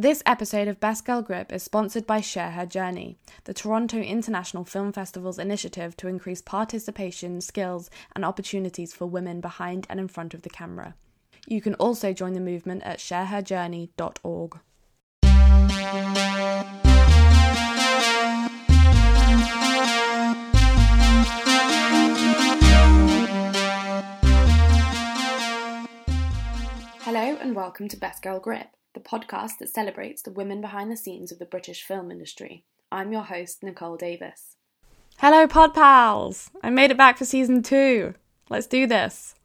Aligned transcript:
This 0.00 0.22
episode 0.26 0.68
of 0.68 0.78
Best 0.78 1.04
Girl 1.04 1.22
Grip 1.22 1.52
is 1.52 1.64
sponsored 1.64 2.06
by 2.06 2.20
Share 2.20 2.52
Her 2.52 2.66
Journey, 2.66 3.18
the 3.42 3.52
Toronto 3.52 3.98
International 3.98 4.62
Film 4.62 4.92
Festival's 4.92 5.40
initiative 5.40 5.96
to 5.96 6.06
increase 6.06 6.40
participation, 6.40 7.40
skills, 7.40 7.90
and 8.14 8.24
opportunities 8.24 8.94
for 8.94 9.06
women 9.06 9.40
behind 9.40 9.88
and 9.90 9.98
in 9.98 10.06
front 10.06 10.34
of 10.34 10.42
the 10.42 10.50
camera. 10.50 10.94
You 11.48 11.60
can 11.60 11.74
also 11.74 12.12
join 12.12 12.34
the 12.34 12.38
movement 12.38 12.84
at 12.84 13.00
shareherjourney.org. 13.00 14.60
Hello 27.00 27.36
and 27.40 27.56
welcome 27.56 27.88
to 27.88 27.96
Best 27.96 28.22
Girl 28.22 28.38
Grip, 28.38 28.68
the 28.98 29.08
podcast 29.08 29.58
that 29.60 29.68
celebrates 29.68 30.22
the 30.22 30.32
women 30.32 30.60
behind 30.60 30.90
the 30.90 30.96
scenes 30.96 31.30
of 31.30 31.38
the 31.38 31.44
British 31.44 31.84
film 31.84 32.10
industry. 32.10 32.64
I'm 32.90 33.12
your 33.12 33.22
host, 33.22 33.62
Nicole 33.62 33.96
Davis. 33.96 34.56
Hello, 35.18 35.46
Pod 35.46 35.72
Pals! 35.72 36.50
I 36.64 36.70
made 36.70 36.90
it 36.90 36.96
back 36.96 37.16
for 37.16 37.24
season 37.24 37.62
two. 37.62 38.14
Let's 38.50 38.66
do 38.66 38.88
this. 38.88 39.36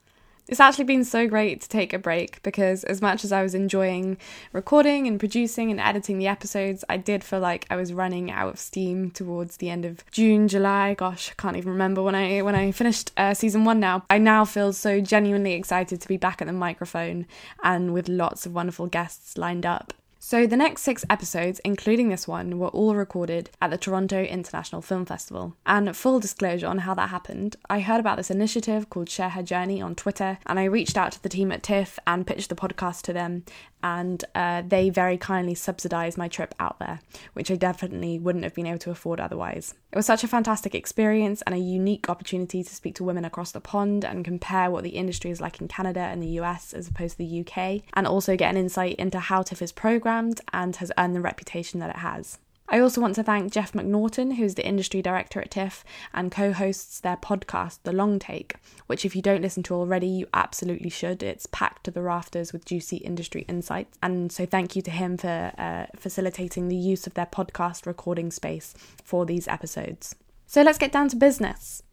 It's 0.48 0.60
actually 0.60 0.84
been 0.84 1.06
so 1.06 1.26
great 1.26 1.62
to 1.62 1.70
take 1.70 1.94
a 1.94 2.00
break 2.00 2.44
because, 2.44 2.84
as 2.84 3.02
much 3.02 3.24
as 3.24 3.32
I 3.32 3.44
was 3.44 3.56
enjoying 3.56 4.18
recording 4.52 5.08
and 5.08 5.18
producing 5.18 5.72
and 5.72 5.80
editing 5.80 6.18
the 6.18 6.28
episodes, 6.28 6.84
I 6.90 6.98
did 6.98 7.24
feel 7.24 7.40
like 7.40 7.66
I 7.70 7.78
was 7.78 7.94
running 7.94 8.30
out 8.30 8.50
of 8.50 8.60
steam 8.60 9.10
towards 9.10 9.58
the 9.58 9.70
end 9.70 9.86
of 9.86 10.04
June, 10.12 10.50
July. 10.50 10.96
Gosh, 10.96 11.32
I 11.32 11.42
can't 11.42 11.56
even 11.56 11.72
remember 11.72 12.04
when 12.04 12.16
I 12.16 12.42
when 12.42 12.56
I 12.56 12.72
finished 12.72 13.12
uh, 13.16 13.34
season 13.34 13.64
one. 13.64 13.80
Now 13.80 14.04
I 14.10 14.18
now 14.18 14.44
feel 14.44 14.74
so 14.74 15.00
genuinely 15.00 15.54
excited 15.54 16.02
to 16.02 16.08
be 16.10 16.18
back 16.18 16.42
at 16.42 16.48
the 16.48 16.54
microphone 16.54 17.26
and 17.64 17.94
with 17.94 18.10
lots 18.10 18.46
of 18.46 18.54
wonderful 18.54 18.88
guests 18.88 19.38
lined 19.38 19.66
up. 19.66 19.94
So, 20.26 20.48
the 20.48 20.56
next 20.56 20.84
six 20.84 21.04
episodes, 21.10 21.60
including 21.66 22.08
this 22.08 22.30
one, 22.30 22.58
were 22.58 22.70
all 22.70 22.96
recorded 22.96 23.50
at 23.62 23.72
the 23.72 23.78
Toronto 23.78 24.24
International 24.24 24.82
Film 24.82 25.06
Festival. 25.06 25.58
And 25.66 25.94
full 25.98 26.22
disclosure 26.22 26.68
on 26.68 26.78
how 26.78 26.94
that 26.94 27.10
happened, 27.10 27.58
I 27.70 27.82
heard 27.82 28.00
about 28.00 28.16
this 28.16 28.32
initiative 28.32 28.90
called 28.90 29.10
Share 29.10 29.32
Her 29.32 29.44
Journey 29.44 29.82
on 29.82 29.96
Twitter, 29.96 30.38
and 30.46 30.60
I 30.60 30.64
reached 30.64 30.96
out 30.96 31.12
to 31.12 31.22
the 31.22 31.28
team 31.28 31.52
at 31.52 31.62
TIFF 31.62 32.00
and 32.08 32.26
pitched 32.26 32.48
the 32.48 32.56
podcast 32.56 33.02
to 33.02 33.12
them, 33.12 33.44
and 33.84 34.24
uh, 34.34 34.62
they 34.66 34.90
very 34.90 35.18
kindly 35.18 35.56
subsidised 35.56 36.18
my 36.18 36.30
trip 36.30 36.56
out 36.58 36.80
there, 36.80 37.02
which 37.34 37.52
I 37.52 37.56
definitely 37.56 38.18
wouldn't 38.18 38.46
have 38.46 38.56
been 38.56 38.66
able 38.66 38.80
to 38.80 38.92
afford 38.92 39.20
otherwise. 39.20 39.74
It 39.92 39.98
was 39.98 40.06
such 40.06 40.24
a 40.24 40.28
fantastic 40.30 40.74
experience 40.74 41.42
and 41.42 41.54
a 41.54 41.60
unique 41.60 42.10
opportunity 42.10 42.64
to 42.64 42.74
speak 42.74 42.96
to 42.96 43.04
women 43.04 43.26
across 43.26 43.52
the 43.52 43.60
pond 43.60 44.06
and 44.06 44.24
compare 44.24 44.72
what 44.72 44.86
the 44.86 44.92
industry 44.92 45.32
is 45.32 45.42
like 45.42 45.60
in 45.60 45.68
Canada 45.68 46.00
and 46.00 46.24
the 46.24 46.40
US 46.40 46.72
as 46.72 46.88
opposed 46.88 47.18
to 47.18 47.26
the 47.26 47.42
UK, 47.42 47.82
and 47.94 48.08
also 48.08 48.38
get 48.38 48.52
an 48.52 48.58
insight 48.58 48.96
into 48.96 49.20
how 49.20 49.42
TIFF 49.42 49.62
is 49.62 49.74
programmed 49.74 50.13
and 50.52 50.76
has 50.76 50.92
earned 50.98 51.16
the 51.16 51.22
reputation 51.22 51.80
that 51.80 51.90
it 51.90 51.98
has. 51.98 52.40
I 52.70 52.80
also 52.80 53.02
want 53.02 53.16
to 53.16 53.24
thank 53.24 53.52
Jeff 53.52 53.74
McNaughton, 53.74 54.36
who's 54.36 54.56
the 54.56 54.66
industry 54.66 55.02
director 55.02 55.42
at 55.42 55.52
TIFF 55.52 55.84
and 56.14 56.32
co 56.32 56.54
hosts 56.54 57.00
their 57.00 57.18
podcast, 57.18 57.80
The 57.84 57.92
Long 57.92 58.20
Take, 58.20 58.56
which, 58.88 59.06
if 59.06 59.16
you 59.16 59.22
don't 59.22 59.42
listen 59.42 59.64
to 59.64 59.76
already, 59.76 60.08
you 60.08 60.28
absolutely 60.34 60.90
should. 60.90 61.22
It's 61.22 61.46
packed 61.46 61.84
to 61.84 61.92
the 61.92 62.02
rafters 62.02 62.54
with 62.54 62.66
juicy 62.66 62.98
industry 62.98 63.46
insights. 63.50 63.98
And 64.02 64.32
so, 64.32 64.46
thank 64.46 64.76
you 64.76 64.82
to 64.84 64.92
him 64.92 65.18
for 65.18 65.52
uh, 65.58 65.86
facilitating 65.98 66.70
the 66.70 66.76
use 66.76 67.06
of 67.06 67.14
their 67.16 67.26
podcast 67.26 67.86
recording 67.86 68.32
space 68.32 68.74
for 69.04 69.26
these 69.26 69.48
episodes. 69.48 70.16
So, 70.48 70.62
let's 70.62 70.78
get 70.78 70.92
down 70.92 71.10
to 71.10 71.16
business. 71.16 71.84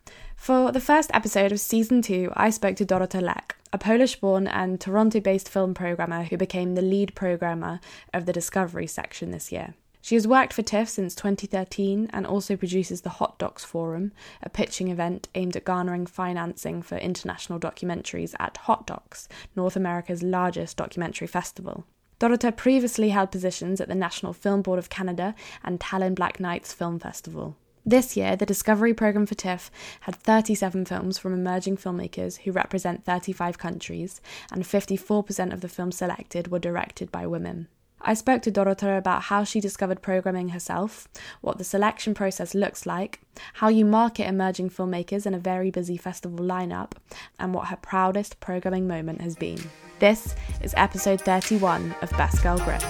For 0.41 0.73
the 0.73 0.81
first 0.81 1.11
episode 1.13 1.53
of 1.53 1.61
season 1.61 2.01
two, 2.01 2.33
I 2.35 2.49
spoke 2.49 2.75
to 2.77 2.87
Dorota 2.87 3.21
Lech, 3.21 3.57
a 3.75 3.79
Polish 3.79 4.17
born 4.17 4.47
and 4.47 4.81
Toronto 4.81 5.21
based 5.21 5.51
film 5.51 5.75
programmer 5.75 6.23
who 6.23 6.39
became 6.39 6.75
the 6.75 6.81
lead 6.81 7.15
programmer 7.15 7.79
of 8.15 8.25
the 8.25 8.33
Discovery 8.33 8.87
section 8.87 9.33
this 9.33 9.53
year. 9.53 9.75
She 10.01 10.15
has 10.15 10.27
worked 10.27 10.55
for 10.55 10.63
TIFF 10.63 10.89
since 10.89 11.15
2013 11.15 12.09
and 12.15 12.27
also 12.27 12.57
produces 12.57 13.03
the 13.03 13.11
Hot 13.11 13.39
Docs 13.39 13.67
Forum, 13.67 14.13
a 14.43 14.49
pitching 14.49 14.89
event 14.89 15.29
aimed 15.35 15.57
at 15.57 15.67
garnering 15.67 16.07
financing 16.07 16.81
for 16.81 16.97
international 16.97 17.61
documentaries 17.61 18.35
at 18.41 18.57
Hot 18.57 18.87
Docs, 18.87 19.29
North 19.55 19.77
America's 19.77 20.23
largest 20.23 20.79
documentary 20.79 21.29
festival. 21.29 21.85
Dorota 22.19 22.57
previously 22.57 23.11
held 23.11 23.31
positions 23.31 23.79
at 23.79 23.89
the 23.89 23.95
National 23.95 24.33
Film 24.33 24.63
Board 24.63 24.79
of 24.79 24.89
Canada 24.89 25.35
and 25.63 25.79
Tallinn 25.79 26.15
Black 26.15 26.41
Nights 26.41 26.73
Film 26.73 26.99
Festival. 26.99 27.59
This 27.85 28.17
year, 28.17 28.37
the 28.37 28.47
Discovery 28.47 28.93
Programme 28.93 29.27
for 29.27 29.35
TIFF 29.35 29.71
had 30.01 30.15
37 30.15 30.85
films 30.85 31.19
from 31.19 31.33
emerging 31.33 31.79
filmmakers 31.79 32.41
who 32.41 32.53
represent 32.53 33.05
35 33.05 33.59
countries, 33.59 34.21
and 34.53 34.65
54% 34.65 35.53
of 35.53 35.63
the 35.63 35.69
films 35.69 35.97
selected 35.97 36.49
were 36.49 36.59
directed 36.59 37.11
by 37.11 37.27
women. 37.27 37.69
I 38.03 38.15
spoke 38.15 38.43
to 38.43 38.53
Dorota 38.53 38.97
about 38.97 39.25
how 39.25 39.45
she 39.45 39.61
discovered 39.61 40.01
programming 40.03 40.51
herself, 40.51 41.09
what 41.41 41.59
the 41.59 41.65
selection 41.65 42.15
process 42.15 42.55
looks 42.55 42.87
like, 42.87 43.21
how 43.55 43.69
you 43.69 43.85
market 43.85 44.27
emerging 44.27 44.71
filmmakers 44.71 45.27
in 45.27 45.35
a 45.35 45.39
very 45.39 45.71
busy 45.71 45.97
festival 45.97 46.45
lineup, 46.45 46.93
and 47.39 47.55
what 47.55 47.69
her 47.69 47.77
proudest 47.77 48.41
programming 48.41 48.89
moment 48.89 49.21
has 49.21 49.37
been. 49.37 49.59
This 49.99 50.35
is 50.63 50.75
episode 50.77 51.21
31 51.21 51.95
of 52.01 52.11
Best 52.13 52.43
Girl 52.43 52.59
Grip. 52.59 52.83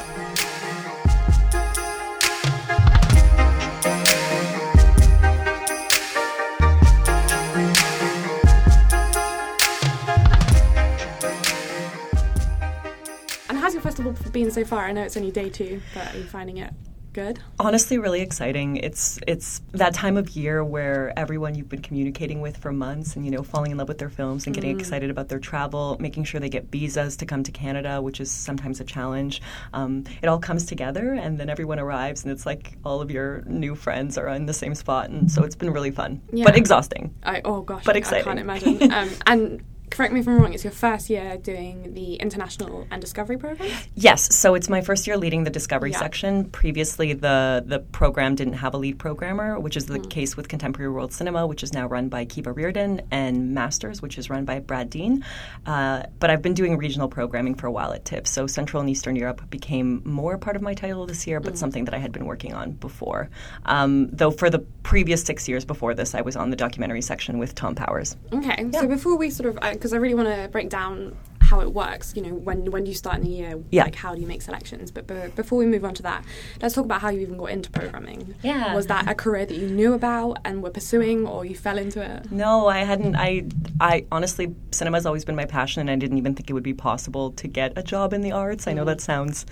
Your 13.84 13.90
festival 13.90 14.14
been 14.32 14.50
so 14.50 14.64
far? 14.64 14.84
I 14.86 14.92
know 14.92 15.02
it's 15.02 15.16
only 15.16 15.30
day 15.30 15.48
two, 15.48 15.80
but 15.94 16.14
are 16.14 16.18
you 16.18 16.24
finding 16.24 16.58
it 16.58 16.72
good? 17.12 17.40
Honestly, 17.58 17.98
really 17.98 18.20
exciting. 18.20 18.76
It's 18.76 19.18
it's 19.26 19.62
that 19.72 19.94
time 19.94 20.16
of 20.16 20.30
year 20.36 20.62
where 20.62 21.12
everyone 21.18 21.54
you've 21.54 21.68
been 21.68 21.80
communicating 21.82 22.40
with 22.40 22.56
for 22.58 22.72
months 22.72 23.16
and 23.16 23.24
you 23.24 23.30
know 23.30 23.42
falling 23.42 23.70
in 23.72 23.78
love 23.78 23.88
with 23.88 23.98
their 23.98 24.10
films 24.10 24.46
and 24.46 24.54
getting 24.54 24.76
Mm. 24.76 24.80
excited 24.80 25.10
about 25.10 25.28
their 25.28 25.38
travel, 25.38 25.96
making 25.98 26.24
sure 26.24 26.40
they 26.40 26.48
get 26.50 26.66
visas 26.70 27.16
to 27.16 27.26
come 27.26 27.42
to 27.42 27.50
Canada, 27.52 28.00
which 28.02 28.20
is 28.20 28.30
sometimes 28.30 28.80
a 28.80 28.84
challenge. 28.84 29.40
Um, 29.72 30.04
it 30.22 30.28
all 30.28 30.38
comes 30.38 30.66
together, 30.66 31.14
and 31.14 31.38
then 31.40 31.48
everyone 31.48 31.78
arrives, 31.80 32.22
and 32.22 32.30
it's 32.32 32.44
like 32.46 32.76
all 32.84 33.00
of 33.00 33.10
your 33.10 33.42
new 33.46 33.74
friends 33.74 34.18
are 34.18 34.28
in 34.28 34.44
the 34.46 34.54
same 34.54 34.74
spot, 34.74 35.08
and 35.10 35.32
so 35.32 35.42
it's 35.42 35.56
been 35.56 35.72
really 35.72 35.90
fun, 35.90 36.20
Yeah. 36.32 36.44
but 36.44 36.56
exhausting. 36.56 37.14
I, 37.22 37.40
oh 37.44 37.62
gosh, 37.62 37.84
But 37.84 37.96
I- 37.96 37.98
I 37.98 38.00
exciting. 38.00 38.24
can't 38.24 38.38
imagine. 38.38 38.92
um, 38.92 39.10
and 39.26 39.62
correct 39.90 40.12
me 40.12 40.20
if 40.20 40.28
I'm 40.28 40.40
wrong. 40.40 40.54
It's 40.54 40.64
your 40.64 40.72
first 40.72 41.10
year 41.10 41.36
doing 41.36 41.94
the 41.94 42.14
international 42.14 42.86
and 42.90 43.00
discovery 43.00 43.36
program. 43.36 43.70
Yes, 43.94 44.34
so 44.34 44.54
it's 44.54 44.68
my 44.68 44.80
first 44.80 45.06
year 45.06 45.16
leading 45.16 45.44
the 45.44 45.50
discovery 45.50 45.90
Yeah. 45.90 45.98
section. 45.98 46.44
Previously, 46.46 47.12
the 47.12 47.62
the 47.66 47.80
program 47.80 48.34
didn't 48.34 48.54
have 48.54 48.74
a 48.74 48.76
lead 48.78 48.98
programmer, 48.98 49.58
which 49.58 49.76
is 49.76 49.86
the 49.86 49.98
Mm. 49.98 50.10
case 50.10 50.36
with 50.36 50.48
Contemporary 50.48 50.90
World 50.92 51.12
Cinema, 51.12 51.46
which 51.46 51.62
is 51.62 51.72
now 51.72 51.86
run 51.86 52.08
by 52.08 52.24
Kiva 52.24 52.52
Reardon, 52.52 53.02
and 53.10 53.52
Masters, 53.54 54.00
which 54.02 54.16
is 54.18 54.30
run 54.30 54.44
by 54.44 54.58
Brad 54.60 54.88
Deane. 54.90 55.24
Uh, 55.66 56.02
but 56.18 56.30
I've 56.30 56.42
been 56.42 56.54
doing 56.54 56.76
regional 56.76 57.08
programming 57.08 57.54
for 57.54 57.66
a 57.66 57.72
while 57.72 57.92
at 57.92 58.04
TIFF, 58.04 58.26
so 58.26 58.46
Central 58.46 58.80
and 58.80 58.88
Eastern 58.88 59.16
Europe 59.16 59.42
became 59.50 60.00
more 60.04 60.38
part 60.38 60.56
of 60.56 60.62
my 60.62 60.74
title 60.74 61.06
this 61.06 61.26
year, 61.26 61.40
Mm. 61.40 61.44
but 61.44 61.58
something 61.58 61.84
that 61.84 61.94
I 61.94 61.98
had 61.98 62.12
been 62.12 62.26
working 62.26 62.54
on 62.54 62.72
before. 62.72 63.28
Um, 63.66 64.08
though 64.12 64.30
for 64.30 64.48
the 64.50 64.60
previous 64.82 65.22
six 65.22 65.48
years 65.48 65.64
before 65.64 65.94
this, 65.94 66.14
I 66.14 66.20
was 66.22 66.36
on 66.36 66.50
the 66.50 66.56
documentary 66.56 67.02
section 67.02 67.38
with 67.38 67.54
Thom 67.54 67.74
Powers. 67.74 68.16
Okay, 68.32 68.66
Yeah. 68.72 68.80
so 68.80 68.86
before 68.86 69.16
we 69.16 69.30
sort 69.30 69.48
of, 69.48 69.58
because 69.80 69.94
I 69.94 69.96
really 69.96 70.14
want 70.14 70.28
to 70.28 70.46
break 70.52 70.68
down 70.68 71.16
how 71.50 71.60
it 71.60 71.72
works. 71.72 72.14
You 72.16 72.22
know, 72.22 72.34
when 72.34 72.70
when 72.70 72.84
do 72.84 72.90
you 72.90 72.96
start 72.96 73.16
in 73.16 73.24
the 73.24 73.30
year? 73.30 73.60
Yeah. 73.70 73.84
Like, 73.84 73.96
how 73.96 74.14
do 74.14 74.20
you 74.20 74.26
make 74.26 74.42
selections? 74.42 74.90
But, 74.90 75.06
but 75.06 75.34
before 75.34 75.58
we 75.58 75.66
move 75.66 75.84
on 75.84 75.94
to 75.94 76.02
that, 76.04 76.24
let's 76.62 76.74
talk 76.74 76.84
about 76.84 77.00
how 77.00 77.10
you 77.10 77.20
even 77.20 77.36
got 77.36 77.50
into 77.50 77.70
programming. 77.70 78.34
Yeah. 78.42 78.74
Was 78.74 78.86
that 78.86 79.08
a 79.08 79.14
career 79.14 79.44
that 79.44 79.56
you 79.56 79.68
knew 79.68 79.92
about 79.94 80.38
and 80.44 80.62
were 80.62 80.70
pursuing, 80.70 81.26
or 81.26 81.44
you 81.44 81.56
fell 81.56 81.76
into 81.76 82.00
it? 82.00 82.30
No, 82.30 82.68
I 82.68 82.78
hadn't. 82.78 83.16
I, 83.16 83.44
I 83.80 84.06
honestly, 84.12 84.54
cinema's 84.70 85.06
always 85.06 85.24
been 85.24 85.36
my 85.36 85.44
passion, 85.44 85.80
and 85.80 85.90
I 85.90 85.96
didn't 85.96 86.18
even 86.18 86.34
think 86.34 86.48
it 86.48 86.52
would 86.52 86.62
be 86.62 86.74
possible 86.74 87.32
to 87.32 87.48
get 87.48 87.72
a 87.76 87.82
job 87.82 88.12
in 88.12 88.20
the 88.20 88.32
arts. 88.32 88.66
I 88.68 88.72
know 88.72 88.84
that 88.84 89.00
sounds 89.00 89.44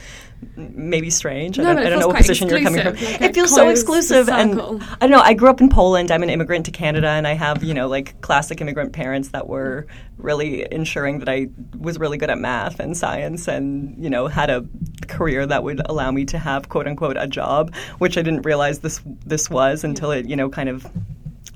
maybe 0.56 1.10
strange. 1.10 1.56
Mm. 1.56 1.65
No, 1.65 1.70
I 1.70 1.75
don't, 1.75 1.82
it 1.82 1.86
I 1.86 1.91
don't 1.91 1.98
feels 1.98 2.00
know 2.00 2.06
what 2.06 2.15
quite 2.15 2.22
position 2.22 2.48
you're 2.48 2.62
coming 2.62 2.83
from. 2.83 2.95
exclusive, 2.95 3.21
like 3.21 3.30
it 3.30 3.34
feels 3.34 3.54
so 3.54 3.68
exclusive, 3.68 4.28
and. 4.28 4.60
I 5.00 5.06
don't 5.06 5.10
know. 5.10 5.21
I 5.21 5.34
grew 5.34 5.50
up 5.50 5.60
in 5.60 5.68
Poland. 5.68 6.10
I'm 6.10 6.22
an 6.22 6.30
immigrant 6.30 6.65
to 6.66 6.71
Canada, 6.71 7.09
and 7.09 7.27
I 7.27 7.33
have 7.34 7.65
you 7.65 7.74
know 7.74 7.89
like 7.89 8.21
classic 8.21 8.60
immigrant 8.60 8.92
parents 8.92 9.30
that 9.30 9.48
were 9.48 9.86
really 10.18 10.66
ensuring 10.72 11.21
that 11.21 11.28
I 11.28 11.48
was 11.88 11.98
really 11.98 12.18
good 12.18 12.30
at 12.30 12.38
math 12.38 12.78
and 12.80 12.96
science, 12.96 13.48
and 13.48 13.96
you 14.02 14.10
know 14.10 14.26
had 14.28 14.50
a 14.50 14.60
career 15.08 15.46
that 15.46 15.64
would 15.64 15.80
allow 15.86 16.10
me 16.10 16.24
to 16.26 16.38
have 16.38 16.68
quote 16.68 16.86
unquote 16.86 17.16
a 17.18 17.26
job, 17.26 17.74
which 17.98 18.18
I 18.18 18.22
didn't 18.22 18.42
realize 18.42 18.80
this 18.80 19.00
this 19.24 19.48
was 19.48 19.84
until 19.84 20.10
it 20.10 20.26
you 20.26 20.36
know 20.36 20.48
kind 20.50 20.68
of 20.68 20.86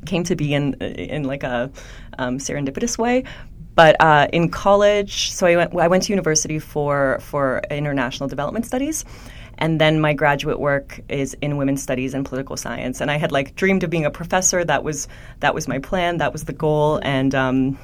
came 0.06 0.25
to 0.25 0.34
be 0.34 0.55
in 0.55 0.75
in 0.75 1.25
like 1.25 1.43
a 1.43 1.70
um, 2.19 2.38
serendipitous 2.38 2.96
way. 2.96 3.25
But 3.75 3.96
uh, 4.00 4.29
in 4.32 4.50
college, 4.50 5.31
so 5.32 5.46
I 5.46 5.56
went 5.56 5.76
I 5.76 5.88
went 5.88 6.02
to 6.05 6.12
university 6.12 6.58
for 6.58 7.19
for 7.20 7.61
international 7.70 8.29
development 8.29 8.64
studies. 8.67 9.05
And 9.58 9.81
then 9.81 10.00
my 10.00 10.12
graduate 10.12 10.58
work 10.58 11.00
is 11.08 11.34
in 11.40 11.56
women's 11.56 11.82
studies 11.82 12.14
and 12.14 12.26
political 12.26 12.56
science. 12.56 13.00
And 13.00 13.11
I 13.11 13.17
had 13.17 13.31
like 13.31 13.55
dreamed 13.55 13.84
of 13.84 13.90
being 13.90 14.06
a 14.06 14.11
professor. 14.11 14.64
That 14.64 14.82
was 14.82 15.08
that 15.40 15.55
was 15.55 15.69
my 15.69 15.79
plan. 15.79 16.17
That 16.19 16.32
was 16.32 16.44
the 16.44 16.52
goal. 16.52 17.00
And 17.02 17.34
um, 17.34 17.79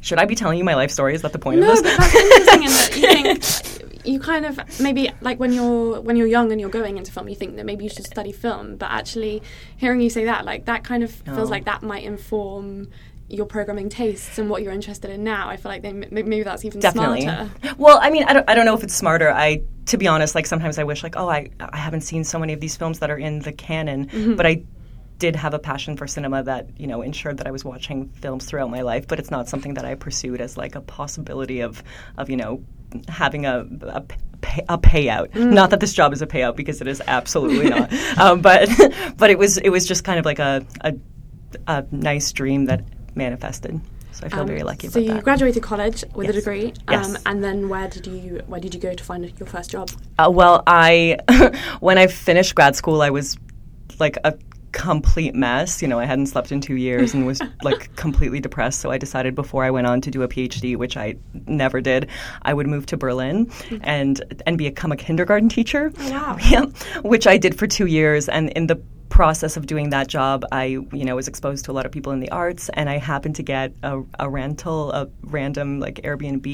should 0.00 0.18
I 0.18 0.24
be 0.24 0.34
telling 0.34 0.58
you 0.58 0.64
my 0.64 0.74
life 0.74 0.90
story? 0.90 1.14
Is 1.14 1.22
that 1.22 1.32
the 1.32 1.38
point 1.38 1.60
No, 1.60 1.70
of 1.72 1.76
but 1.76 1.84
this? 1.84 1.96
that's 1.98 2.14
interesting 2.14 2.62
in 2.64 2.70
that 2.70 2.96
you 2.96 3.38
think 3.82 4.04
you 4.06 4.18
kind 4.20 4.46
of 4.46 4.80
maybe 4.80 5.10
like 5.20 5.38
when 5.38 5.52
you're 5.52 6.00
when 6.00 6.16
you're 6.16 6.26
young 6.26 6.50
and 6.52 6.60
you're 6.60 6.70
going 6.70 6.96
into 6.98 7.12
film, 7.12 7.28
you 7.28 7.34
think 7.34 7.56
that 7.56 7.66
maybe 7.66 7.84
you 7.84 7.90
should 7.90 8.06
study 8.06 8.32
film, 8.32 8.76
but 8.76 8.90
actually 8.90 9.42
hearing 9.76 10.00
you 10.00 10.08
say 10.10 10.24
that, 10.24 10.44
like 10.44 10.64
that 10.66 10.84
kind 10.84 11.02
of 11.02 11.26
No. 11.26 11.34
feels 11.34 11.50
like 11.50 11.64
that 11.66 11.82
might 11.82 12.04
inform 12.04 12.88
your 13.30 13.44
programming 13.44 13.90
tastes 13.90 14.38
and 14.38 14.48
what 14.48 14.62
you're 14.62 14.72
interested 14.72 15.10
in 15.10 15.22
now. 15.22 15.50
I 15.50 15.58
feel 15.58 15.70
like 15.70 15.82
they, 15.82 15.92
maybe 15.92 16.42
that's 16.42 16.64
even 16.64 16.80
Definitely. 16.80 17.22
smarter. 17.22 17.50
Well, 17.76 17.98
I 18.00 18.08
mean, 18.08 18.24
I 18.24 18.32
don't, 18.32 18.48
I 18.48 18.54
don't 18.54 18.64
know 18.64 18.74
if 18.74 18.82
it's 18.82 18.94
smarter. 18.94 19.30
I, 19.30 19.60
to 19.86 19.98
be 19.98 20.06
honest, 20.06 20.34
like 20.34 20.46
sometimes 20.46 20.78
I 20.78 20.84
wish, 20.84 21.02
like, 21.02 21.14
oh, 21.14 21.28
I, 21.28 21.50
I 21.60 21.76
haven't 21.76 22.00
seen 22.00 22.24
so 22.24 22.38
many 22.38 22.54
of 22.54 22.60
these 22.60 22.74
films 22.74 23.00
that 23.00 23.10
are 23.10 23.18
in 23.18 23.40
the 23.40 23.52
canon, 23.52 24.06
Mm-hmm. 24.06 24.36
but 24.36 24.46
I 24.46 24.62
did 25.18 25.36
have 25.36 25.54
a 25.54 25.58
passion 25.58 25.96
for 25.96 26.06
cinema 26.06 26.42
that 26.44 26.68
you 26.78 26.86
know 26.86 27.02
ensured 27.02 27.38
that 27.38 27.46
I 27.46 27.50
was 27.50 27.64
watching 27.64 28.08
films 28.20 28.44
throughout 28.46 28.70
my 28.70 28.82
life. 28.82 29.06
But 29.08 29.18
it's 29.18 29.30
not 29.30 29.48
something 29.48 29.74
that 29.74 29.84
I 29.84 29.94
pursued 29.94 30.40
as 30.40 30.56
like 30.56 30.74
a 30.74 30.80
possibility 30.80 31.60
of, 31.60 31.82
of 32.16 32.30
you 32.30 32.36
know, 32.36 32.62
having 33.08 33.46
a. 33.46 33.66
a 33.82 34.02
pay, 34.40 34.62
a 34.68 34.78
payout. 34.78 35.32
Mm. 35.32 35.52
Not 35.52 35.70
that 35.70 35.80
this 35.80 35.92
job 35.92 36.12
is 36.12 36.22
a 36.22 36.26
payout 36.26 36.54
because 36.54 36.80
it 36.80 36.86
is 36.86 37.02
absolutely 37.08 37.68
not. 37.70 37.92
Um, 38.18 38.40
but 38.40 38.68
but 39.16 39.30
it 39.30 39.38
was 39.38 39.58
it 39.58 39.70
was 39.70 39.84
just 39.86 40.04
kind 40.04 40.18
of 40.20 40.24
like 40.24 40.38
a 40.38 40.64
a, 40.82 40.94
a 41.66 41.84
nice 41.90 42.30
dream 42.32 42.66
that 42.66 42.84
manifested. 43.16 43.80
So 44.12 44.26
I 44.26 44.28
feel 44.28 44.40
Um, 44.40 44.46
very 44.46 44.62
lucky 44.62 44.88
so 44.88 44.98
about 45.00 45.08
you 45.08 45.14
that. 45.14 45.24
graduated 45.24 45.62
college 45.62 46.04
with 46.14 46.28
a 46.30 46.32
degree, 46.32 46.72
Yes. 46.88 47.08
um, 47.08 47.18
and 47.26 47.42
then 47.44 47.68
where 47.68 47.88
did 47.88 48.06
you 48.06 48.42
where 48.46 48.60
did 48.60 48.74
you 48.74 48.80
go 48.80 48.94
to 48.94 49.04
find 49.04 49.24
your 49.38 49.46
first 49.48 49.70
job? 49.72 49.90
Uh, 50.18 50.30
well, 50.32 50.62
I 50.66 51.18
when 51.80 51.98
I 51.98 52.06
finished 52.06 52.54
grad 52.54 52.76
school, 52.76 53.02
I 53.02 53.10
was 53.10 53.36
like 53.98 54.16
a 54.24 54.32
complete 54.72 55.34
mess. 55.34 55.82
You 55.82 55.88
know, 55.88 55.98
I 55.98 56.04
hadn't 56.04 56.26
slept 56.26 56.52
in 56.52 56.60
two 56.60 56.76
years 56.76 57.14
and 57.14 57.26
was 57.26 57.40
like 57.62 57.94
completely 57.96 58.40
depressed. 58.40 58.80
So 58.80 58.90
I 58.90 58.98
decided 58.98 59.34
before 59.34 59.64
I 59.64 59.70
went 59.70 59.86
on 59.86 60.00
to 60.02 60.10
do 60.10 60.22
a 60.22 60.28
PhD, 60.28 60.76
which 60.76 60.96
I 60.96 61.16
never 61.46 61.80
did, 61.80 62.08
I 62.42 62.54
would 62.54 62.66
move 62.66 62.86
to 62.86 62.96
Berlin 62.96 63.46
mm-hmm. 63.46 63.78
and 63.82 64.42
and 64.46 64.58
become 64.58 64.92
a 64.92 64.96
kindergarten 64.96 65.48
teacher. 65.48 65.92
Oh, 65.98 66.10
wow. 66.10 66.36
Yeah, 66.48 66.64
which 67.02 67.26
I 67.26 67.36
did 67.36 67.58
for 67.58 67.66
two 67.66 67.86
years, 67.86 68.28
and 68.28 68.48
in 68.50 68.68
the 68.68 68.80
process 69.18 69.56
of 69.56 69.66
doing 69.66 69.90
that 69.90 70.06
job, 70.06 70.44
I 70.52 70.64
you 70.98 71.04
know 71.04 71.16
was 71.16 71.26
exposed 71.26 71.64
to 71.64 71.72
a 71.72 71.74
lot 71.78 71.84
of 71.86 71.90
people 71.90 72.12
in 72.12 72.20
the 72.20 72.30
arts, 72.30 72.68
and 72.74 72.88
I 72.88 72.98
happened 72.98 73.34
to 73.40 73.42
get 73.42 73.72
a, 73.82 74.00
a 74.20 74.30
rental, 74.30 74.92
a 74.92 75.08
random 75.22 75.80
like 75.80 75.96
Airbnb 76.08 76.46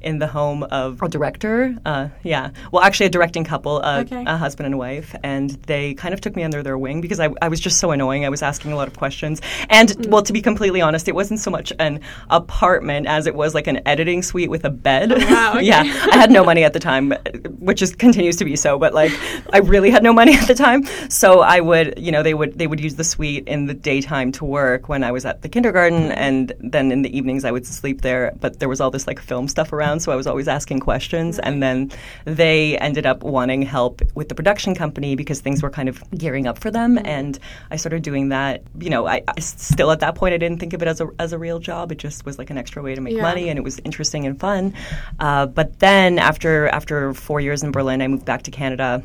in 0.00 0.18
the 0.20 0.28
home 0.28 0.62
of 0.80 1.02
a 1.02 1.08
director. 1.08 1.74
Uh, 1.84 2.08
yeah, 2.22 2.50
well, 2.70 2.84
actually, 2.84 3.06
a 3.06 3.10
directing 3.18 3.42
couple, 3.42 3.80
a, 3.80 3.94
Okay. 4.04 4.22
a 4.26 4.36
husband 4.36 4.66
and 4.66 4.78
wife, 4.78 5.10
and 5.24 5.50
they 5.66 5.94
kind 5.94 6.14
of 6.14 6.20
took 6.20 6.36
me 6.36 6.44
under 6.44 6.62
their 6.62 6.78
wing 6.78 7.00
because 7.00 7.18
I, 7.18 7.30
I 7.42 7.48
was 7.48 7.58
just 7.58 7.80
so 7.80 7.90
annoying. 7.90 8.24
I 8.24 8.28
was 8.28 8.42
asking 8.42 8.70
a 8.70 8.76
lot 8.76 8.86
of 8.86 8.96
questions, 8.96 9.40
and 9.68 9.88
Mm. 9.88 10.10
well, 10.10 10.22
to 10.22 10.32
be 10.32 10.40
completely 10.50 10.80
honest, 10.80 11.08
it 11.08 11.14
wasn't 11.16 11.40
so 11.40 11.50
much 11.50 11.72
an 11.80 11.98
apartment 12.30 13.06
as 13.08 13.26
it 13.26 13.34
was 13.34 13.54
like 13.54 13.66
an 13.66 13.80
editing 13.86 14.22
suite 14.22 14.50
with 14.50 14.64
a 14.64 14.70
bed. 14.70 15.10
Oh, 15.12 15.16
wow, 15.18 15.52
okay. 15.56 15.66
yeah, 15.66 15.80
I 16.12 16.16
had 16.16 16.30
no 16.30 16.44
money 16.44 16.62
at 16.62 16.72
the 16.74 16.80
time, 16.80 17.12
which 17.58 17.82
is 17.82 17.94
continues 17.96 18.36
to 18.36 18.44
be 18.44 18.54
so. 18.54 18.78
But 18.78 18.94
like, 18.94 19.12
I 19.52 19.58
really 19.58 19.90
had 19.90 20.02
no 20.02 20.12
money 20.12 20.34
at 20.36 20.46
the 20.46 20.54
time, 20.54 20.84
so 21.08 21.40
I 21.40 21.58
would, 21.60 21.94
you 22.04 22.12
know, 22.12 22.22
they 22.22 22.34
would 22.34 22.58
they 22.58 22.66
would 22.66 22.80
use 22.80 22.96
the 22.96 23.04
suite 23.04 23.44
in 23.48 23.64
the 23.64 23.72
daytime 23.72 24.30
to 24.32 24.44
work 24.44 24.88
when 24.90 25.02
I 25.02 25.10
was 25.10 25.24
at 25.24 25.40
the 25.40 25.48
kindergarten, 25.48 26.12
and 26.12 26.52
then 26.60 26.92
in 26.92 27.00
the 27.00 27.16
evenings 27.16 27.44
I 27.46 27.50
would 27.50 27.66
sleep 27.66 28.02
there. 28.02 28.32
But 28.40 28.58
there 28.60 28.68
was 28.68 28.80
all 28.82 28.90
this 28.90 29.06
like 29.06 29.18
film 29.18 29.48
stuff 29.48 29.72
around, 29.72 30.00
so 30.00 30.12
I 30.12 30.16
was 30.16 30.26
always 30.26 30.46
asking 30.46 30.80
questions, 30.80 31.38
and 31.38 31.62
then 31.62 31.90
they 32.26 32.76
ended 32.78 33.06
up 33.06 33.22
wanting 33.22 33.62
help 33.62 34.02
with 34.14 34.28
the 34.28 34.34
production 34.34 34.74
company 34.74 35.16
because 35.16 35.40
things 35.40 35.62
were 35.62 35.70
kind 35.70 35.88
of 35.88 36.02
gearing 36.10 36.46
up 36.46 36.58
for 36.58 36.70
them, 36.70 36.98
and 37.04 37.38
I 37.70 37.76
started 37.76 38.02
doing 38.02 38.28
that. 38.28 38.62
You 38.78 38.90
know, 38.90 39.06
I, 39.06 39.22
I 39.26 39.40
still 39.40 39.90
at 39.90 40.00
that 40.00 40.14
point 40.14 40.34
I 40.34 40.38
didn't 40.38 40.58
think 40.58 40.74
of 40.74 40.82
it 40.82 40.88
as 40.88 41.00
a 41.00 41.08
as 41.18 41.32
a 41.32 41.38
real 41.38 41.58
job. 41.58 41.90
It 41.90 41.98
just 41.98 42.26
was 42.26 42.38
like 42.38 42.50
an 42.50 42.58
extra 42.58 42.82
way 42.82 42.94
to 42.94 43.00
make 43.00 43.16
Yeah. 43.16 43.22
money, 43.22 43.48
and 43.48 43.58
it 43.58 43.62
was 43.62 43.78
interesting 43.84 44.26
and 44.26 44.38
fun. 44.38 44.74
Uh, 45.18 45.46
but 45.46 45.78
then 45.78 46.18
after 46.18 46.68
after 46.68 47.14
four 47.14 47.40
years 47.40 47.62
in 47.62 47.72
Berlin, 47.72 48.02
I 48.02 48.08
moved 48.08 48.26
back 48.26 48.42
to 48.42 48.50
Canada. 48.50 49.02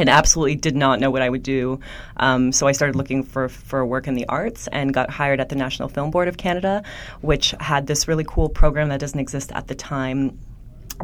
And 0.00 0.08
absolutely 0.08 0.54
did 0.54 0.76
not 0.76 0.98
know 0.98 1.10
what 1.10 1.20
I 1.20 1.28
would 1.28 1.42
do, 1.42 1.78
um, 2.16 2.52
so 2.52 2.66
I 2.66 2.72
started 2.72 2.96
looking 2.96 3.22
for 3.22 3.50
for 3.50 3.84
work 3.84 4.08
in 4.08 4.14
the 4.14 4.26
arts 4.28 4.66
and 4.68 4.94
got 4.94 5.10
hired 5.10 5.40
at 5.40 5.50
the 5.50 5.56
National 5.56 5.90
Film 5.90 6.10
Board 6.10 6.26
of 6.26 6.38
Canada, 6.38 6.82
which 7.20 7.54
had 7.60 7.86
this 7.86 8.08
really 8.08 8.24
cool 8.24 8.48
program 8.48 8.88
that 8.88 8.98
doesn't 8.98 9.20
exist 9.20 9.52
at 9.52 9.68
the 9.68 9.74
time 9.74 10.38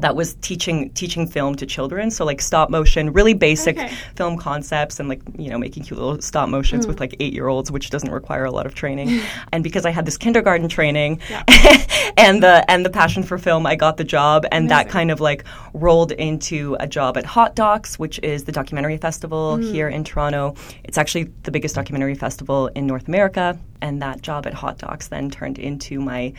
that 0.00 0.14
was 0.14 0.34
teaching 0.36 0.90
teaching 0.90 1.26
film 1.26 1.54
to 1.56 1.66
children. 1.66 2.10
So 2.10 2.24
like 2.24 2.40
stop 2.40 2.70
motion 2.70 3.12
really 3.12 3.34
basic 3.34 3.78
Okay. 3.78 3.94
film 4.14 4.36
concepts 4.36 5.00
and 5.00 5.08
like 5.08 5.20
you 5.38 5.50
know 5.50 5.58
making 5.58 5.84
cute 5.84 5.98
little 5.98 6.20
stop 6.20 6.48
motions 6.48 6.84
mm. 6.84 6.88
with 6.88 7.00
like 7.00 7.16
eight 7.20 7.32
year 7.32 7.48
olds 7.48 7.70
which 7.70 7.90
doesn't 7.90 8.10
require 8.10 8.44
a 8.44 8.50
lot 8.50 8.66
of 8.66 8.74
training. 8.74 9.20
And 9.52 9.62
because 9.62 9.86
i 9.86 9.90
had 9.90 10.04
this 10.06 10.16
kindergarten 10.16 10.68
training 10.68 11.20
and 12.16 12.42
the 12.42 12.64
and 12.68 12.84
the 12.84 12.90
passion 12.90 13.22
for 13.22 13.38
film 13.38 13.66
i 13.66 13.74
got 13.74 13.96
the 13.96 14.04
job 14.04 14.44
and 14.50 14.70
that 14.70 14.88
kind 14.88 15.10
of 15.10 15.20
like 15.20 15.44
rolled 15.72 16.12
into 16.12 16.76
a 16.80 16.86
job 16.86 17.16
at 17.16 17.24
hot 17.24 17.54
docs 17.54 17.98
which 17.98 18.18
is 18.22 18.44
the 18.44 18.52
documentary 18.52 18.96
festival 18.96 19.56
mm. 19.56 19.72
here 19.72 19.88
in 19.88 20.04
toronto. 20.04 20.54
It's 20.84 20.98
actually 20.98 21.24
the 21.44 21.50
biggest 21.50 21.74
documentary 21.74 22.14
festival 22.14 22.68
in 22.68 22.86
north 22.86 23.08
america 23.08 23.58
and 23.82 24.00
that 24.02 24.22
job 24.22 24.46
at 24.46 24.54
hot 24.54 24.78
docs 24.78 25.08
then 25.08 25.30
turned 25.30 25.58
into 25.58 26.00
my 26.00 26.32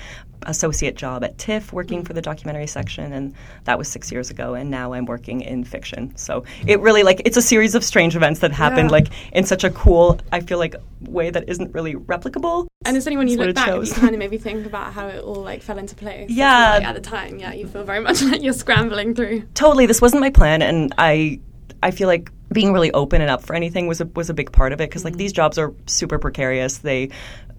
associate 0.44 0.96
job 0.96 1.24
at 1.24 1.38
TIFF 1.40 1.74
working 1.74 2.04
for 2.06 2.14
the 2.14 2.22
documentary 2.22 2.68
section 2.68 3.12
and 3.12 3.34
that 3.64 3.78
was 3.78 3.88
6 3.88 4.12
years 4.12 4.30
ago 4.30 4.54
and 4.54 4.70
now 4.70 4.94
I'm 4.94 5.06
working 5.06 5.42
in 5.42 5.64
fiction. 5.64 6.16
So 6.16 6.44
it 6.68 6.80
really 6.80 7.02
like 7.04 7.22
it's 7.26 7.38
a 7.38 7.42
series 7.42 7.74
of 7.76 7.84
strange 7.84 8.16
events 8.16 8.40
that 8.42 8.52
happened 8.52 8.90
Yeah. 8.90 8.98
like 8.98 9.08
in 9.34 9.46
such 9.46 9.64
a 9.64 9.72
cool 9.72 10.20
I 10.32 10.42
feel 10.42 10.60
like 10.60 10.76
way 11.02 11.32
that 11.32 11.50
isn't 11.50 11.74
really 11.74 11.96
replicable. 11.96 12.68
And 12.86 12.96
is 12.96 13.08
anyone 13.08 13.28
you 13.28 13.38
look 13.38 13.56
back, 13.56 13.68
you 13.68 13.92
kind 13.94 14.14
of 14.14 14.20
maybe 14.26 14.38
think 14.38 14.66
about 14.66 14.94
how 14.94 15.08
it 15.08 15.24
all 15.24 15.42
like 15.42 15.62
fell 15.64 15.80
into 15.80 15.96
place? 15.96 16.30
Yeah. 16.30 16.76
Like, 16.76 16.84
at 16.86 16.96
the 16.96 17.02
time, 17.02 17.40
yeah, 17.40 17.54
you 17.54 17.68
feel 17.68 17.84
very 17.84 18.00
much 18.08 18.22
like 18.22 18.42
you're 18.44 18.54
scrambling 18.54 19.16
through. 19.16 19.42
Totally 19.56 19.88
this 19.88 20.02
wasn't 20.02 20.22
my 20.22 20.30
plan 20.30 20.62
and 20.62 20.94
I 21.00 21.40
I 21.82 21.92
feel 21.92 22.08
like 22.08 22.32
being 22.52 22.74
really 22.74 22.92
open 22.92 23.22
and 23.22 23.30
up 23.30 23.44
for 23.44 23.56
anything 23.56 23.88
was 23.88 24.02
a 24.02 24.06
was 24.16 24.30
a 24.30 24.34
big 24.34 24.52
part 24.52 24.74
of 24.74 24.82
it 24.82 24.90
because 24.90 25.04
like 25.04 25.14
mm-hmm. 25.14 25.20
these 25.20 25.34
jobs 25.34 25.58
are 25.58 25.74
super 25.86 26.20
precarious. 26.20 26.80
They 26.80 27.10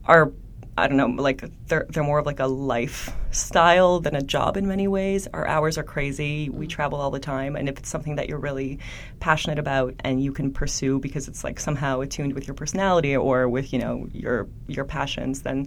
are 0.04 0.32
I 0.78 0.86
don't 0.86 0.96
know, 0.96 1.20
like 1.20 1.42
they're 1.66 1.86
they're 1.88 2.04
more 2.04 2.20
of 2.20 2.26
like 2.26 2.38
a 2.38 2.46
lifestyle 2.46 3.98
than 3.98 4.14
a 4.14 4.22
job 4.22 4.56
in 4.56 4.68
many 4.68 4.86
ways. 4.86 5.26
Our 5.34 5.44
hours 5.44 5.76
are 5.76 5.82
crazy. 5.82 6.48
We 6.48 6.66
mm-hmm. 6.66 6.68
travel 6.68 7.00
all 7.00 7.10
the 7.10 7.18
time, 7.18 7.56
and 7.56 7.68
if 7.68 7.78
it's 7.78 7.88
something 7.88 8.14
that 8.14 8.28
you're 8.28 8.38
really 8.38 8.78
passionate 9.18 9.58
about 9.58 9.94
and 10.00 10.22
you 10.22 10.30
can 10.30 10.52
pursue 10.52 11.00
because 11.00 11.26
it's 11.26 11.42
like 11.42 11.58
somehow 11.58 12.00
attuned 12.00 12.34
with 12.34 12.46
your 12.46 12.54
personality 12.54 13.16
or 13.16 13.48
with 13.48 13.72
you 13.72 13.80
know 13.80 14.06
your 14.12 14.46
your 14.68 14.84
passions, 14.84 15.42
then 15.42 15.66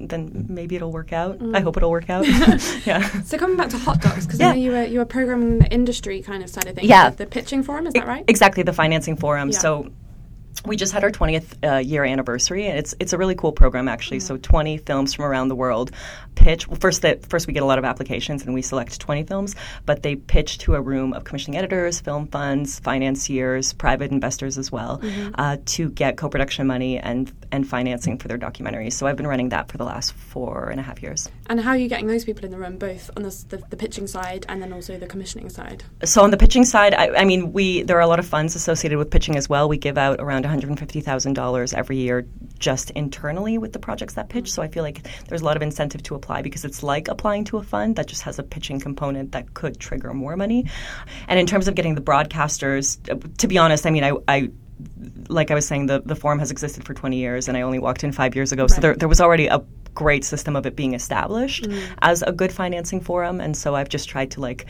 then 0.00 0.30
mm. 0.30 0.48
maybe 0.48 0.76
it'll 0.76 0.92
work 0.92 1.12
out. 1.12 1.36
I 1.36 1.44
mm. 1.44 1.62
hope 1.62 1.76
it'll 1.76 1.90
work 1.90 2.10
out. 2.10 2.26
yeah. 2.86 3.08
So 3.22 3.38
coming 3.38 3.56
back 3.56 3.70
to 3.70 3.78
Hot 3.78 4.00
Docs, 4.00 4.26
because 4.26 4.40
Yeah. 4.40 4.50
I 4.50 4.52
know 4.52 4.58
you 4.58 4.70
were 4.72 4.84
you 4.84 4.98
were 4.98 5.04
programming 5.04 5.58
the 5.58 5.70
industry 5.72 6.22
kind 6.22 6.42
of 6.42 6.50
side 6.50 6.66
of 6.66 6.74
things. 6.74 6.88
Yeah. 6.88 7.10
the, 7.10 7.16
the 7.16 7.26
pitching 7.26 7.62
forum, 7.62 7.86
is 7.86 7.94
that 7.94 8.06
right? 8.06 8.24
Exactly, 8.28 8.62
the 8.62 8.72
financing 8.72 9.16
forum. 9.16 9.50
Yeah. 9.50 9.58
So 9.58 9.90
we 10.64 10.76
just 10.76 10.92
had 10.92 11.04
our 11.04 11.10
20th 11.10 11.68
uh, 11.68 11.78
year 11.78 12.04
anniversary, 12.04 12.66
and 12.66 12.78
it's 12.78 12.94
it's 13.00 13.12
a 13.12 13.18
really 13.18 13.34
cool 13.34 13.52
program 13.52 13.88
actually. 13.88 14.20
So 14.20 14.36
20 14.36 14.78
films 14.78 15.14
from 15.14 15.24
around 15.24 15.48
the 15.48 15.56
world 15.56 15.90
pitch. 16.34 16.68
Well, 16.68 16.78
first, 16.80 17.02
that 17.02 17.26
first 17.26 17.46
we 17.46 17.52
get 17.52 17.62
a 17.62 17.66
lot 17.66 17.78
of 17.78 17.84
applications, 17.84 18.44
and 18.44 18.54
we 18.54 18.62
select 18.62 19.00
20 19.00 19.24
films, 19.24 19.56
but 19.86 20.02
they 20.02 20.16
pitch 20.16 20.58
to 20.58 20.74
a 20.74 20.80
room 20.80 21.12
of 21.12 21.24
commissioning 21.24 21.58
editors, 21.58 22.00
film 22.00 22.28
funds, 22.28 22.78
financiers, 22.78 23.72
private 23.72 24.10
investors 24.10 24.56
as 24.56 24.70
well, 24.70 25.00
uh, 25.34 25.56
to 25.66 25.90
get 25.90 26.16
co-production 26.16 26.66
money 26.66 26.98
and 26.98 27.32
and 27.50 27.68
financing 27.68 28.18
for 28.18 28.28
their 28.28 28.38
documentaries. 28.38 28.92
So 28.92 29.06
I've 29.06 29.16
been 29.16 29.26
running 29.26 29.48
that 29.50 29.68
for 29.68 29.78
the 29.78 29.84
last 29.84 30.12
four 30.12 30.68
and 30.70 30.78
a 30.78 30.82
half 30.82 31.02
years. 31.02 31.28
And 31.46 31.60
how 31.60 31.70
are 31.70 31.76
you 31.76 31.88
getting 31.88 32.06
those 32.06 32.24
people 32.24 32.44
in 32.44 32.50
the 32.50 32.58
room, 32.58 32.76
both 32.78 33.10
on 33.16 33.22
the, 33.22 33.44
the, 33.48 33.62
the 33.70 33.76
pitching 33.76 34.06
side 34.06 34.44
and 34.48 34.62
then 34.62 34.72
also 34.72 34.98
the 34.98 35.06
commissioning 35.06 35.48
side? 35.48 35.82
So 36.04 36.22
on 36.22 36.30
the 36.30 36.36
pitching 36.36 36.64
side, 36.64 36.94
I, 36.94 37.08
I 37.16 37.24
mean, 37.24 37.52
we 37.52 37.82
there 37.82 37.96
are 37.96 38.02
a 38.02 38.06
lot 38.06 38.18
of 38.18 38.26
funds 38.26 38.54
associated 38.54 38.98
with 38.98 39.10
pitching 39.10 39.36
as 39.36 39.48
well. 39.48 39.68
We 39.68 39.78
give 39.78 39.98
out 39.98 40.20
around 40.20 40.44
one 40.48 40.54
hundred 40.54 40.70
and 40.70 40.78
fifty 40.78 41.00
thousand 41.00 41.34
dollars 41.34 41.72
every 41.74 41.98
year 41.98 42.26
just 42.58 42.90
internally 42.90 43.58
with 43.58 43.72
the 43.72 43.78
projects 43.78 44.14
that 44.14 44.28
pitch. 44.28 44.50
So 44.50 44.62
I 44.62 44.68
feel 44.68 44.82
like 44.82 45.06
there's 45.28 45.42
a 45.42 45.44
lot 45.44 45.56
of 45.56 45.62
incentive 45.62 46.02
to 46.04 46.14
apply 46.14 46.42
because 46.42 46.64
it's 46.64 46.82
like 46.82 47.08
applying 47.08 47.44
to 47.44 47.58
a 47.58 47.62
fund 47.62 47.96
that 47.96 48.06
just 48.06 48.22
has 48.22 48.38
a 48.38 48.42
pitching 48.42 48.80
component 48.80 49.32
that 49.32 49.54
could 49.54 49.78
trigger 49.78 50.12
more 50.14 50.36
money. 50.36 50.66
And 51.28 51.38
in 51.38 51.46
terms 51.46 51.68
of 51.68 51.74
getting 51.74 51.94
the 51.94 52.00
broadcasters, 52.00 52.98
to 53.38 53.46
be 53.46 53.58
honest, 53.58 53.86
I 53.86 53.90
mean, 53.90 54.04
I. 54.04 54.12
I 54.26 54.50
like 55.28 55.50
I 55.50 55.54
was 55.54 55.66
saying, 55.66 55.86
the, 55.86 56.00
the 56.02 56.14
forum 56.14 56.38
has 56.38 56.52
existed 56.52 56.84
for 56.84 56.94
20 56.94 57.16
years, 57.16 57.48
and 57.48 57.56
I 57.56 57.62
only 57.62 57.80
walked 57.80 58.04
in 58.04 58.12
five 58.12 58.36
years 58.36 58.52
ago. 58.52 58.68
So 58.68 58.80
there, 58.80 58.94
there 58.94 59.08
was 59.08 59.20
already 59.20 59.48
a 59.48 59.60
great 59.98 60.24
system 60.24 60.54
of 60.54 60.64
it 60.64 60.76
being 60.76 60.94
established 60.94 61.64
mm. 61.64 61.82
as 62.02 62.22
a 62.22 62.30
good 62.30 62.52
financing 62.52 63.00
forum. 63.00 63.40
And 63.40 63.56
so 63.56 63.74
I've 63.74 63.88
just 63.88 64.08
tried 64.08 64.30
to 64.32 64.40
like 64.40 64.66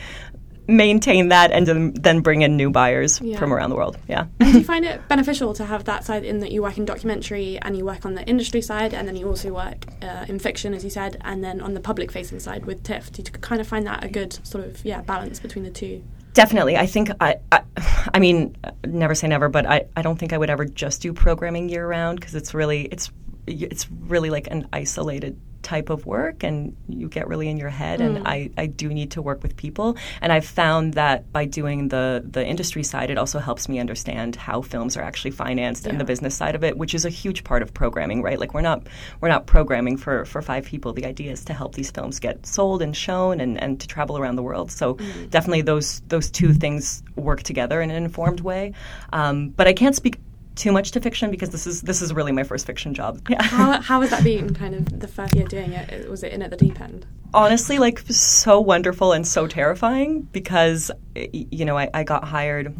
maintain 0.68 1.28
that 1.30 1.50
and 1.50 1.66
then, 1.96 2.20
bring 2.20 2.42
in 2.42 2.56
new 2.56 2.70
buyers 2.70 3.20
Yeah. 3.22 3.38
from 3.38 3.52
around 3.52 3.70
the 3.70 3.76
world. 3.76 3.96
Yeah. 4.08 4.26
And 4.40 4.52
do 4.52 4.58
you 4.58 4.64
find 4.64 4.84
it 4.84 5.06
beneficial 5.08 5.54
to 5.54 5.64
have 5.64 5.84
that 5.84 6.04
side 6.04 6.24
in 6.24 6.40
that 6.40 6.52
you 6.52 6.62
work 6.62 6.76
in 6.76 6.84
documentary 6.84 7.58
and 7.58 7.76
you 7.76 7.84
work 7.84 8.04
on 8.04 8.14
the 8.14 8.24
industry 8.24 8.60
side 8.60 8.92
and 8.92 9.08
then 9.08 9.16
you 9.16 9.26
also 9.26 9.52
work 9.52 9.86
uh, 10.02 10.26
in 10.28 10.38
fiction, 10.38 10.74
as 10.74 10.84
you 10.84 10.90
said, 10.90 11.16
and 11.22 11.42
then 11.42 11.60
on 11.60 11.74
the 11.74 11.80
public 11.80 12.12
facing 12.12 12.38
side 12.38 12.66
with 12.66 12.82
TIFF? 12.82 13.12
Do 13.12 13.22
you 13.22 13.30
kind 13.40 13.60
of 13.60 13.66
find 13.66 13.86
that 13.86 14.04
a 14.04 14.08
good 14.08 14.38
sort 14.46 14.64
of 14.64 14.84
yeah 14.84 15.00
balance 15.02 15.40
between 15.40 15.64
the 15.64 15.70
two? 15.70 16.02
Definitely. 16.34 16.76
I 16.76 16.86
think 16.86 17.10
I, 17.20 17.36
I, 17.50 17.62
I 18.14 18.18
mean, 18.18 18.56
never 18.86 19.14
say 19.14 19.28
never, 19.28 19.48
but 19.48 19.66
I, 19.66 19.86
I 19.96 20.02
don't 20.02 20.18
think 20.18 20.32
I 20.32 20.38
would 20.38 20.50
ever 20.50 20.64
just 20.64 21.00
do 21.02 21.12
programming 21.12 21.68
year 21.68 21.86
round 21.86 22.20
because 22.20 22.34
it's 22.34 22.52
really, 22.54 22.82
it's, 22.82 23.10
it's 23.46 23.90
really 23.90 24.30
like 24.30 24.48
an 24.48 24.68
isolated 24.72 25.40
type 25.62 25.90
of 25.90 26.06
work 26.06 26.42
and 26.42 26.76
you 26.88 27.08
get 27.08 27.28
really 27.28 27.48
in 27.48 27.56
your 27.56 27.68
head 27.68 28.00
and 28.00 28.26
I, 28.26 28.50
I 28.56 28.66
do 28.66 28.88
need 28.88 29.10
to 29.12 29.22
work 29.22 29.42
with 29.42 29.56
people. 29.56 29.96
And 30.20 30.32
I've 30.32 30.46
found 30.46 30.94
that 30.94 31.32
by 31.32 31.44
doing 31.44 31.88
the 31.88 32.24
the 32.24 32.44
industry 32.46 32.82
side 32.82 33.10
it 33.10 33.18
also 33.18 33.38
helps 33.38 33.68
me 33.68 33.78
understand 33.78 34.36
how 34.36 34.62
films 34.62 34.96
are 34.96 35.02
actually 35.02 35.32
financed 35.32 35.86
and 35.86 36.00
the 36.00 36.04
business 36.04 36.34
side 36.34 36.54
of 36.54 36.64
it 36.64 36.78
which 36.78 36.94
is 36.94 37.04
a 37.04 37.10
huge 37.10 37.44
part 37.44 37.62
of 37.62 37.74
programming 37.74 38.22
right? 38.22 38.38
Like 38.38 38.54
we're 38.54 38.60
not 38.60 38.86
we're 39.20 39.28
not 39.28 39.46
programming 39.46 39.96
for 39.96 40.24
for 40.24 40.42
five 40.42 40.64
people. 40.64 40.92
The 40.92 41.04
idea 41.04 41.32
is 41.32 41.44
to 41.46 41.52
help 41.52 41.74
these 41.74 41.90
films 41.90 42.18
get 42.18 42.46
sold 42.46 42.80
and 42.82 42.96
shown 42.96 43.40
and, 43.40 43.60
and 43.60 43.80
to 43.80 43.86
travel 43.86 44.16
around 44.18 44.36
the 44.36 44.42
world. 44.42 44.70
So 44.70 44.94
definitely 45.30 45.62
those 45.62 46.00
those 46.08 46.30
two 46.30 46.54
things 46.54 47.02
work 47.16 47.42
together 47.42 47.80
in 47.80 47.90
an 47.90 48.02
informed 48.02 48.40
way. 48.40 48.74
Um, 49.12 49.48
but 49.50 49.66
I 49.66 49.72
can't 49.72 49.96
speak 49.96 50.18
too 50.58 50.72
much 50.72 50.90
to 50.90 51.00
fiction 51.00 51.30
because 51.30 51.50
this 51.50 51.66
is 51.66 51.82
this 51.82 52.02
is 52.02 52.12
really 52.12 52.32
my 52.32 52.42
first 52.42 52.66
fiction 52.66 52.92
job. 52.92 53.20
Yeah. 53.28 53.42
How, 53.42 53.80
how 53.80 54.00
has 54.00 54.10
that 54.10 54.24
been, 54.24 54.54
kind 54.54 54.74
of, 54.74 55.00
the 55.00 55.06
first 55.06 55.34
year 55.34 55.46
doing 55.46 55.72
it? 55.72 56.08
Was 56.08 56.22
it 56.22 56.32
in 56.32 56.42
at 56.42 56.50
the 56.50 56.56
deep 56.56 56.80
end? 56.80 57.06
Honestly, 57.34 57.78
like 57.78 58.00
so 58.08 58.58
wonderful 58.58 59.12
and 59.12 59.26
so 59.26 59.46
terrifying 59.46 60.22
because 60.32 60.90
you 61.14 61.64
know 61.64 61.76
I, 61.76 61.90
I 61.92 62.04
got 62.04 62.24
hired 62.24 62.74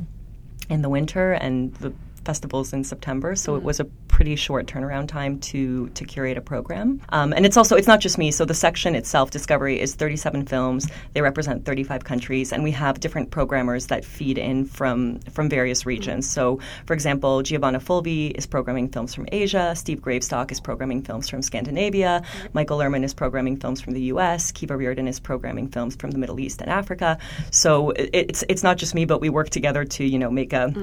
in 0.71 0.83
the 0.83 0.89
winter 0.89 1.33
and 1.33 1.75
the 1.75 1.93
festivals 2.25 2.73
in 2.73 2.83
September, 2.83 3.37
so 3.37 3.55
it 3.55 3.59
mm-hmm. 3.59 3.67
was 3.67 3.81
a 3.81 3.85
pretty 4.19 4.35
short 4.35 4.67
turnaround 4.67 5.07
time 5.07 5.39
to 5.39 5.89
to 5.91 6.05
curate 6.05 6.37
a 6.37 6.41
program. 6.41 7.01
Um, 7.11 7.33
and 7.33 7.47
it's 7.47 7.57
also 7.57 7.77
it's 7.77 7.87
not 7.87 8.01
just 8.01 8.19
me. 8.19 8.33
So 8.33 8.45
the 8.45 8.53
section 8.53 8.97
itself, 8.97 9.31
Discovery, 9.31 9.79
is 9.79 9.95
37 9.95 10.45
films. 10.47 10.89
They 11.13 11.23
represent 11.23 11.65
35 11.65 12.03
countries, 12.03 12.53
and 12.53 12.65
we 12.65 12.73
have 12.73 12.99
different 12.99 13.31
programmers 13.31 13.87
that 13.87 14.05
feed 14.05 14.37
in 14.37 14.65
from 14.65 15.21
from 15.31 15.49
various 15.49 15.87
regions. 15.87 16.29
So, 16.29 16.59
for 16.85 16.95
example, 16.95 17.43
Giovanna 17.43 17.79
Fulvi 17.79 18.33
is 18.37 18.45
programming 18.45 18.89
films 18.89 19.15
from 19.15 19.29
Asia. 19.31 19.77
Steve 19.77 20.03
Gravestock 20.03 20.51
is 20.51 20.59
programming 20.59 21.03
films 21.05 21.29
from 21.29 21.41
Scandinavia. 21.41 22.25
Michael 22.55 22.79
Lerman 22.79 23.05
is 23.05 23.15
programming 23.15 23.57
films 23.57 23.81
from 23.81 23.95
the 23.95 24.03
U.S. 24.13 24.51
Kiva 24.51 24.77
Reardon 24.77 25.07
is 25.07 25.21
programming 25.21 25.69
films 25.69 25.95
from 25.95 26.11
the 26.11 26.19
Middle 26.19 26.41
East 26.41 26.61
and 26.61 26.71
Africa. 26.71 27.19
So 27.53 27.91
it, 27.91 28.11
it's 28.13 28.43
it's 28.49 28.65
not 28.65 28.79
just 28.79 28.97
me, 28.97 29.05
but 29.05 29.21
we 29.21 29.29
work 29.29 29.51
together 29.51 29.85
to 29.85 30.03
you 30.03 30.19
know 30.19 30.29
make 30.29 30.53
a 30.53 30.75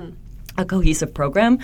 a 0.57 0.65
cohesive 0.65 1.13
program. 1.13 1.59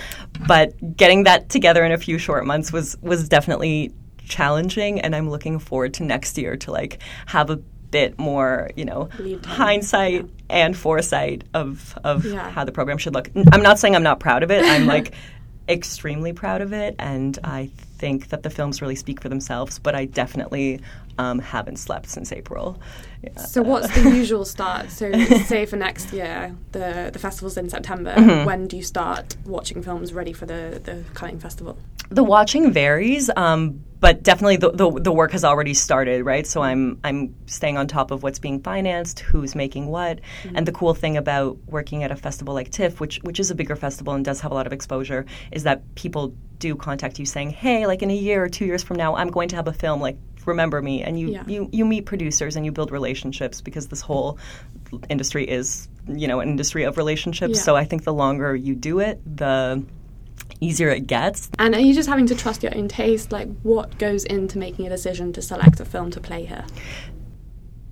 But 0.47 0.97
getting 0.97 1.23
that 1.23 1.49
together 1.49 1.83
in 1.85 1.91
a 1.91 1.97
few 1.97 2.17
short 2.17 2.45
months 2.45 2.71
was 2.73 2.97
was 3.01 3.27
definitely 3.29 3.91
challenging, 4.27 5.01
and 5.01 5.15
I'm 5.15 5.29
looking 5.29 5.59
forward 5.59 5.93
to 5.95 6.03
next 6.03 6.37
year 6.37 6.55
to 6.57 6.71
like 6.71 6.99
have 7.27 7.49
a 7.49 7.57
bit 7.57 8.17
more, 8.17 8.69
you 8.77 8.85
know, 8.85 9.09
hindsight 9.45 10.25
and 10.49 10.75
foresight 10.77 11.43
of 11.53 11.97
of 12.03 12.25
Yeah. 12.25 12.49
how 12.49 12.63
the 12.63 12.71
program 12.71 12.97
should 12.97 13.13
look. 13.13 13.29
I'm 13.51 13.61
not 13.61 13.79
saying 13.79 13.95
I'm 13.95 14.03
not 14.03 14.19
proud 14.19 14.43
of 14.43 14.51
it. 14.51 14.63
I'm 14.63 14.85
like 14.87 15.13
extremely 15.69 16.33
proud 16.33 16.61
of 16.61 16.73
it, 16.73 16.95
and 16.99 17.37
I 17.43 17.69
think 18.01 18.29
that 18.29 18.41
the 18.43 18.49
films 18.49 18.81
really 18.81 18.95
speak 18.95 19.21
for 19.21 19.29
themselves. 19.29 19.79
But 19.79 19.93
I 19.95 20.05
definitely 20.05 20.81
um, 21.17 21.39
haven't 21.39 21.77
slept 21.77 22.09
since 22.09 22.33
April. 22.33 22.81
Yeah. 23.23 23.37
So 23.37 23.61
what's 23.61 23.93
the 23.95 24.09
usual 24.21 24.43
start? 24.43 24.89
So 24.89 25.11
say 25.45 25.65
for 25.65 25.77
next 25.77 26.11
year, 26.11 26.55
the 26.71 27.11
the 27.13 27.19
festival's 27.19 27.57
in 27.57 27.69
September. 27.69 28.13
Mm-hmm. 28.15 28.45
When 28.45 28.67
do 28.67 28.75
you 28.75 28.83
start 28.83 29.37
watching 29.45 29.83
films 29.83 30.13
ready 30.13 30.33
for 30.33 30.45
the 30.45 30.81
the 30.83 31.03
coming 31.13 31.39
festival? 31.39 31.77
The 32.09 32.23
watching 32.23 32.73
varies, 32.73 33.29
um, 33.37 33.83
but 34.01 34.23
definitely 34.23 34.57
the, 34.57 34.71
the 34.71 34.91
the 35.07 35.11
work 35.11 35.31
has 35.31 35.45
already 35.45 35.75
started, 35.75 36.25
right? 36.25 36.45
So 36.47 36.61
I'm 36.61 36.99
I'm 37.03 37.35
staying 37.45 37.77
on 37.77 37.87
top 37.87 38.11
of 38.11 38.23
what's 38.23 38.39
being 38.39 38.59
financed, 38.61 39.19
who's 39.19 39.53
making 39.55 39.85
what, 39.87 40.19
and 40.55 40.67
the 40.67 40.71
cool 40.71 40.93
thing 40.93 41.15
about 41.17 41.57
working 41.67 42.03
at 42.03 42.11
a 42.11 42.15
festival 42.15 42.53
like 42.53 42.71
TIFF, 42.71 42.99
which 42.99 43.19
which 43.21 43.39
is 43.39 43.51
a 43.51 43.55
bigger 43.55 43.75
festival 43.75 44.13
and 44.13 44.25
does 44.25 44.41
have 44.41 44.51
a 44.51 44.55
lot 44.55 44.67
of 44.67 44.73
exposure, 44.73 45.25
is 45.51 45.63
that 45.63 45.83
people 45.95 46.33
do 46.61 46.75
contact 46.75 47.19
you 47.19 47.25
saying, 47.25 47.49
"Hey, 47.49 47.85
like 47.87 48.01
in 48.01 48.09
a 48.09 48.15
year 48.15 48.41
or 48.43 48.49
two 48.49 48.65
years 48.65 48.81
from 48.83 48.95
now, 48.97 49.15
I'm 49.15 49.29
going 49.29 49.49
to 49.49 49.55
have 49.57 49.67
a 49.67 49.73
film. 49.73 49.99
Like, 49.99 50.17
remember 50.45 50.81
me." 50.81 51.03
And 51.03 51.19
you 51.19 51.27
Yeah. 51.31 51.43
you 51.47 51.69
you 51.73 51.83
meet 51.85 52.05
producers 52.05 52.55
and 52.55 52.65
you 52.65 52.71
build 52.71 52.91
relationships 52.91 53.59
because 53.59 53.87
this 53.87 54.01
whole 54.01 54.37
industry 55.09 55.43
is 55.49 55.89
you 56.07 56.27
know 56.27 56.39
an 56.39 56.47
industry 56.49 56.83
of 56.83 56.95
relationships. 56.97 57.57
Yeah. 57.57 57.63
So 57.63 57.75
I 57.75 57.83
think 57.83 58.03
the 58.05 58.13
longer 58.13 58.55
you 58.55 58.75
do 58.75 58.99
it, 58.99 59.19
the 59.25 59.83
easier 60.59 60.89
it 60.89 61.07
gets. 61.07 61.49
And 61.57 61.73
are 61.73 61.79
you 61.79 61.93
just 61.93 62.07
having 62.07 62.27
to 62.27 62.35
trust 62.35 62.61
your 62.61 62.75
own 62.77 62.87
taste? 62.87 63.31
Like, 63.31 63.49
what 63.63 63.97
goes 63.97 64.23
into 64.25 64.57
making 64.59 64.85
a 64.85 64.89
decision 64.89 65.33
to 65.33 65.41
select 65.41 65.79
a 65.79 65.85
film 65.85 66.11
to 66.11 66.19
play 66.19 66.45
here? 66.45 66.65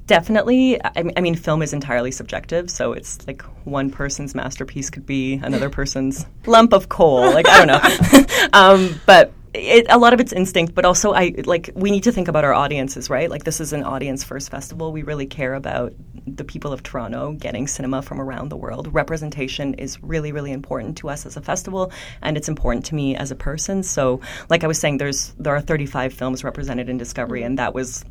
Definitely. 0.10 0.84
I, 0.84 1.04
I 1.18 1.22
mean, 1.22 1.36
film 1.36 1.62
is 1.62 1.72
entirely 1.72 2.10
subjective, 2.10 2.72
so 2.72 2.94
it's 2.94 3.28
like 3.28 3.44
one 3.64 3.92
person's 3.92 4.34
masterpiece 4.34 4.90
could 4.90 5.06
be 5.06 5.36
another 5.36 5.70
person's 5.70 6.26
lump 6.48 6.74
of 6.74 6.90
coal. 6.90 7.32
Like 7.32 7.48
I 7.48 7.64
don't 7.64 7.68
know, 7.68 8.50
um, 8.54 9.00
but 9.06 9.32
it, 9.54 9.86
a 9.88 10.00
lot 10.00 10.14
of 10.14 10.20
it's 10.20 10.34
instinct. 10.34 10.74
But 10.74 10.84
also, 10.84 11.14
I 11.14 11.36
like 11.46 11.70
we 11.76 11.92
need 11.92 12.06
to 12.06 12.12
think 12.12 12.28
about 12.28 12.44
our 12.44 12.56
audiences, 12.56 13.08
right? 13.12 13.30
Like 13.30 13.44
this 13.44 13.62
is 13.62 13.72
an 13.72 13.84
audience 13.84 14.24
first 14.24 14.50
festival. 14.50 14.92
We 14.92 15.04
really 15.04 15.28
care 15.28 15.54
about 15.54 15.94
the 16.26 16.44
people 16.44 16.74
of 16.74 16.82
Toronto 16.82 17.34
getting 17.34 17.68
cinema 17.68 18.02
from 18.02 18.20
around 18.20 18.50
the 18.50 18.58
world. 18.58 18.92
Representation 18.92 19.76
is 19.76 20.02
really, 20.02 20.32
really 20.32 20.52
important 20.52 20.98
to 20.98 21.10
us 21.10 21.28
as 21.28 21.38
a 21.38 21.42
festival, 21.42 21.92
and 22.24 22.36
it's 22.36 22.50
important 22.50 22.84
to 22.86 22.96
me 22.96 23.16
as 23.16 23.30
a 23.30 23.36
person. 23.36 23.84
So, 23.84 24.22
like 24.50 24.64
I 24.64 24.68
was 24.68 24.80
saying, 24.80 24.98
there's 24.98 25.36
there 25.38 25.56
are 25.56 25.62
35 25.62 26.16
films 26.16 26.44
represented 26.44 26.90
in 26.90 26.98
Discovery, 26.98 27.44
and 27.44 27.60
that 27.60 27.76
was 27.76 28.04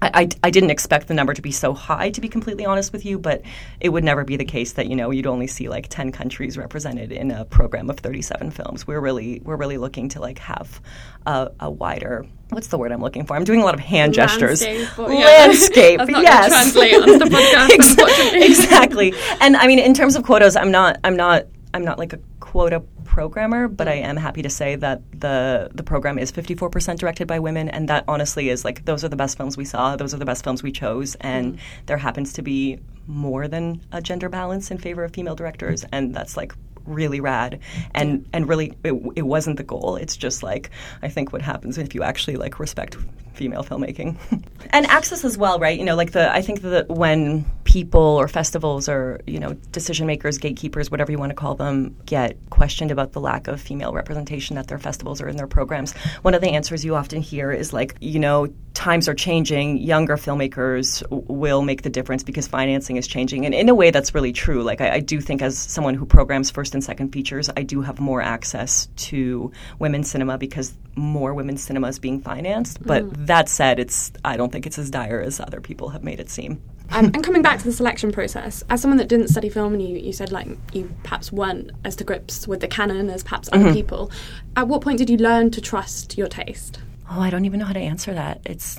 I, 0.00 0.10
I, 0.22 0.28
I 0.44 0.50
didn't 0.50 0.70
expect 0.70 1.08
the 1.08 1.14
number 1.14 1.34
to 1.34 1.42
be 1.42 1.52
so 1.52 1.74
high, 1.74 2.10
to 2.10 2.20
be 2.20 2.28
completely 2.28 2.64
honest 2.64 2.92
with 2.92 3.04
you, 3.04 3.18
but 3.18 3.42
it 3.80 3.90
would 3.90 4.04
never 4.04 4.24
be 4.24 4.36
the 4.36 4.44
case 4.44 4.72
that 4.72 4.86
you 4.88 4.96
know 4.96 5.10
you'd 5.10 5.26
only 5.26 5.46
see 5.46 5.68
like 5.68 5.88
ten 5.88 6.10
countries 6.12 6.56
represented 6.56 7.12
in 7.12 7.30
a 7.30 7.44
program 7.44 7.90
of 7.90 7.98
thirty-seven 7.98 8.50
films. 8.52 8.86
We're 8.86 9.00
really 9.00 9.40
we're 9.44 9.56
really 9.56 9.78
looking 9.78 10.08
to 10.10 10.20
like 10.20 10.38
have 10.38 10.80
a, 11.26 11.50
a 11.60 11.70
wider 11.70 12.26
what's 12.50 12.66
the 12.66 12.76
word 12.76 12.92
I'm 12.92 13.00
looking 13.00 13.24
for? 13.24 13.34
I'm 13.34 13.44
doing 13.44 13.62
a 13.62 13.64
lot 13.64 13.72
of 13.72 13.80
hand 13.80 14.12
gestures. 14.12 14.62
Landscape, 14.62 14.98
or- 14.98 15.10
yeah. 15.10 15.24
Landscape, 15.24 16.00
yes. 16.06 16.48
gonna 16.48 16.48
translate 16.48 16.94
onto 16.94 17.18
the 17.18 17.24
podcast, 17.30 17.68
Exa- 17.96 18.42
exactly. 18.42 19.14
And 19.40 19.56
I 19.56 19.66
mean, 19.66 19.78
in 19.78 19.94
terms 19.94 20.16
of 20.16 20.22
quotas, 20.22 20.54
I'm 20.54 20.70
not 20.70 20.98
I'm 21.02 21.16
not 21.16 21.46
I'm 21.74 21.84
not 21.84 21.98
like 21.98 22.12
a 22.12 22.18
quota 22.52 22.80
programmer, 23.04 23.66
but 23.66 23.88
I 23.88 23.94
am 23.94 24.14
happy 24.18 24.42
to 24.42 24.50
say 24.50 24.76
that 24.76 25.00
the 25.18 25.70
the 25.72 25.82
program 25.82 26.18
is 26.18 26.30
54% 26.30 26.98
directed 26.98 27.26
by 27.26 27.38
women, 27.38 27.70
and 27.70 27.88
that 27.88 28.04
honestly 28.06 28.50
is 28.50 28.62
like 28.62 28.84
those 28.84 29.02
are 29.04 29.08
the 29.08 29.16
best 29.16 29.38
films 29.38 29.56
we 29.56 29.64
saw, 29.64 29.96
those 29.96 30.12
are 30.12 30.18
the 30.18 30.26
best 30.26 30.44
films 30.44 30.62
we 30.62 30.70
chose, 30.70 31.14
and 31.22 31.54
mm-hmm. 31.54 31.86
there 31.86 31.96
happens 31.96 32.34
to 32.34 32.42
be 32.42 32.78
more 33.06 33.48
than 33.48 33.80
a 33.90 34.02
gender 34.02 34.28
balance 34.28 34.70
in 34.70 34.76
favor 34.76 35.02
of 35.02 35.14
female 35.14 35.34
directors, 35.34 35.86
and 35.92 36.14
that's 36.14 36.36
like 36.36 36.52
really 36.86 37.20
rad. 37.20 37.60
And 37.94 38.28
and 38.32 38.48
really 38.48 38.74
it, 38.84 38.94
it 39.16 39.22
wasn't 39.22 39.56
the 39.56 39.64
goal. 39.64 39.96
It's 39.96 40.16
just 40.16 40.42
like 40.42 40.70
i 41.02 41.08
think 41.08 41.32
what 41.32 41.42
happens 41.42 41.78
if 41.78 41.94
you 41.94 42.02
actually 42.02 42.36
like 42.36 42.58
respect 42.58 42.96
female 43.34 43.64
filmmaking. 43.64 44.16
And 44.74 44.86
access 44.86 45.24
as 45.24 45.36
well 45.36 45.58
right? 45.58 45.78
You 45.78 45.84
know 45.84 45.96
like 45.96 46.12
the 46.12 46.32
i 46.32 46.40
think 46.40 46.62
that 46.62 46.88
when 46.88 47.44
people 47.64 48.00
or 48.00 48.28
festivals 48.28 48.88
or 48.88 49.20
you 49.26 49.38
know 49.38 49.54
decision 49.72 50.06
makers 50.06 50.38
gatekeepers 50.38 50.90
whatever 50.90 51.12
you 51.12 51.18
want 51.18 51.30
to 51.30 51.36
call 51.36 51.54
them 51.54 51.96
get 52.06 52.36
questioned 52.50 52.90
about 52.90 53.12
the 53.12 53.20
lack 53.20 53.48
of 53.48 53.60
female 53.60 53.92
representation 53.92 54.56
at 54.58 54.68
their 54.68 54.78
festivals 54.78 55.20
or 55.20 55.28
in 55.28 55.36
their 55.36 55.46
programs 55.46 55.92
one 56.22 56.34
of 56.34 56.40
the 56.40 56.50
answers 56.50 56.84
you 56.84 56.94
often 56.94 57.20
hear 57.20 57.50
is 57.52 57.72
like 57.72 57.96
you 58.00 58.18
know 58.18 58.48
times 58.74 59.08
are 59.08 59.14
changing. 59.14 59.78
Younger 59.78 60.16
filmmakers 60.16 61.02
will 61.10 61.62
make 61.62 61.82
the 61.82 61.90
difference 61.90 62.22
because 62.22 62.48
financing 62.48 62.96
is 62.96 63.06
changing. 63.06 63.44
And 63.44 63.54
in 63.54 63.68
a 63.68 63.74
way 63.74 63.90
that's 63.90 64.14
really 64.14 64.32
true. 64.32 64.62
Like 64.62 64.80
I, 64.80 64.94
I 64.94 65.00
do 65.00 65.20
think 65.20 65.42
as 65.42 65.56
someone 65.56 65.94
who 65.94 66.06
programs 66.06 66.50
first 66.72 66.74
and 66.74 66.84
second 66.84 67.12
features 67.12 67.50
i 67.56 67.62
do 67.62 67.82
have 67.82 68.00
more 68.00 68.22
access 68.22 68.88
to 68.96 69.52
women's 69.78 70.10
cinema 70.10 70.38
because 70.38 70.72
more 70.96 71.34
women's 71.34 71.62
cinema 71.62 71.86
is 71.88 71.98
being 71.98 72.18
financed 72.20 72.78
but 72.86 73.04
that 73.26 73.46
said 73.48 73.78
it's 73.78 74.10
i 74.24 74.36
don't 74.38 74.52
think 74.52 74.64
it's 74.66 74.78
as 74.78 74.88
dire 74.90 75.20
as 75.20 75.38
other 75.38 75.60
people 75.60 75.90
have 75.90 76.02
made 76.02 76.18
it 76.18 76.30
seem 76.30 76.52
Um, 76.90 77.04
and 77.14 77.22
coming 77.22 77.42
back 77.42 77.58
to 77.58 77.64
the 77.64 77.72
selection 77.72 78.10
process, 78.12 78.64
as 78.68 78.80
someone 78.82 78.98
that 78.98 79.08
didn't 79.08 79.28
study 79.28 79.48
film, 79.50 79.72
and 79.74 79.82
you, 79.82 79.96
you 79.98 80.12
said 80.12 80.30
like 80.32 80.48
you 80.72 80.82
perhaps 81.04 81.30
weren't 81.32 81.70
as 81.84 81.96
to 81.96 82.04
grips 82.04 82.46
with 82.48 82.60
the 82.60 82.68
canon 82.68 83.08
as 83.10 83.22
perhaps 83.22 83.48
other 83.52 83.64
Mm-hmm. 83.66 83.74
people, 83.80 84.10
at 84.56 84.66
what 84.68 84.80
point 84.82 84.98
did 84.98 85.08
you 85.08 85.16
learn 85.28 85.50
to 85.52 85.60
trust 85.60 86.18
your 86.18 86.28
taste? 86.28 86.80
Oh, 87.10 87.20
I 87.26 87.30
don't 87.30 87.44
even 87.46 87.60
know 87.60 87.66
how 87.66 87.72
to 87.80 87.86
answer 87.92 88.12
that. 88.14 88.40
It's 88.44 88.78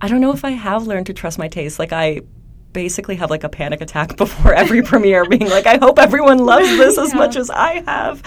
I 0.00 0.06
don't 0.08 0.20
know 0.20 0.32
if 0.32 0.44
I 0.44 0.52
have 0.68 0.86
learned 0.86 1.06
to 1.06 1.14
trust 1.14 1.36
my 1.38 1.48
taste. 1.48 1.78
Like 1.82 1.92
I 1.92 2.20
basically 2.76 3.16
have 3.16 3.30
like 3.30 3.42
a 3.42 3.48
panic 3.48 3.80
attack 3.80 4.16
before 4.18 4.52
every 4.52 4.82
premiere 4.82 5.24
being 5.24 5.48
like 5.48 5.66
I 5.66 5.78
hope 5.78 5.98
everyone 5.98 6.36
loves 6.36 6.68
this 6.76 6.98
as 6.98 7.14
much 7.22 7.34
as 7.34 7.48
I 7.48 7.82
have. 7.86 8.22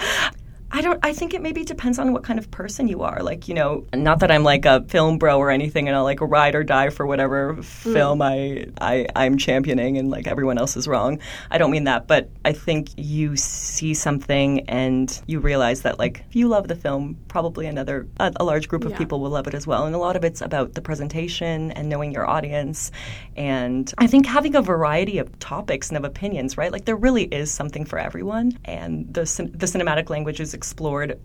I 0.72 0.82
don't 0.82 1.04
I 1.04 1.12
think 1.12 1.34
it 1.34 1.42
maybe 1.42 1.64
depends 1.64 1.98
on 1.98 2.12
what 2.12 2.22
kind 2.22 2.38
of 2.38 2.50
person 2.50 2.86
you 2.86 3.02
are. 3.02 3.22
Like, 3.22 3.48
you 3.48 3.54
know, 3.54 3.86
not 3.94 4.20
that 4.20 4.30
I'm 4.30 4.44
like 4.44 4.64
a 4.66 4.82
film 4.84 5.18
bro 5.18 5.38
or 5.38 5.50
anything 5.50 5.88
and 5.88 5.96
I'll 5.96 6.04
like 6.04 6.20
ride 6.20 6.54
or 6.54 6.62
die 6.62 6.90
for 6.90 7.06
whatever 7.06 7.54
mm. 7.54 7.64
film 7.64 8.22
I, 8.22 8.66
I 8.80 9.06
I'm 9.16 9.36
championing 9.36 9.98
and 9.98 10.10
like 10.10 10.26
everyone 10.26 10.58
else 10.58 10.76
is 10.76 10.86
wrong. 10.86 11.18
I 11.50 11.58
don't 11.58 11.70
mean 11.70 11.84
that, 11.84 12.06
but 12.06 12.30
I 12.44 12.52
think 12.52 12.90
you 12.96 13.36
see 13.36 13.94
something 13.94 14.60
and 14.68 15.20
you 15.26 15.40
realize 15.40 15.82
that 15.82 15.98
like 15.98 16.24
if 16.28 16.36
you 16.36 16.46
love 16.48 16.68
the 16.68 16.76
film, 16.76 17.16
probably 17.28 17.66
another 17.66 18.06
a, 18.18 18.32
a 18.36 18.44
large 18.44 18.68
group 18.68 18.84
of 18.84 18.92
Yeah. 18.92 18.98
people 18.98 19.20
will 19.20 19.30
love 19.30 19.48
it 19.48 19.54
as 19.54 19.66
well. 19.66 19.86
And 19.86 19.94
a 19.94 19.98
lot 19.98 20.16
of 20.16 20.24
it's 20.24 20.40
about 20.40 20.74
the 20.74 20.82
presentation 20.82 21.72
and 21.72 21.88
knowing 21.88 22.12
your 22.12 22.28
audience 22.28 22.92
and 23.36 23.92
I 23.98 24.06
think 24.06 24.26
having 24.26 24.54
a 24.54 24.62
variety 24.62 25.18
of 25.18 25.36
topics 25.40 25.88
and 25.88 25.96
of 25.96 26.04
opinions, 26.04 26.56
right? 26.56 26.70
Like 26.70 26.84
there 26.84 26.96
really 26.96 27.24
is 27.24 27.50
something 27.50 27.84
for 27.84 27.98
everyone 27.98 28.56
and 28.64 29.12
the 29.12 29.22
the 29.54 29.66
cinematic 29.66 30.10
language 30.10 30.40
is 30.40 30.54
explored 30.60 31.18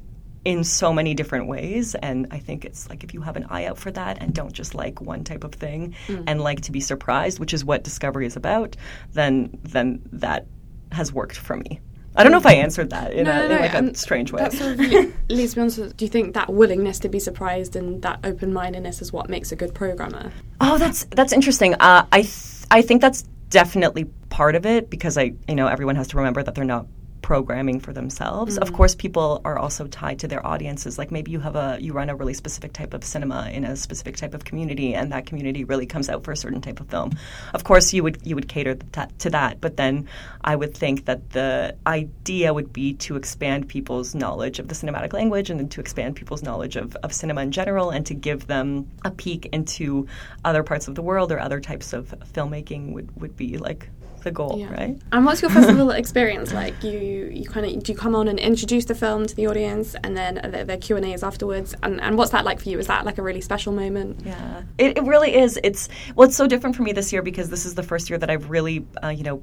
in 0.45 0.63
so 0.63 0.93
many 0.93 1.13
different 1.13 1.47
ways. 1.47 1.93
And 1.95 2.27
I 2.31 2.39
think 2.39 2.63
it's 2.63 2.87
like 2.89 3.03
if 3.03 3.13
you 3.13 3.21
have 3.21 3.35
an 3.35 3.47
eye 3.49 3.65
out 3.65 3.77
for 3.77 3.91
that 3.91 4.21
and 4.21 4.33
don't 4.33 4.53
just 4.53 4.73
like 4.73 5.01
one 5.01 5.25
type 5.25 5.43
of 5.43 5.51
thing 5.51 5.93
mm. 6.07 6.23
and 6.25 6.39
like 6.39 6.61
to 6.61 6.71
be 6.71 6.79
surprised, 6.79 7.37
which 7.37 7.53
is 7.53 7.65
what 7.65 7.83
Discovery 7.83 8.25
is 8.25 8.37
about, 8.37 8.77
then 9.11 9.59
then 9.63 10.01
that 10.13 10.47
has 10.93 11.11
worked 11.11 11.35
for 11.35 11.57
me. 11.57 11.81
I 12.15 12.23
don't 12.23 12.31
know 12.31 12.37
if 12.37 12.45
I 12.45 12.53
answered 12.53 12.91
that 12.91 13.11
in, 13.11 13.25
no, 13.25 13.31
a, 13.31 13.49
no, 13.49 13.55
in 13.55 13.61
like 13.61 13.73
a 13.73 13.95
strange 13.97 14.31
way. 14.31 14.41
That 14.41 14.53
sort 14.53 14.79
of 14.79 15.13
leads 15.29 15.57
me 15.57 15.63
on 15.63 15.69
to, 15.71 15.91
do 15.91 16.05
you 16.05 16.09
think 16.09 16.33
that 16.35 16.49
willingness 16.49 16.99
to 16.99 17.09
be 17.09 17.19
surprised 17.19 17.75
and 17.75 18.01
that 18.03 18.19
open-mindedness 18.23 19.01
is 19.01 19.11
what 19.11 19.29
makes 19.29 19.51
a 19.51 19.57
good 19.57 19.75
programmer? 19.75 20.31
Oh, 20.61 20.77
that's 20.77 21.03
that's 21.11 21.33
interesting. 21.33 21.73
Uh, 21.73 22.05
I 22.13 22.21
th- 22.21 22.65
I 22.71 22.81
think 22.83 23.01
that's 23.01 23.23
definitely 23.49 24.05
part 24.29 24.55
of 24.55 24.65
it 24.65 24.89
because 24.89 25.17
I 25.17 25.33
you 25.47 25.55
know 25.55 25.67
everyone 25.67 25.95
has 25.97 26.07
to 26.09 26.17
remember 26.17 26.41
that 26.41 26.55
they're 26.55 26.63
not 26.63 26.87
programming 27.25 27.79
for 27.79 27.91
themselves. 27.91 28.53
Mm-hmm. 28.53 28.61
Of 28.61 28.73
course, 28.73 28.93
people 28.93 29.41
are 29.45 29.57
also 29.57 29.87
tied 29.87 30.19
to 30.19 30.27
their 30.27 30.45
audiences. 30.45 30.99
Like 30.99 31.09
maybe 31.09 31.31
you 31.31 31.39
have 31.39 31.55
a 31.55 31.79
you 31.81 31.91
run 31.91 32.07
a 32.11 32.15
really 32.15 32.35
specific 32.35 32.71
type 32.71 32.93
of 32.93 33.03
cinema 33.03 33.49
in 33.51 33.63
a 33.65 33.75
specific 33.75 34.15
type 34.15 34.35
of 34.35 34.45
community, 34.45 34.93
and 34.93 35.11
that 35.11 35.25
community 35.25 35.63
really 35.63 35.87
comes 35.87 36.07
out 36.07 36.23
for 36.23 36.31
a 36.31 36.37
certain 36.37 36.61
type 36.61 36.79
of 36.79 36.87
film. 36.87 37.17
Of 37.55 37.63
course, 37.63 37.93
you 37.93 38.03
would 38.03 38.19
you 38.23 38.35
would 38.35 38.47
cater 38.47 38.75
to 39.23 39.29
that, 39.31 39.59
but 39.59 39.75
then 39.75 40.07
I 40.43 40.55
would 40.55 40.77
think 40.77 41.05
that 41.05 41.31
the 41.31 41.75
idea 41.87 42.53
would 42.53 42.71
be 42.71 42.93
to 43.05 43.15
expand 43.15 43.69
people's 43.69 44.13
knowledge 44.13 44.59
of 44.59 44.67
the 44.67 44.75
cinematic 44.75 45.11
language, 45.13 45.49
and 45.49 45.59
then 45.59 45.69
to 45.69 45.81
expand 45.81 46.15
people's 46.15 46.43
knowledge 46.43 46.75
of, 46.75 46.95
of 46.97 47.11
cinema 47.11 47.41
in 47.41 47.51
general, 47.51 47.89
and 47.89 48.05
to 48.05 48.13
give 48.13 48.45
them 48.45 48.87
a 49.03 49.09
peek 49.09 49.47
into 49.47 50.05
other 50.43 50.61
parts 50.61 50.87
of 50.87 50.93
the 50.93 51.01
world 51.01 51.31
or 51.31 51.39
other 51.39 51.59
types 51.59 51.91
of 51.91 52.13
filmmaking 52.33 52.93
would, 52.93 53.09
would 53.19 53.35
be 53.35 53.57
like 53.57 53.89
the 54.25 54.31
goal, 54.31 54.57
yeah. 54.59 54.73
right? 54.73 55.01
And 55.13 55.25
what's 55.25 55.41
your 55.41 55.49
festival 55.49 55.91
experience 56.01 56.51
like? 56.51 56.83
You 56.83 56.99
you 57.31 57.47
kind 57.47 57.65
of 57.65 57.81
do 57.81 57.93
you 57.93 57.97
come 57.97 58.13
on 58.13 58.27
and 58.27 58.37
introduce 58.37 58.83
the 58.85 58.95
film 58.95 59.25
to 59.25 59.35
the 59.35 59.47
audience, 59.47 59.95
and 60.03 60.17
then 60.17 60.35
the, 60.51 60.65
the 60.65 60.77
Q 60.77 60.97
and 60.97 61.05
A 61.05 61.13
is 61.13 61.23
afterwards. 61.23 61.73
And 61.81 62.01
and 62.01 62.17
what's 62.17 62.31
that 62.31 62.43
like 62.43 62.59
for 62.59 62.67
you? 62.67 62.77
Is 62.77 62.87
that 62.87 63.05
like 63.05 63.17
a 63.17 63.21
really 63.21 63.41
special 63.41 63.71
moment? 63.71 64.21
Yeah, 64.25 64.63
it, 64.77 64.97
it 64.97 65.03
really 65.03 65.33
is. 65.33 65.57
It's 65.63 65.87
well, 66.15 66.27
it's 66.27 66.35
so 66.35 66.47
different 66.47 66.75
for 66.75 66.83
me 66.83 66.91
this 66.91 67.13
year 67.13 67.21
because 67.21 67.49
this 67.49 67.65
is 67.65 67.75
the 67.75 67.83
first 67.83 68.09
year 68.09 68.19
that 68.19 68.29
I've 68.29 68.49
really, 68.49 68.85
uh, 69.01 69.09
you 69.09 69.23
know 69.23 69.41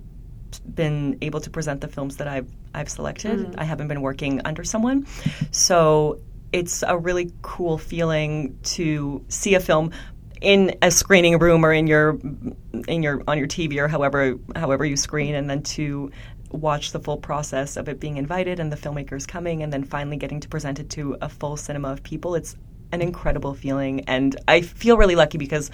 been 0.75 1.17
able 1.23 1.41
to 1.41 1.49
present 1.49 1.81
the 1.81 1.89
films 1.89 2.19
that 2.19 2.29
I've 2.29 2.51
I've 2.75 2.91
selected. 2.91 3.39
Mm. 3.39 3.55
I 3.57 3.65
haven't 3.65 3.89
been 3.89 4.03
working 4.03 4.43
under 4.45 4.65
someone, 4.65 5.07
so 5.51 6.21
it's 6.53 6.83
a 6.87 6.99
really 6.99 7.33
cool 7.41 7.79
feeling 7.79 8.59
to 8.63 9.25
see 9.29 9.55
a 9.55 9.61
film 9.61 9.93
in 10.43 10.77
a 10.83 10.91
screening 10.91 11.39
room 11.39 11.65
or 11.65 11.73
in 11.73 11.87
your 11.87 12.19
in 12.89 13.03
your 13.03 13.23
on 13.29 13.39
your 13.39 13.47
TV 13.47 13.79
or 13.79 13.89
however 13.89 14.37
however 14.57 14.85
you 14.85 14.97
screen, 14.97 15.35
and 15.35 15.49
then 15.49 15.63
to 15.63 16.11
watch 16.51 16.93
the 16.93 17.01
full 17.01 17.17
process 17.17 17.77
of 17.77 17.89
it 17.89 17.99
being 17.99 18.19
invited 18.19 18.61
and 18.61 18.71
the 18.71 18.77
filmmakers 18.77 19.27
coming, 19.27 19.63
and 19.63 19.73
then 19.73 19.85
finally 19.85 20.17
getting 20.17 20.41
to 20.41 20.49
present 20.49 20.79
it 20.79 20.91
to 20.91 21.17
a 21.23 21.29
full 21.29 21.57
cinema 21.57 21.91
of 21.91 22.03
people. 22.03 22.35
It's 22.35 22.57
an 22.91 23.01
incredible 23.01 23.55
feeling, 23.55 24.01
and 24.01 24.37
I 24.49 24.61
feel 24.61 24.99
really 24.99 25.15
lucky 25.15 25.39
because 25.39 25.71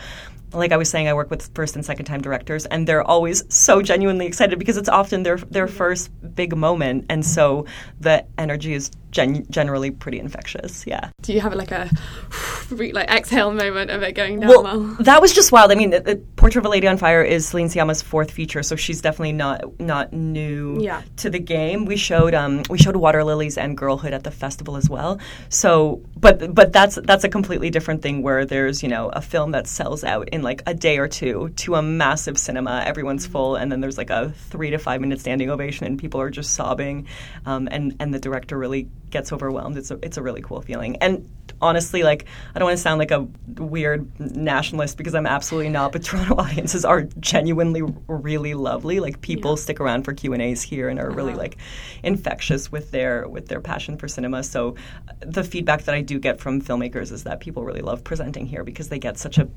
like 0.52 0.72
I 0.72 0.76
was 0.76 0.88
saying, 0.88 1.08
I 1.08 1.14
work 1.14 1.30
with 1.30 1.50
first 1.54 1.76
and 1.76 1.84
second 1.84 2.06
time 2.06 2.20
directors, 2.20 2.66
and 2.66 2.86
they're 2.86 3.02
always 3.02 3.44
so 3.54 3.82
genuinely 3.82 4.26
excited 4.26 4.58
because 4.58 4.76
it's 4.76 4.88
often 4.88 5.22
their 5.22 5.36
their 5.36 5.68
first 5.68 6.10
big 6.34 6.56
moment, 6.56 7.06
and 7.08 7.24
so 7.24 7.66
the 8.00 8.24
energy 8.38 8.74
is 8.74 8.90
gen- 9.10 9.46
generally 9.50 9.90
pretty 9.90 10.18
infectious. 10.18 10.86
Yeah. 10.86 11.10
Do 11.22 11.32
you 11.32 11.40
have 11.40 11.54
like 11.54 11.72
a 11.72 11.90
like 12.70 13.10
exhale 13.10 13.52
moment 13.52 13.90
of 13.90 14.02
it 14.02 14.12
going 14.12 14.40
down 14.40 14.48
well? 14.48 14.62
well? 14.62 14.80
That 15.00 15.20
was 15.20 15.32
just 15.32 15.52
wild. 15.52 15.72
I 15.72 15.74
mean, 15.74 15.90
the, 15.90 16.00
the 16.00 16.16
Portrait 16.36 16.62
of 16.62 16.66
a 16.66 16.68
Lady 16.68 16.86
on 16.86 16.96
Fire 16.96 17.22
is 17.22 17.48
Celine 17.48 17.68
Sciamma's 17.68 18.02
fourth 18.02 18.30
feature, 18.30 18.62
so 18.62 18.76
she's 18.76 19.00
definitely 19.00 19.32
not 19.32 19.80
not 19.80 20.12
new 20.12 20.80
yeah. 20.80 21.02
to 21.16 21.30
the 21.30 21.38
game. 21.38 21.84
We 21.84 21.96
showed 21.96 22.34
um 22.34 22.62
we 22.70 22.78
showed 22.78 22.96
Water 22.96 23.24
Lilies 23.24 23.58
and 23.58 23.76
Girlhood 23.76 24.12
at 24.12 24.24
the 24.24 24.30
festival 24.30 24.76
as 24.76 24.88
well. 24.88 25.18
So, 25.48 26.02
but 26.16 26.54
but 26.54 26.72
that's 26.72 26.96
that's 27.04 27.24
a 27.24 27.28
completely 27.28 27.70
different 27.70 28.02
thing 28.02 28.22
where 28.22 28.44
there's 28.44 28.82
you 28.82 28.88
know 28.88 29.08
a 29.10 29.20
film 29.20 29.52
that 29.52 29.66
sells 29.66 30.04
out 30.04 30.28
in 30.30 30.37
like 30.42 30.62
a 30.66 30.74
day 30.74 30.98
or 30.98 31.08
two 31.08 31.50
to 31.56 31.74
a 31.74 31.82
massive 31.82 32.38
cinema. 32.38 32.82
Everyone's 32.84 33.24
mm-hmm. 33.24 33.32
full, 33.32 33.56
and 33.56 33.70
then 33.70 33.80
there's 33.80 33.98
like 33.98 34.10
a 34.10 34.30
three 34.30 34.70
to 34.70 34.78
five 34.78 35.00
minute 35.00 35.20
standing 35.20 35.50
ovation, 35.50 35.86
and 35.86 35.98
people 35.98 36.20
are 36.20 36.30
just 36.30 36.54
sobbing. 36.54 37.06
Um, 37.46 37.68
and 37.70 37.96
and 38.00 38.12
the 38.12 38.18
director 38.18 38.58
really 38.58 38.88
gets 39.10 39.32
overwhelmed. 39.32 39.76
It's 39.76 39.90
a, 39.90 39.98
it's 40.02 40.16
a 40.16 40.22
really 40.22 40.42
cool 40.42 40.60
feeling. 40.60 40.96
And 40.96 41.30
honestly, 41.60 42.02
like 42.02 42.26
I 42.54 42.58
don't 42.58 42.66
want 42.66 42.76
to 42.76 42.82
sound 42.82 42.98
like 42.98 43.10
a 43.10 43.26
weird 43.60 44.08
nationalist 44.20 44.96
because 44.96 45.14
I'm 45.14 45.26
absolutely 45.26 45.70
not. 45.70 45.92
But 45.92 46.02
Toronto 46.04 46.36
audiences 46.36 46.84
are 46.84 47.02
genuinely 47.20 47.82
really 48.06 48.54
lovely. 48.54 49.00
Like 49.00 49.20
people 49.20 49.52
yeah. 49.52 49.62
stick 49.62 49.80
around 49.80 50.04
for 50.04 50.12
Q 50.12 50.32
and 50.32 50.42
A's 50.42 50.62
here 50.62 50.88
and 50.88 50.98
are 50.98 51.08
uh-huh. 51.08 51.16
really 51.16 51.34
like 51.34 51.58
infectious 52.02 52.70
with 52.70 52.90
their 52.90 53.28
with 53.28 53.48
their 53.48 53.60
passion 53.60 53.96
for 53.96 54.08
cinema. 54.08 54.42
So 54.42 54.76
the 55.20 55.44
feedback 55.44 55.84
that 55.84 55.94
I 55.94 56.00
do 56.00 56.18
get 56.18 56.40
from 56.40 56.60
filmmakers 56.60 57.12
is 57.12 57.24
that 57.24 57.40
people 57.40 57.64
really 57.64 57.82
love 57.82 58.04
presenting 58.04 58.46
here 58.46 58.64
because 58.64 58.88
they 58.88 58.98
get 58.98 59.18
such 59.18 59.38
a 59.38 59.48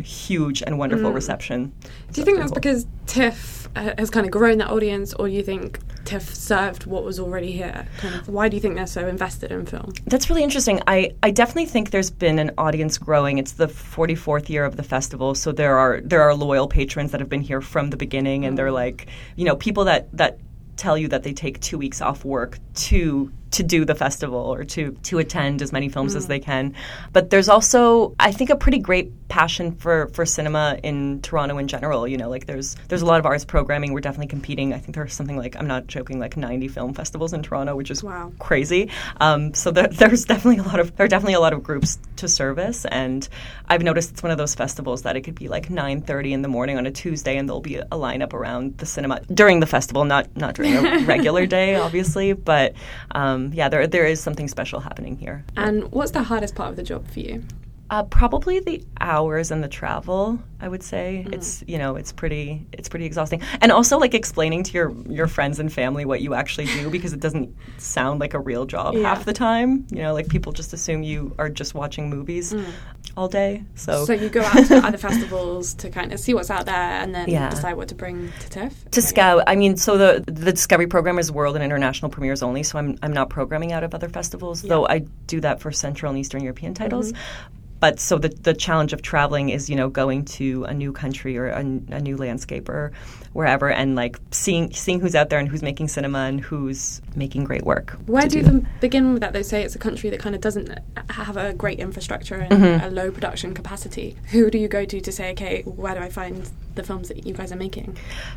huge 0.00 0.62
and 0.62 0.78
wonderful 0.78 1.10
mm. 1.10 1.14
reception. 1.14 1.72
Do 2.12 2.20
you 2.20 2.24
think 2.24 2.38
that's 2.38 2.52
because 2.52 2.86
TIFF 3.06 3.68
uh, 3.76 3.92
has 3.98 4.10
kind 4.10 4.26
of 4.26 4.32
grown 4.32 4.58
that 4.58 4.70
audience, 4.70 5.14
or 5.14 5.28
do 5.28 5.34
you 5.34 5.42
think 5.42 5.78
TIFF 6.04 6.34
served 6.34 6.86
what 6.86 7.04
was 7.04 7.20
already 7.20 7.52
here? 7.52 7.86
Kind 7.98 8.14
of, 8.14 8.28
why 8.28 8.48
do 8.48 8.56
you 8.56 8.60
think 8.60 8.76
they're 8.76 8.86
so 8.86 9.06
invested 9.06 9.52
in 9.52 9.66
film? 9.66 9.92
That's 10.06 10.28
really 10.28 10.42
interesting. 10.42 10.80
I, 10.86 11.14
I 11.22 11.30
definitely 11.30 11.66
think 11.66 11.90
there's 11.90 12.10
been 12.10 12.38
an 12.38 12.52
audience 12.58 12.98
growing. 12.98 13.38
It's 13.38 13.52
the 13.52 13.66
44th 13.66 14.48
year 14.48 14.64
of 14.64 14.76
the 14.76 14.82
festival, 14.82 15.34
so 15.34 15.52
there 15.52 15.78
are 15.78 16.00
there 16.02 16.22
are 16.22 16.34
loyal 16.34 16.68
patrons 16.68 17.12
that 17.12 17.20
have 17.20 17.28
been 17.28 17.42
here 17.42 17.60
from 17.60 17.90
the 17.90 17.96
beginning, 17.96 18.44
and 18.44 18.54
mm. 18.54 18.56
they're 18.56 18.72
like, 18.72 19.06
you 19.36 19.44
know, 19.44 19.56
people 19.56 19.84
that 19.84 20.08
that 20.16 20.38
tell 20.76 20.96
you 20.96 21.08
that 21.08 21.22
they 21.22 21.32
take 21.32 21.60
two 21.60 21.76
weeks 21.76 22.00
off 22.00 22.24
work 22.24 22.58
to 22.74 23.30
to 23.52 23.62
do 23.62 23.84
the 23.84 23.94
festival 23.94 24.38
or 24.38 24.64
to 24.64 24.92
to 25.02 25.18
attend 25.18 25.62
as 25.62 25.72
many 25.72 25.88
films 25.88 26.14
mm. 26.14 26.18
as 26.18 26.26
they 26.26 26.38
can. 26.38 26.74
But 27.12 27.30
there's 27.30 27.48
also 27.48 28.14
I 28.20 28.32
think 28.32 28.50
a 28.50 28.56
pretty 28.56 28.78
great 28.78 29.12
passion 29.28 29.74
for 29.76 30.08
for 30.08 30.26
cinema 30.26 30.78
in 30.82 31.22
Toronto 31.22 31.58
in 31.58 31.68
general. 31.68 32.06
You 32.06 32.16
know, 32.16 32.28
like 32.28 32.46
there's 32.46 32.76
there's 32.88 33.02
a 33.02 33.06
lot 33.06 33.18
of 33.18 33.26
arts 33.26 33.44
programming. 33.44 33.92
We're 33.92 34.00
definitely 34.00 34.28
competing. 34.28 34.74
I 34.74 34.78
think 34.78 34.94
there's 34.94 35.14
something 35.14 35.36
like 35.36 35.56
I'm 35.56 35.66
not 35.66 35.86
joking, 35.86 36.18
like 36.18 36.36
90 36.36 36.68
film 36.68 36.94
festivals 36.94 37.32
in 37.32 37.42
Toronto, 37.42 37.74
which 37.74 37.90
is 37.90 38.02
wow. 38.02 38.32
crazy. 38.38 38.90
Um, 39.20 39.54
so 39.54 39.70
there, 39.70 39.88
there's 39.88 40.24
definitely 40.26 40.58
a 40.58 40.66
lot 40.66 40.80
of 40.80 40.94
there 40.96 41.06
are 41.06 41.08
definitely 41.08 41.34
a 41.34 41.40
lot 41.40 41.52
of 41.52 41.62
groups 41.62 41.98
to 42.16 42.28
service, 42.28 42.84
and 42.84 43.26
I've 43.68 43.82
noticed 43.82 44.10
it's 44.10 44.22
one 44.22 44.32
of 44.32 44.38
those 44.38 44.54
festivals 44.54 45.02
that 45.02 45.16
it 45.16 45.22
could 45.22 45.36
be 45.36 45.48
like 45.48 45.68
9:30 45.68 46.32
in 46.32 46.42
the 46.42 46.48
morning 46.48 46.76
on 46.76 46.86
a 46.86 46.90
Tuesday, 46.90 47.36
and 47.36 47.48
there'll 47.48 47.60
be 47.60 47.76
a 47.76 47.86
lineup 47.92 48.32
around 48.32 48.78
the 48.78 48.86
cinema 48.86 49.20
during 49.32 49.60
the 49.60 49.66
festival, 49.66 50.04
not 50.04 50.36
not 50.36 50.54
during 50.54 50.76
a 50.76 51.04
regular 51.06 51.46
day, 51.46 51.76
obviously, 51.76 52.32
but. 52.32 52.74
Um, 53.12 53.39
um, 53.40 53.52
yeah, 53.52 53.68
there 53.68 53.86
there 53.86 54.06
is 54.06 54.20
something 54.20 54.48
special 54.48 54.80
happening 54.80 55.16
here. 55.16 55.44
And 55.56 55.90
what's 55.92 56.12
the 56.12 56.22
hardest 56.22 56.54
part 56.54 56.70
of 56.70 56.76
the 56.76 56.82
job 56.82 57.08
for 57.08 57.20
you? 57.20 57.42
Uh, 57.90 58.04
probably 58.04 58.60
the 58.60 58.82
hours 59.00 59.50
and 59.50 59.64
the 59.64 59.68
travel. 59.68 60.38
I 60.60 60.68
would 60.68 60.82
say 60.82 61.24
mm. 61.26 61.34
it's 61.34 61.64
you 61.66 61.76
know 61.76 61.96
it's 61.96 62.12
pretty 62.12 62.64
it's 62.72 62.88
pretty 62.88 63.04
exhausting, 63.04 63.42
and 63.60 63.72
also 63.72 63.98
like 63.98 64.14
explaining 64.14 64.62
to 64.64 64.72
your 64.72 64.92
your 65.08 65.26
friends 65.26 65.58
and 65.58 65.72
family 65.72 66.04
what 66.04 66.20
you 66.20 66.34
actually 66.34 66.66
do 66.66 66.88
because 66.96 67.12
it 67.12 67.20
doesn't 67.20 67.54
sound 67.78 68.20
like 68.20 68.34
a 68.34 68.38
real 68.38 68.64
job 68.64 68.94
yeah. 68.94 69.02
half 69.02 69.24
the 69.24 69.32
time. 69.32 69.86
You 69.90 70.02
know, 70.02 70.14
like 70.14 70.28
people 70.28 70.52
just 70.52 70.72
assume 70.72 71.02
you 71.02 71.34
are 71.38 71.48
just 71.48 71.74
watching 71.74 72.08
movies. 72.08 72.52
Mm 72.52 72.72
all 73.16 73.28
day. 73.28 73.64
So 73.74 74.04
so 74.04 74.12
you 74.12 74.28
go 74.28 74.40
out 74.42 74.66
to 74.66 74.76
other 74.86 74.98
festivals 74.98 75.74
to 75.74 75.90
kind 75.90 76.12
of 76.12 76.20
see 76.20 76.34
what's 76.34 76.50
out 76.50 76.66
there 76.66 76.74
and 76.74 77.14
then 77.14 77.28
yeah. 77.28 77.50
decide 77.50 77.74
what 77.74 77.88
to 77.88 77.94
bring 77.94 78.32
to 78.40 78.50
TIFF. 78.50 78.90
To 78.92 79.02
scout. 79.02 79.44
I 79.46 79.56
mean, 79.56 79.76
so 79.76 79.98
the 79.98 80.24
the 80.26 80.52
Discovery 80.52 80.86
program 80.86 81.18
is 81.18 81.30
world 81.32 81.56
and 81.56 81.64
international 81.64 82.10
premieres 82.10 82.42
only. 82.42 82.62
So 82.62 82.78
I'm 82.78 82.96
I'm 83.02 83.12
not 83.12 83.30
programming 83.30 83.72
out 83.72 83.84
of 83.84 83.94
other 83.94 84.08
festivals, 84.08 84.62
yeah. 84.62 84.68
though 84.68 84.86
I 84.86 85.00
do 85.26 85.40
that 85.40 85.60
for 85.60 85.72
Central 85.72 86.10
and 86.10 86.18
Eastern 86.18 86.42
European 86.42 86.74
titles. 86.74 87.12
Mm-hmm 87.12 87.56
but 87.80 87.98
so 87.98 88.18
the, 88.18 88.28
the 88.28 88.54
challenge 88.54 88.92
of 88.92 89.02
traveling 89.02 89.48
is 89.48 89.68
you 89.68 89.74
know 89.74 89.88
going 89.88 90.24
to 90.24 90.64
a 90.64 90.74
new 90.74 90.92
country 90.92 91.36
or 91.36 91.48
a, 91.48 91.60
a, 91.60 92.00
new 92.00 92.16
landscape 92.16 92.68
or 92.68 92.92
wherever 93.32 93.70
and 93.70 93.96
like 93.96 94.18
seeing 94.30 94.72
seeing 94.72 95.00
who's 95.00 95.14
out 95.14 95.30
there 95.30 95.38
and 95.38 95.48
who's 95.48 95.62
making 95.62 95.88
cinema 95.88 96.18
and 96.20 96.40
who's 96.40 97.00
making 97.16 97.44
great 97.44 97.62
work 97.62 97.96
where 98.06 98.28
do 98.28 98.38
you 98.38 98.44
even 98.44 98.68
begin 98.80 99.12
with 99.12 99.20
that 99.20 99.32
they 99.32 99.42
say 99.42 99.62
it's 99.62 99.74
a 99.74 99.78
country 99.78 100.10
that 100.10 100.20
kind 100.20 100.34
of 100.34 100.40
doesn't 100.40 100.78
have 101.08 101.36
a 101.36 101.52
great 101.54 101.78
infrastructure 101.80 102.36
and 102.36 102.52
mm-hmm. 102.52 102.84
a 102.84 102.90
low 102.90 103.10
production 103.10 103.54
capacity 103.54 104.16
who 104.30 104.50
do 104.50 104.58
you 104.58 104.68
go 104.68 104.84
to 104.84 105.00
to 105.00 105.10
say 105.10 105.32
okay 105.32 105.62
where 105.62 105.94
do 105.94 106.00
i 106.00 106.08
find 106.08 106.50
the 106.74 106.82
films 106.82 107.08
that 107.08 107.26
you 107.26 107.34
guys 107.34 107.52
are 107.52 107.56
making? 107.56 107.96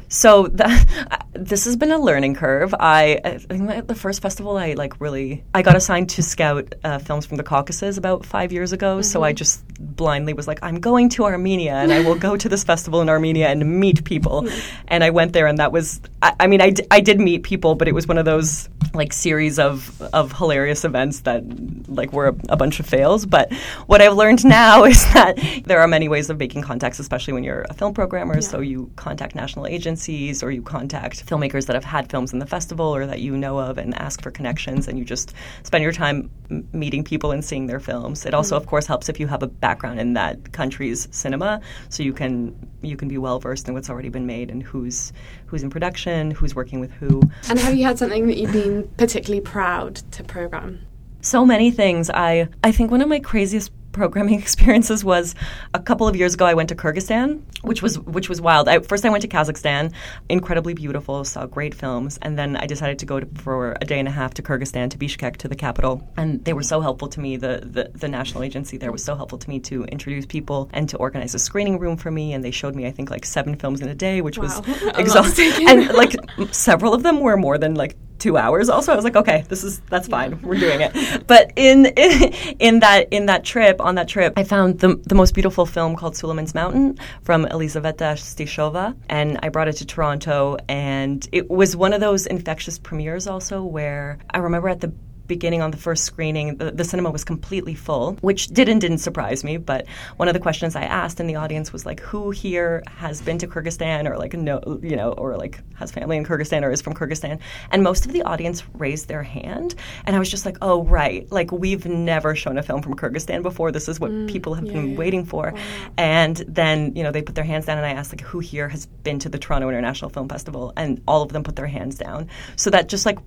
So 0.10 0.48
the, 0.48 0.66
this 1.34 1.66
has 1.66 1.76
been 1.76 1.92
a 1.92 1.98
learning 1.98 2.36
curve. 2.36 2.74
I, 2.80 3.20
I 3.24 3.38
think 3.38 3.88
the 3.88 3.96
first 3.96 4.22
festival 4.22 4.58
I 4.58 4.74
like 4.74 5.00
really 5.00 5.44
I 5.54 5.62
got 5.62 5.76
assigned 5.76 6.10
to 6.12 6.24
scout 6.24 6.76
uh, 6.84 7.00
films 7.00 7.26
from 7.26 7.38
the 7.38 7.44
Caucasus 7.44 7.98
about 7.98 8.26
five 8.26 8.52
years 8.52 8.72
ago. 8.72 8.98
Mm-hmm. 8.98 9.04
So 9.04 9.24
I 9.24 9.34
just 9.34 9.66
blindly 9.80 10.34
was 10.34 10.48
like, 10.48 10.60
I'm 10.62 10.80
going 10.80 11.10
to 11.10 11.26
Armenia 11.26 11.74
and 11.74 11.92
I 11.92 12.02
will 12.02 12.16
go 12.16 12.38
to 12.38 12.50
this 12.50 12.64
festival 12.72 13.02
in 13.02 13.10
Armenia 13.10 13.50
and 13.50 13.80
meet 13.80 14.04
people. 14.04 14.44
Mm-hmm. 14.44 14.86
And 14.88 15.04
I 15.04 15.10
went 15.10 15.34
there 15.34 15.48
and 15.48 15.58
that 15.58 15.72
was 15.72 16.02
I, 16.22 16.34
I 16.42 16.48
mean 16.48 16.62
I, 16.62 16.70
d- 16.72 16.86
I 16.92 17.00
did 17.00 17.20
meet 17.20 17.44
people, 17.44 17.76
but 17.76 17.88
it 17.88 17.94
was 17.94 18.08
one 18.08 18.18
of 18.18 18.26
those 18.26 18.70
like 18.94 19.12
series 19.12 19.58
of 19.58 20.02
of 20.14 20.32
hilarious 20.34 20.86
events 20.86 21.22
that 21.22 21.44
like 21.90 22.14
were 22.14 22.28
a, 22.28 22.36
a, 22.50 22.58
bunch 22.58 22.80
of 22.80 22.86
fails. 22.86 23.26
But 23.26 23.52
what 23.88 24.02
I've 24.02 24.14
learned 24.14 24.46
now 24.46 24.84
is 24.94 25.04
that 25.14 25.40
there 25.66 25.80
are 25.80 25.88
many 25.88 26.08
ways 26.08 26.30
of 26.30 26.38
making 26.38 26.62
contacts, 26.62 27.00
especially 27.00 27.34
when 27.34 27.44
you're 27.44 27.66
a 27.70 27.74
film 27.74 27.94
programmer. 27.94 28.36
Yeah. 28.36 28.42
So 28.42 28.60
you 28.60 28.92
contact 28.96 29.36
national 29.36 29.68
agencies 29.68 30.44
or 30.44 30.52
you 30.52 30.62
contact 30.62 31.23
filmmakers 31.26 31.66
that 31.68 31.76
have 31.76 31.84
had 31.84 32.10
films 32.10 32.34
in 32.34 32.40
the 32.40 32.46
festival 32.46 32.94
or 32.94 33.06
that 33.06 33.22
you 33.22 33.36
know 33.36 33.60
of 33.60 33.78
and 33.78 33.94
ask 34.00 34.22
for 34.22 34.32
connections 34.32 34.88
and 34.88 34.98
you 34.98 35.06
just 35.06 35.34
spend 35.64 35.84
your 35.84 35.92
time 35.92 36.30
m- 36.50 36.68
meeting 36.74 37.04
people 37.04 37.32
and 37.32 37.44
seeing 37.44 37.68
their 37.68 37.80
films. 37.80 38.26
It 38.26 38.34
also, 38.34 38.56
mm. 38.56 38.62
of 38.62 38.68
course, 38.68 38.86
helps 38.86 39.10
if 39.10 39.20
you 39.20 39.28
have 39.28 39.44
a 39.44 39.48
background 39.48 40.00
in 40.00 40.14
that 40.14 40.52
country's 40.52 41.08
cinema, 41.12 41.62
so 41.90 42.04
you 42.04 42.14
can 42.14 42.56
you 42.82 42.98
can 42.98 43.08
be 43.08 43.18
well 43.18 43.40
versed 43.40 43.68
in 43.68 43.74
what's 43.74 43.90
already 43.90 44.10
been 44.10 44.26
made 44.26 44.52
and 44.52 44.62
who's 44.62 45.14
who's 45.46 45.64
in 45.64 45.70
production, 45.70 46.32
who's 46.32 46.56
working 46.56 46.80
with 46.80 46.92
who. 46.92 47.22
And 47.50 47.60
have 47.60 47.76
you 47.76 47.84
had 47.84 47.98
something 47.98 48.28
that 48.28 48.38
you've 48.38 48.52
been 48.52 48.90
particularly 48.98 49.42
proud 49.42 49.96
to 50.12 50.24
program? 50.24 50.86
so 51.24 51.46
many 51.46 51.72
things. 51.72 52.10
I 52.10 52.50
I 52.64 52.72
think 52.72 52.92
one 52.92 53.02
of 53.02 53.08
my 53.08 53.20
craziest 53.20 53.72
programming 53.94 54.40
experiences 54.46 55.06
was 55.06 55.36
a 55.74 55.80
couple 55.80 56.08
of 56.08 56.16
years 56.16 56.34
ago. 56.34 56.46
I 56.46 56.54
went 56.54 56.70
to 56.70 56.76
Kyrgyzstan, 56.76 57.42
which 57.62 57.82
was 57.82 57.98
which 58.00 58.28
was 58.28 58.42
wild. 58.42 58.68
I, 58.68 58.80
first, 58.80 59.06
I 59.06 59.10
went 59.10 59.22
to 59.22 59.28
Kazakhstan, 59.28 59.94
incredibly 60.30 60.74
beautiful, 60.74 61.24
saw 61.24 61.46
great 61.46 61.74
films, 61.74 62.20
and 62.22 62.38
then 62.38 62.58
I 62.58 62.66
decided 62.66 63.00
to 63.00 63.06
go 63.06 63.20
to, 63.22 63.28
for 63.42 63.78
a 63.82 63.86
day 63.86 64.00
and 64.00 64.08
a 64.08 64.12
half 64.12 64.34
to 64.36 64.42
Kyrgyzstan, 64.42 64.90
to 64.90 64.98
Bishkek, 64.98 65.38
to 65.38 65.48
the 65.48 65.56
capital. 65.56 66.06
And 66.18 66.44
they 66.44 66.54
were 66.54 66.64
so 66.64 66.82
helpful 66.82 67.08
to 67.10 67.20
me. 67.20 67.38
The, 67.38 67.62
the 67.64 67.92
the 67.98 68.08
national 68.08 68.44
agency 68.44 68.78
there 68.78 68.92
was 68.92 69.04
so 69.04 69.16
helpful 69.16 69.38
to 69.38 69.50
me 69.50 69.60
to 69.62 69.86
introduce 69.86 70.26
people 70.26 70.70
and 70.74 70.90
to 70.90 70.98
organize 70.98 71.34
a 71.36 71.40
screening 71.40 71.80
room 71.80 71.96
for 71.98 72.12
me. 72.12 72.34
And 72.34 72.44
they 72.44 72.52
showed 72.52 72.76
me, 72.76 72.86
I 72.88 72.92
think, 72.92 73.10
like 73.10 73.26
seven 73.26 73.56
films 73.56 73.82
in 73.82 73.88
a 73.90 73.96
day, 73.96 74.22
which 74.22 74.38
Wow. 74.38 74.44
was 74.66 74.84
exhausting. 74.98 75.52
and 75.70 75.94
like 75.94 76.16
several 76.52 76.94
of 76.94 77.04
them 77.04 77.20
were 77.22 77.38
more 77.38 77.58
than 77.58 77.76
like 77.76 77.96
two 78.20 78.38
hours 78.38 78.70
also. 78.70 78.94
I 78.94 78.96
was 78.96 79.04
like 79.04 79.16
okay 79.16 79.44
this 79.50 79.64
is 79.64 79.80
that's 79.90 80.08
fine. 80.08 80.42
We're 80.42 80.60
doing 80.60 80.82
it. 80.82 81.28
But 81.28 81.52
in, 81.56 81.86
in 81.86 82.34
in 82.60 82.80
that 82.80 83.08
in 83.12 83.26
that 83.28 83.44
trip 83.44 83.80
on 83.82 83.96
that 83.96 84.08
trip 84.08 84.34
i 84.38 84.44
found 84.44 84.80
the, 84.80 84.96
the 85.06 85.16
most 85.16 85.34
beautiful 85.34 85.66
film 85.66 85.96
called 85.96 86.16
suleiman's 86.16 86.54
mountain 86.54 86.98
from 87.24 87.46
elizaveta 87.46 88.16
stishova 88.16 88.96
and 89.10 89.40
i 89.44 89.50
brought 89.50 89.68
it 89.68 89.74
to 89.74 89.86
toronto. 89.86 90.58
And 90.70 91.28
it 91.32 91.50
was 91.50 91.76
one 91.76 91.94
of 91.94 92.02
those 92.02 92.26
infectious 92.26 92.80
premieres 92.80 93.28
also 93.28 93.64
where 93.64 94.18
i 94.32 94.38
remember 94.38 94.70
at 94.70 94.82
the 94.82 94.94
beginning 95.28 95.62
on 95.62 95.72
the 95.72 95.78
first 95.78 96.04
screening, 96.04 96.58
the, 96.58 96.72
the 96.72 96.84
cinema 96.84 97.12
was 97.12 97.24
completely 97.24 97.76
full, 97.76 98.14
which 98.22 98.48
did 98.48 98.70
and 98.70 98.82
didn't 98.82 99.00
surprise 99.00 99.44
me. 99.44 99.58
But 99.58 99.86
one 100.18 100.28
of 100.28 100.34
the 100.34 100.40
questions 100.40 100.76
I 100.76 100.84
asked 100.84 101.20
in 101.20 101.28
the 101.28 101.36
audience 101.36 101.72
was 101.72 101.86
like, 101.86 102.00
"Who 102.02 102.32
here 102.32 102.84
has 102.88 103.22
been 103.22 103.38
to 103.40 103.48
Kyrgyzstan, 103.48 104.10
or 104.10 104.18
like 104.18 104.34
no, 104.34 104.80
you 104.82 104.96
know, 104.96 105.14
or 105.14 105.38
like 105.38 105.60
has 105.76 105.92
family 105.92 106.18
in 106.18 106.26
Kyrgyzstan, 106.26 106.64
or 106.64 106.72
is 106.72 106.82
from 106.82 106.94
Kyrgyzstan?" 106.94 107.40
And 107.72 107.84
most 107.84 108.06
of 108.06 108.14
the 108.14 108.24
audience 108.24 108.64
raised 108.74 109.08
their 109.08 109.24
hand, 109.24 109.76
and 110.06 110.16
I 110.16 110.20
was 110.20 110.30
just 110.30 110.46
like, 110.46 110.58
"Oh, 110.62 110.84
right! 110.84 111.30
Like 111.32 111.52
we've 111.52 111.86
never 111.86 112.36
shown 112.36 112.58
a 112.58 112.64
film 112.64 112.82
from 112.82 112.96
Kyrgyzstan 112.96 113.44
before. 113.44 113.72
This 113.72 113.88
is 113.88 114.00
what 114.00 114.12
mm, 114.12 114.28
people 114.30 114.54
have 114.54 114.66
yeah, 114.66 114.74
been 114.74 114.96
waiting 114.96 115.26
for." 115.26 115.54
And 115.98 116.38
then 116.48 116.96
you 116.96 117.04
know 117.04 117.12
they 117.12 117.22
put 117.22 117.36
their 117.36 117.44
hands 117.44 117.66
down, 117.66 117.78
and 117.78 117.86
I 117.86 117.92
asked 117.92 118.12
like, 118.12 118.22
"Who 118.22 118.40
here 118.40 118.70
has 118.70 118.86
been 118.86 119.20
to 119.20 119.30
the 119.30 119.40
Toronto 119.40 119.70
International 119.70 120.10
Film 120.10 120.28
Festival?" 120.28 120.74
And 120.76 121.02
all 121.08 121.22
of 121.22 121.32
them 121.32 121.44
put 121.44 121.56
their 121.56 121.68
hands 121.68 121.96
down. 121.96 122.30
So 122.56 122.70
that 122.70 122.90
just 122.90 123.06
like 123.06 123.20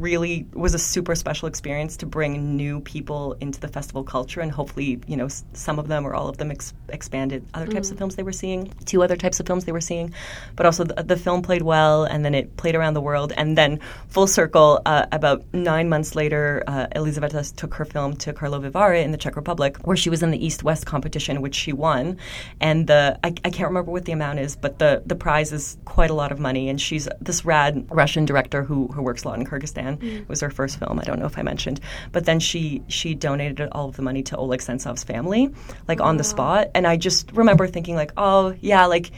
really 0.00 0.46
was 0.52 0.74
a 0.74 0.78
super 0.78 1.14
special 1.14 1.48
experience 1.48 1.96
to 1.98 2.06
bring 2.06 2.56
new 2.56 2.80
people 2.80 3.36
into 3.40 3.60
the 3.60 3.68
festival 3.68 4.04
culture 4.04 4.40
and 4.40 4.52
hopefully 4.52 5.00
you 5.06 5.16
know 5.16 5.28
some 5.52 5.78
of 5.78 5.88
them 5.88 6.06
or 6.06 6.14
all 6.14 6.28
of 6.28 6.38
them 6.38 6.50
ex- 6.50 6.74
expanded 6.88 7.44
other 7.54 7.66
types 7.66 7.90
of 7.90 7.98
films 7.98 8.16
they 8.16 8.22
were 8.22 8.32
seeing 8.32 8.70
two 8.84 9.02
other 9.02 9.16
types 9.16 9.40
of 9.40 9.46
films 9.46 9.64
they 9.64 9.72
were 9.72 9.80
seeing. 9.80 10.12
But 10.56 10.66
also 10.66 10.84
the, 10.84 11.02
the 11.02 11.16
film 11.16 11.42
played 11.42 11.62
well 11.62 12.04
and 12.04 12.24
then 12.24 12.34
it 12.34 12.56
played 12.56 12.74
around 12.74 12.94
the 12.94 13.00
world. 13.00 13.32
And 13.36 13.56
then 13.56 13.80
full 14.08 14.26
circle 14.26 14.80
uh, 14.86 15.06
about 15.12 15.44
nine 15.52 15.88
months 15.88 16.14
later 16.14 16.62
uh, 16.66 16.86
Elizaveta 16.94 17.44
took 17.54 17.74
her 17.74 17.84
film 17.84 18.16
to 18.18 18.32
Karlovy 18.32 18.70
Vary 18.70 19.02
in 19.02 19.12
the 19.12 19.18
Czech 19.18 19.36
Republic 19.36 19.76
where 19.84 19.96
she 19.96 20.10
was 20.10 20.22
in 20.22 20.30
the 20.30 20.44
East-West 20.44 20.86
competition 20.86 21.42
which 21.42 21.54
she 21.54 21.72
won. 21.72 22.16
And 22.60 22.86
the 22.86 23.18
I, 23.24 23.28
I 23.44 23.50
can't 23.50 23.68
remember 23.68 23.90
what 23.90 24.04
the 24.04 24.12
amount 24.12 24.38
is 24.38 24.56
but 24.56 24.78
the, 24.78 25.02
the 25.06 25.16
prize 25.16 25.52
is 25.52 25.76
quite 25.84 26.10
a 26.10 26.14
lot 26.14 26.32
of 26.32 26.38
money. 26.38 26.68
And 26.68 26.80
she's 26.80 27.08
this 27.20 27.44
rad 27.44 27.86
Russian 27.90 28.24
director 28.24 28.62
who, 28.62 28.88
who 28.88 29.02
works 29.02 29.24
a 29.24 29.28
lot 29.28 29.38
in 29.38 29.46
Kyrgyzstan 29.46 29.83
it 29.84 30.00
mm. 30.00 30.28
was 30.28 30.40
her 30.40 30.50
first 30.50 30.78
film. 30.78 30.98
I 30.98 31.04
don't 31.04 31.18
know 31.18 31.26
if 31.26 31.38
I 31.38 31.42
mentioned, 31.42 31.80
but 32.12 32.24
then 32.24 32.40
she 32.40 32.82
she 32.88 33.14
donated 33.14 33.68
all 33.72 33.88
of 33.88 33.96
the 33.96 34.02
money 34.02 34.22
to 34.24 34.36
Oleg 34.36 34.60
Sentsov's 34.60 35.04
family, 35.04 35.52
like 35.88 36.00
on 36.00 36.16
the 36.16 36.24
spot. 36.24 36.70
And 36.74 36.86
I 36.86 36.96
just 36.96 37.32
remember 37.32 37.66
thinking 37.66 37.94
like, 37.94 38.12
oh 38.16 38.54
yeah, 38.60 38.86
like 38.86 39.10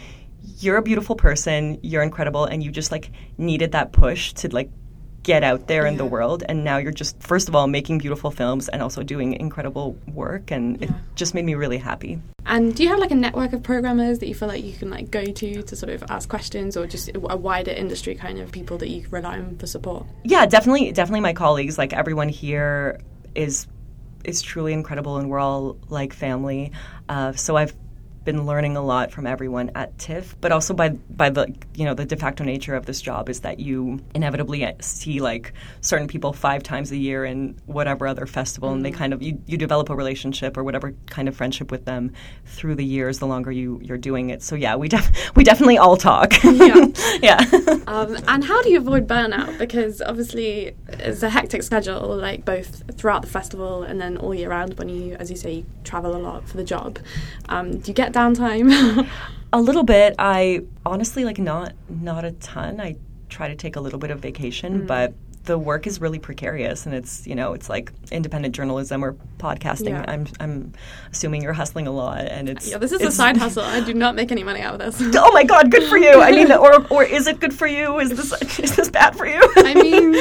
you're 0.59 0.77
a 0.77 0.83
beautiful 0.83 1.17
person, 1.17 1.79
you're 1.83 2.03
incredible, 2.03 2.45
and 2.45 2.63
you 2.63 2.71
just 2.71 2.93
like 2.93 3.11
needed 3.39 3.73
that 3.73 3.93
push 3.93 4.33
to 4.35 4.49
like 4.49 4.71
get 5.27 5.43
out 5.43 5.67
there 5.67 5.87
in 5.87 5.97
the 5.97 6.05
world 6.05 6.45
and 6.49 6.63
now 6.63 6.77
you're 6.77 6.93
just 6.93 7.21
first 7.21 7.49
of 7.49 7.55
all 7.57 7.67
making 7.67 7.99
beautiful 7.99 8.31
films 8.31 8.69
and 8.69 8.81
also 8.81 9.03
doing 9.03 9.33
incredible 9.35 9.99
work 10.15 10.53
and 10.53 10.81
it 10.81 10.89
just 11.17 11.35
made 11.35 11.45
me 11.45 11.55
really 11.57 11.79
happy. 11.79 12.21
And 12.47 12.73
do 12.77 12.85
you 12.85 12.89
have 12.91 13.01
like 13.01 13.11
a 13.11 13.17
network 13.17 13.53
of 13.53 13.65
programmers 13.65 14.21
that 14.21 14.29
you 14.29 14.37
feel 14.37 14.47
like 14.47 14.63
you 14.63 14.73
can 14.73 14.89
like 14.89 15.11
go 15.11 15.25
to 15.25 15.63
to 15.65 15.75
sort 15.75 15.93
of 15.93 16.05
ask 16.09 16.29
questions, 16.29 16.77
or 16.77 16.87
just 16.87 17.11
a 17.13 17.37
wider 17.37 17.73
industry 17.73 18.15
kind 18.15 18.39
of 18.39 18.53
people 18.53 18.79
that 18.79 18.89
you 18.89 19.05
rely 19.11 19.39
on 19.41 19.57
for 19.59 19.67
support? 19.67 20.07
yeah 20.23 20.47
definitely 20.47 20.93
definitely 20.93 21.21
my 21.21 21.33
colleagues 21.33 21.77
like 21.77 21.93
everyone 21.93 22.29
here 22.29 23.01
is 23.35 23.67
is 24.23 24.43
truly 24.43 24.73
incredible 24.73 25.19
and 25.19 25.29
we're 25.29 25.41
all 25.41 25.77
like 25.89 26.13
family. 26.13 26.71
Uh, 27.09 27.33
so 27.33 27.57
i've 27.57 27.75
been 28.27 28.45
learning 28.45 28.77
a 28.77 28.83
lot 28.83 29.11
from 29.11 29.27
everyone 29.27 29.71
at 29.75 29.97
TIFF, 29.99 30.37
but 30.43 30.53
also 30.53 30.75
by 30.75 30.91
by 30.91 31.31
the 31.31 31.55
you 31.75 31.87
know 31.87 31.95
the 31.95 32.05
de 32.05 32.17
facto 32.17 32.45
nature 32.45 32.75
of 32.75 32.85
this 32.85 33.01
job 33.01 33.31
is 33.31 33.41
that 33.41 33.61
you 33.61 34.01
inevitably 34.15 34.71
see 34.81 35.21
like 35.21 35.55
certain 35.81 36.09
people 36.09 36.35
five 36.35 36.63
times 36.63 36.91
a 36.91 36.97
year 36.97 37.25
in 37.25 37.57
whatever 37.65 38.07
other 38.07 38.27
festival, 38.27 38.73
and 38.73 38.85
they 38.85 38.91
kind 38.91 39.15
of 39.15 39.23
you, 39.23 39.41
you 39.47 39.57
develop 39.57 39.89
a 39.89 39.95
relationship 39.95 40.59
or 40.59 40.65
whatever 40.65 40.93
kind 41.07 41.29
of 41.29 41.37
friendship 41.37 41.71
with 41.71 41.87
them 41.87 42.13
through 42.45 42.75
the 42.75 42.85
years. 42.85 43.21
The 43.21 43.27
longer 43.27 43.53
you 43.53 43.81
you're 43.83 43.97
doing 43.97 44.29
it, 44.31 44.43
so 44.43 44.57
yeah, 44.57 44.75
we 44.77 44.89
def- 44.89 45.13
we 45.37 45.45
definitely 45.45 45.79
all 45.79 45.97
talk. 45.97 46.35
Yeah. 46.43 46.87
yeah. 47.23 47.41
Um, 47.87 48.19
and 48.27 48.45
how 48.45 48.61
do 48.63 48.71
you 48.71 48.79
avoid 48.79 49.07
burnout? 49.07 49.57
Because 49.59 50.03
obviously 50.03 50.75
it's 50.89 51.23
a 51.23 51.31
hectic 51.31 51.63
schedule, 51.63 52.17
like 52.17 52.45
both 52.45 52.83
throughout 52.99 53.23
the 53.23 53.29
festival 53.29 53.85
and 53.85 54.01
then 54.01 54.17
all 54.17 54.35
year 54.35 54.51
round. 54.51 54.77
When 54.79 54.89
you, 54.89 55.15
as 55.15 55.31
you 55.31 55.37
say, 55.37 55.53
you 55.53 55.67
travel 55.85 56.17
a 56.17 56.19
lot 56.19 56.49
for 56.49 56.57
the 56.57 56.65
job. 56.65 56.99
Um, 57.49 57.79
do 57.79 57.89
you 57.89 57.95
get 57.95 58.13
downtime? 58.17 59.07
A 59.53 59.61
little 59.61 59.85
bit. 59.85 60.15
I 60.19 60.63
honestly 60.85 61.25
like 61.25 61.39
not 61.39 61.73
not 61.89 62.25
a 62.25 62.33
ton. 62.33 62.81
I 62.81 62.97
try 63.29 63.49
to 63.49 63.55
take 63.55 63.77
a 63.77 63.81
little 63.81 63.99
bit 63.99 64.11
of 64.11 64.19
vacation, 64.21 64.83
Mm. 64.83 64.87
but 64.87 65.15
the 65.45 65.57
work 65.57 65.87
is 65.87 66.01
really 66.01 66.19
precarious 66.19 66.87
and 66.87 66.95
it's 66.95 67.25
you 67.25 67.37
know 67.37 67.53
it's 67.53 67.69
like 67.69 67.93
independent 68.11 68.53
journalism 68.53 69.05
or 69.05 69.13
podcasting. 69.39 69.91
Yeah. 69.91 70.05
I'm 70.09 70.27
I'm 70.41 70.73
assuming 71.13 71.41
you're 71.45 71.53
hustling 71.53 71.87
a 71.87 71.93
lot 71.93 72.23
and 72.27 72.49
it's 72.49 72.69
yeah, 72.69 72.79
this 72.79 72.91
is 72.91 73.01
a 73.01 73.13
side 73.13 73.37
hustle. 73.37 73.63
I 73.63 73.81
do 73.81 73.95
not 73.95 74.17
make 74.17 74.33
any 74.33 74.43
money 74.43 74.61
out 74.61 74.75
of 74.75 74.81
this. 74.81 75.01
Oh 75.17 75.31
my 75.33 75.45
god, 75.45 75.71
good 75.71 75.85
for 75.85 75.97
you. 75.97 76.21
I 76.21 76.33
mean 76.33 76.51
or 76.67 76.85
or 76.91 77.05
is 77.05 77.29
it 77.29 77.39
good 77.39 77.55
for 77.55 77.69
you? 77.69 78.01
Is 78.01 78.11
this 78.11 78.59
is 78.59 78.75
this 78.75 78.91
bad 78.91 79.15
for 79.17 79.27
you? 79.27 79.41
I 79.71 79.75
mean, 79.75 80.15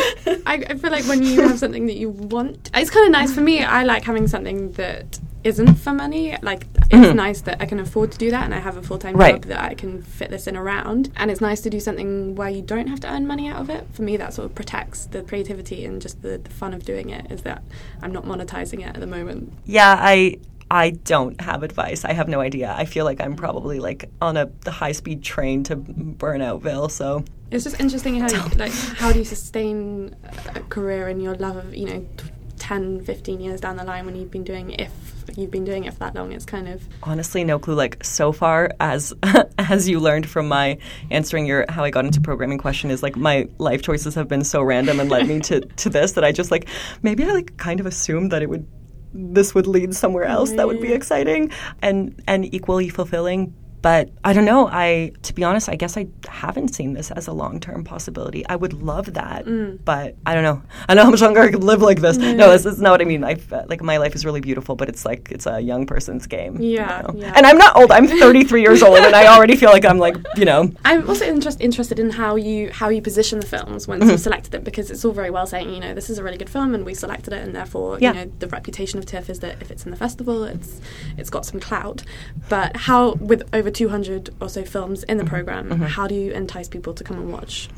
I, 0.46 0.64
I 0.70 0.76
feel 0.76 0.92
like 0.92 1.06
when 1.06 1.24
you 1.24 1.42
have 1.42 1.58
something 1.58 1.88
that 1.88 1.98
you 1.98 2.10
want, 2.12 2.70
it's 2.76 2.92
kind 2.92 3.06
of 3.08 3.12
nice 3.12 3.34
for 3.34 3.42
me. 3.42 3.64
I 3.64 3.82
like 3.84 4.04
having 4.04 4.28
something 4.28 4.72
that 4.74 5.20
isn't 5.46 5.76
for 5.76 5.94
money. 5.94 6.36
Like, 6.42 6.68
it's 6.92 7.16
nice 7.16 7.42
that 7.42 7.62
I 7.62 7.66
can 7.66 7.80
afford 7.80 8.12
to 8.12 8.18
do 8.18 8.30
that 8.32 8.44
and 8.44 8.54
I 8.54 8.60
have 8.60 8.76
a 8.78 8.82
full 8.82 8.98
time 8.98 9.14
Mm-hmm. 9.14 9.22
Right. 9.22 9.34
job 9.36 9.44
that 9.44 9.62
I 9.62 9.74
can 9.76 10.02
fit 10.02 10.30
this 10.32 10.48
in 10.48 10.58
around. 10.58 11.12
And 11.16 11.32
it's 11.32 11.40
nice 11.40 11.62
to 11.62 11.70
do 11.70 11.80
something 11.80 12.36
where 12.36 12.50
you 12.50 12.62
don't 12.62 12.88
have 12.88 13.00
to 13.02 13.08
earn 13.14 13.26
money 13.28 13.48
out 13.48 13.62
of 13.62 13.70
it. 13.70 13.88
For 13.94 14.02
me, 14.02 14.18
that 14.18 14.34
sort 14.34 14.48
of 14.48 14.56
protects 14.56 15.06
the 15.06 15.22
creativity 15.22 15.86
and 15.86 16.02
just 16.02 16.22
the, 16.22 16.40
the 16.40 16.50
fun 16.50 16.74
of 16.74 16.84
doing 16.84 17.10
it, 17.12 17.32
is 17.32 17.44
that 17.44 17.64
I'm 18.02 18.12
not 18.12 18.26
monetizing 18.26 18.80
it 18.82 18.88
at 18.96 19.00
the 19.00 19.08
moment. 19.08 19.54
Yeah, 19.66 19.96
I 19.98 20.40
I 20.72 20.90
don't 20.90 21.40
have 21.42 21.62
advice. 21.62 22.04
I 22.04 22.14
have 22.14 22.28
no 22.28 22.40
idea. 22.42 22.74
I 22.76 22.86
feel 22.86 23.06
like 23.06 23.22
I'm 23.22 23.36
probably 23.36 23.80
like 23.80 24.10
on 24.20 24.36
a 24.36 24.50
high 24.68 24.94
speed 24.94 25.22
train 25.22 25.64
to 25.66 25.76
Burnoutville. 25.78 26.90
So 26.90 27.24
It's 27.52 27.64
just 27.64 27.80
interesting 27.80 28.20
how 28.20 28.28
you, 28.32 28.42
like 28.58 28.72
how 28.74 29.12
do 29.12 29.20
you 29.20 29.26
sustain 29.26 30.16
a 30.56 30.62
career 30.62 31.08
in 31.10 31.20
your 31.22 31.36
love 31.36 31.56
of 31.58 31.76
you 31.76 31.86
know 31.86 32.00
t- 32.18 32.26
10 32.60 33.04
15 33.06 33.40
years 33.40 33.62
down 33.62 33.76
the 33.76 33.84
line 33.84 34.06
when 34.06 34.16
you've 34.16 34.32
been 34.32 34.44
doing 34.44 34.72
if 34.72 34.92
you've 35.36 35.52
been 35.52 35.66
doing 35.66 35.86
it 35.86 35.94
for 35.94 36.00
that 36.00 36.16
long 36.16 36.32
it's 36.32 36.46
kind 36.46 36.68
of 36.68 36.82
honestly 37.04 37.44
no 37.44 37.60
clue 37.60 37.74
like 37.74 38.04
so 38.04 38.32
far 38.32 38.70
as 38.80 39.14
as 39.58 39.90
you 39.90 40.00
learned 40.00 40.28
from 40.28 40.48
my 40.48 40.78
answering 41.12 41.46
your 41.46 41.66
how 41.70 41.84
i 41.84 41.90
got 41.90 42.06
into 42.06 42.22
programming 42.22 42.58
question 42.58 42.92
is 42.92 43.04
like 43.04 43.16
my 43.16 43.48
life 43.58 43.82
choices 43.82 44.16
have 44.16 44.28
been 44.28 44.44
so 44.44 44.62
random 44.62 45.00
and 45.00 45.10
led 45.10 45.28
me 45.28 45.40
to 45.40 45.62
to 45.76 45.90
this 45.90 46.14
that 46.14 46.24
i 46.24 46.32
just 46.32 46.52
like 46.52 46.68
maybe 47.02 47.24
i 47.24 47.32
like 47.32 47.56
kind 47.58 47.80
of 47.80 47.86
assumed 47.86 48.32
that 48.32 48.42
it 48.42 48.50
would 48.50 48.68
this 49.14 49.56
would 49.56 49.66
lead 49.66 49.96
somewhere 49.96 50.26
else 50.26 50.52
that 50.54 50.68
would 50.68 50.82
be 50.82 50.92
exciting 50.92 51.50
and 51.82 52.22
and 52.28 52.54
equally 52.54 52.90
fulfilling 52.90 53.54
but 53.86 54.10
I 54.24 54.34
don't 54.34 54.46
know. 54.46 54.68
I, 54.68 55.12
to 55.22 55.32
be 55.34 55.44
honest, 55.44 55.70
I 55.70 55.76
guess 55.76 55.96
I 55.96 56.08
haven't 56.28 56.70
seen 56.74 56.94
this 56.94 57.12
as 57.12 57.28
a 57.28 57.34
long-term 57.34 57.84
possibility. 57.84 58.42
I 58.48 58.56
would 58.56 58.74
love 58.74 59.14
that, 59.14 59.46
Mm. 59.46 59.78
but 59.86 60.16
I 60.26 60.34
don't 60.34 60.42
know. 60.50 60.64
I 60.90 60.96
know 60.96 61.04
how 61.04 61.12
much 61.12 61.22
longer 61.22 61.42
I 61.42 61.52
could 61.52 61.64
live 61.64 61.84
like 61.84 62.02
this. 62.02 62.18
No, 62.18 62.50
this 62.52 62.66
is 62.66 62.82
not 62.82 62.92
what 62.96 63.02
I 63.02 63.06
mean. 63.06 63.24
I 63.24 63.38
like 63.68 63.84
my 63.84 63.98
life 63.98 64.16
is 64.16 64.26
really 64.26 64.42
beautiful, 64.42 64.76
but 64.76 64.90
it's 64.90 65.06
like 65.06 65.24
it's 65.36 65.46
a 65.46 65.60
young 65.72 65.86
person's 65.86 66.26
game. 66.26 66.60
you 66.60 66.72
Yeah, 66.80 67.04
know? 67.04 67.14
yeah. 67.16 67.34
And 67.36 67.46
I'm 67.46 67.60
not 67.60 67.76
old. 67.78 67.92
I'm 67.92 68.08
33 68.26 68.62
years 68.62 68.82
old, 68.82 68.98
and 68.98 69.16
I 69.16 69.28
already 69.36 69.56
feel 69.56 69.70
like 69.70 69.86
I'm 69.86 70.00
like 70.00 70.18
you 70.36 70.46
know. 70.46 70.72
I'm 70.84 71.08
also 71.08 71.26
interest, 71.26 71.62
interested 71.62 72.00
in 72.00 72.10
how 72.22 72.32
you 72.38 72.72
how 72.72 72.90
you 72.90 73.02
position 73.04 73.40
the 73.40 73.46
films 73.56 73.88
once 73.88 74.02
Mm-hmm. 74.02 74.10
you've 74.12 74.20
selected 74.30 74.52
them 74.52 74.64
because 74.64 74.90
it's 74.90 75.06
all 75.06 75.12
very 75.22 75.30
well 75.30 75.46
saying 75.46 75.70
you 75.76 75.80
know 75.80 75.94
this 75.94 76.10
is 76.10 76.18
a 76.18 76.24
really 76.24 76.38
good 76.44 76.50
film 76.50 76.74
and 76.76 76.84
we 76.90 76.94
selected 76.96 77.34
it 77.38 77.42
and 77.46 77.54
therefore 77.56 78.00
Yeah. 78.02 78.14
you 78.14 78.16
know 78.20 78.32
the 78.40 78.48
reputation 78.48 78.98
of 79.00 79.06
TIFF 79.06 79.30
is 79.30 79.40
that 79.42 79.62
if 79.62 79.70
it's 79.72 79.86
in 79.86 79.92
the 79.92 79.98
festival 80.06 80.44
it's 80.44 80.82
it's 81.20 81.30
got 81.30 81.46
some 81.46 81.60
clout 81.60 82.02
but 82.50 82.76
how 82.88 83.02
with 83.32 83.42
over 83.54 83.70
200 83.76 84.34
or 84.42 84.50
so 84.50 84.64
films 84.64 85.04
in 85.04 85.18
the 85.18 85.24
Mm-hmm. 85.24 85.34
program, 85.36 85.82
how 85.82 86.08
do 86.08 86.16
you 86.16 86.32
entice 86.32 86.68
people 86.68 86.94
to 86.94 87.04
come 87.04 87.18
and 87.18 87.32
watch 87.32 87.70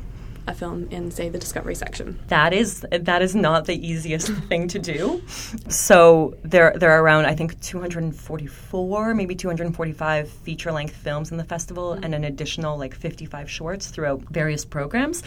a 0.48 0.54
film 0.54 0.88
in, 0.90 1.10
say, 1.10 1.28
the 1.28 1.38
Discovery 1.38 1.74
section? 1.74 2.18
That 2.28 2.52
is 2.52 2.84
that 2.90 3.22
is 3.22 3.34
not 3.34 3.66
the 3.66 3.74
easiest 3.86 4.28
thing 4.48 4.68
to 4.68 4.78
do. 4.78 5.22
So 5.68 6.36
there 6.42 6.72
there 6.76 6.90
are 6.92 7.02
around 7.02 7.26
I 7.26 7.34
think 7.34 7.60
244, 7.60 9.14
maybe 9.14 9.34
245 9.34 10.28
feature 10.28 10.72
length 10.72 10.96
films 10.96 11.30
in 11.30 11.36
the 11.36 11.44
festival, 11.44 11.92
and 11.92 12.14
an 12.14 12.24
additional 12.24 12.78
like 12.78 12.94
55 12.94 13.50
shorts 13.50 13.88
throughout 13.88 14.22
various 14.30 14.64
programs. 14.64 15.22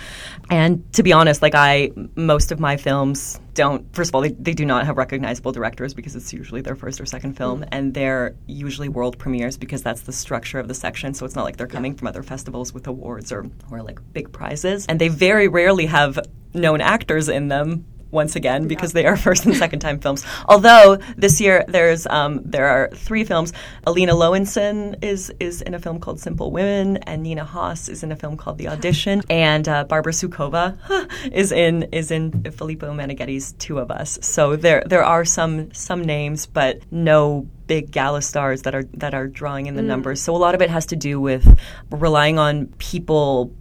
And 0.49 0.91
to 0.93 1.03
be 1.03 1.13
honest, 1.13 1.41
like 1.41 1.55
I 1.55 1.91
most 2.15 2.51
of 2.51 2.59
my 2.59 2.77
films 2.77 3.39
don't. 3.53 3.93
First 3.93 4.11
of 4.11 4.15
all, 4.15 4.21
they, 4.21 4.31
they 4.31 4.53
do 4.53 4.65
not 4.65 4.85
have 4.85 4.97
recognizable 4.97 5.51
directors 5.51 5.93
because 5.93 6.15
it's 6.15 6.33
usually 6.33 6.61
their 6.61 6.75
first 6.75 7.01
or 7.01 7.05
second 7.05 7.35
film, 7.35 7.61
mm. 7.61 7.67
and 7.71 7.93
they're 7.93 8.35
usually 8.47 8.89
world 8.89 9.17
premieres 9.17 9.57
because 9.57 9.83
that's 9.83 10.01
the 10.01 10.11
structure 10.11 10.59
of 10.59 10.67
the 10.67 10.73
section. 10.73 11.13
So 11.13 11.25
it's 11.25 11.35
not 11.35 11.43
like 11.43 11.57
they're 11.57 11.67
coming 11.67 11.95
from 11.95 12.07
other 12.07 12.23
festivals 12.23 12.73
with 12.73 12.87
awards 12.87 13.31
or 13.31 13.45
or 13.69 13.81
like 13.81 13.99
big 14.13 14.31
prizes, 14.31 14.85
and 14.87 14.99
they 14.99 15.09
very 15.11 15.47
rarely 15.47 15.85
have 15.85 16.19
known 16.53 16.81
actors 16.81 17.29
in 17.29 17.47
them 17.47 17.85
once 18.11 18.35
again 18.35 18.67
because 18.67 18.93
they 18.93 19.05
are 19.05 19.17
first 19.27 19.45
and 19.45 19.55
second 19.55 19.79
time 19.79 19.99
films. 19.99 20.25
Although 20.47 20.97
this 21.17 21.41
year 21.41 21.65
there's 21.67 22.05
um, 22.07 22.41
there 22.43 22.67
are 22.67 22.89
three 22.93 23.23
films. 23.23 23.53
Elina 23.87 24.13
Löwensohn 24.13 25.03
is 25.03 25.31
is 25.39 25.61
in 25.61 25.73
a 25.73 25.79
film 25.79 25.99
called 25.99 26.19
Simple 26.19 26.51
Women, 26.51 26.97
and 26.97 27.23
Nina 27.23 27.45
Hoss 27.45 27.89
is 27.89 28.03
in 28.03 28.11
a 28.11 28.15
film 28.15 28.37
called 28.37 28.57
The 28.57 28.67
Audition, 28.67 29.21
and 29.29 29.67
uh, 29.67 29.85
Barbara 29.85 30.13
Sukowa 30.13 30.77
is 31.31 31.51
in 31.51 31.83
is 31.91 32.11
in 32.11 32.43
Filippo 32.51 32.93
Meneghetti's 32.93 33.53
Two 33.53 33.79
of 33.79 33.89
Us. 33.89 34.19
So 34.21 34.55
there 34.55 34.83
there 34.85 35.03
are 35.03 35.25
some 35.25 35.73
some 35.73 36.03
names, 36.03 36.45
but 36.45 36.79
no 36.91 37.47
big 37.67 37.91
gala 37.91 38.21
stars 38.21 38.63
that 38.63 38.75
are 38.75 38.83
that 38.93 39.13
are 39.13 39.27
drawing 39.27 39.67
in 39.67 39.75
the 39.75 39.81
numbers. 39.81 40.21
So 40.21 40.35
a 40.35 40.37
lot 40.37 40.55
of 40.55 40.61
it 40.61 40.69
has 40.69 40.87
to 40.87 40.95
do 40.95 41.21
with 41.21 41.59
relying 41.89 42.37
on 42.37 42.67
people 42.79 43.53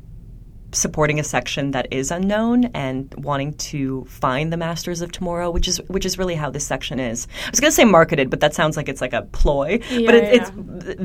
supporting 0.73 1.21
a 1.21 1.25
section 1.25 1.73
that 1.73 1.93
is 1.93 2.11
unknown 2.11 2.67
and 2.67 3.13
wanting 3.19 3.55
to 3.55 4.05
find 4.05 4.53
the 4.53 4.57
masters 4.57 5.01
of 5.01 5.13
tomorrow 5.13 5.51
which 5.51 5.69
is 5.69 5.79
which 5.89 6.05
is 6.05 6.19
really 6.19 6.35
how 6.35 6.51
this 6.51 6.67
section 6.67 7.01
is. 7.01 7.27
I 7.47 7.51
was 7.51 7.61
going 7.61 7.71
to 7.71 7.75
say 7.75 7.85
marketed 7.85 8.31
but 8.31 8.41
that 8.41 8.55
sounds 8.55 8.77
like 8.77 8.89
it's 8.89 9.01
like 9.01 9.13
a 9.13 9.23
ploy. 9.23 9.79
But 9.79 10.15
it, 10.15 10.25
Yeah, 10.25 10.41
it's 10.43 10.51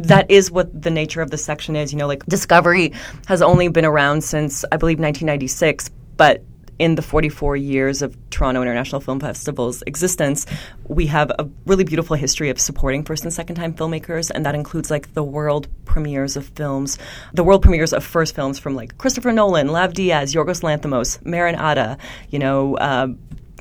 that 0.07 0.29
is 0.29 0.51
what 0.51 0.81
the 0.81 0.91
nature 0.91 1.21
of 1.21 1.31
the 1.31 1.37
section 1.37 1.75
is. 1.75 1.91
You 1.91 1.99
know 1.99 2.07
like 2.07 2.25
discovery 2.25 2.93
has 3.27 3.41
only 3.41 3.67
been 3.67 3.85
around 3.85 4.23
since 4.23 4.65
i 4.71 4.77
believe 4.77 4.99
1996 4.99 5.89
but 6.17 6.43
in 6.79 6.95
the 6.95 7.01
44 7.01 7.55
years 7.55 8.01
of 8.01 8.17
Toronto 8.29 8.61
International 8.61 9.01
Film 9.01 9.19
Festival's 9.19 9.81
existence, 9.87 10.45
we 10.87 11.07
have 11.07 11.31
a 11.39 11.47
really 11.65 11.83
beautiful 11.83 12.15
history 12.15 12.49
of 12.49 12.59
supporting 12.59 13.03
first 13.03 13.23
and 13.23 13.33
second 13.33 13.55
time 13.55 13.73
filmmakers, 13.73 14.31
and 14.33 14.45
that 14.45 14.55
includes 14.55 14.91
like 14.91 15.13
the 15.13 15.23
world 15.23 15.67
premieres 15.85 16.35
of 16.35 16.47
films, 16.49 16.97
the 17.33 17.43
world 17.43 17.61
premieres 17.61 17.93
of 17.93 18.03
first 18.03 18.35
films 18.35 18.59
from 18.59 18.75
like 18.75 18.97
Christopher 18.97 19.31
Nolan, 19.31 19.67
Lav 19.67 19.93
Diaz, 19.93 20.33
Yorgos 20.33 20.61
Lanthimos, 20.61 21.23
Maren 21.25 21.55
Ade, 21.55 21.97
you 22.29 22.39
know. 22.39 22.75
Uh, 22.77 23.07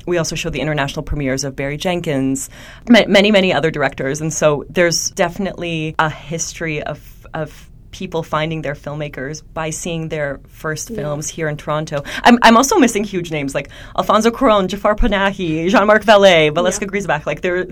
we 0.07 0.19
also 0.19 0.35
show 0.35 0.51
the 0.51 0.61
international 0.61 1.01
premieres 1.01 1.43
of 1.43 1.55
Barry 1.55 1.77
Jenkins, 1.77 2.49
ma- 2.87 3.07
many, 3.07 3.31
many 3.31 3.51
other 3.51 3.71
directors, 3.71 4.21
and 4.21 4.31
so 4.31 4.63
there's 4.69 5.09
definitely 5.11 5.95
a 5.97 6.09
history 6.09 6.83
of 6.83 7.27
of 7.33 7.69
people 7.95 8.23
finding 8.23 8.61
their 8.61 8.75
filmmakers 8.75 9.41
by 9.53 9.69
seeing 9.69 10.09
their 10.09 10.41
first 10.47 10.89
films 10.89 11.29
here 11.29 11.47
in 11.47 11.55
Toronto. 11.55 12.03
I'm, 12.25 12.37
I'm 12.41 12.57
also 12.57 12.77
missing 12.77 13.05
huge 13.05 13.31
names 13.31 13.55
like 13.55 13.69
Alfonso 13.97 14.31
Cuarón, 14.31 14.67
Jafar 14.67 14.95
Panahi, 14.95 15.69
Jean-Marc 15.69 16.03
Vallée, 16.03 16.51
Valeska 16.51 16.85
Grisebach. 16.91 17.25
Like 17.25 17.39
they're 17.39 17.65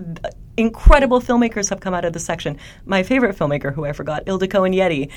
incredible 0.58 1.22
filmmakers 1.22 1.70
have 1.70 1.80
come 1.80 1.94
out 1.94 2.06
of 2.06 2.14
this 2.14 2.26
section. 2.26 2.58
My 2.86 3.04
favorite 3.04 3.36
filmmaker, 3.36 3.74
who 3.74 3.86
I 3.86 3.92
forgot, 3.94 4.26
Ildiko 4.26 4.68
Enyedi, 4.70 5.10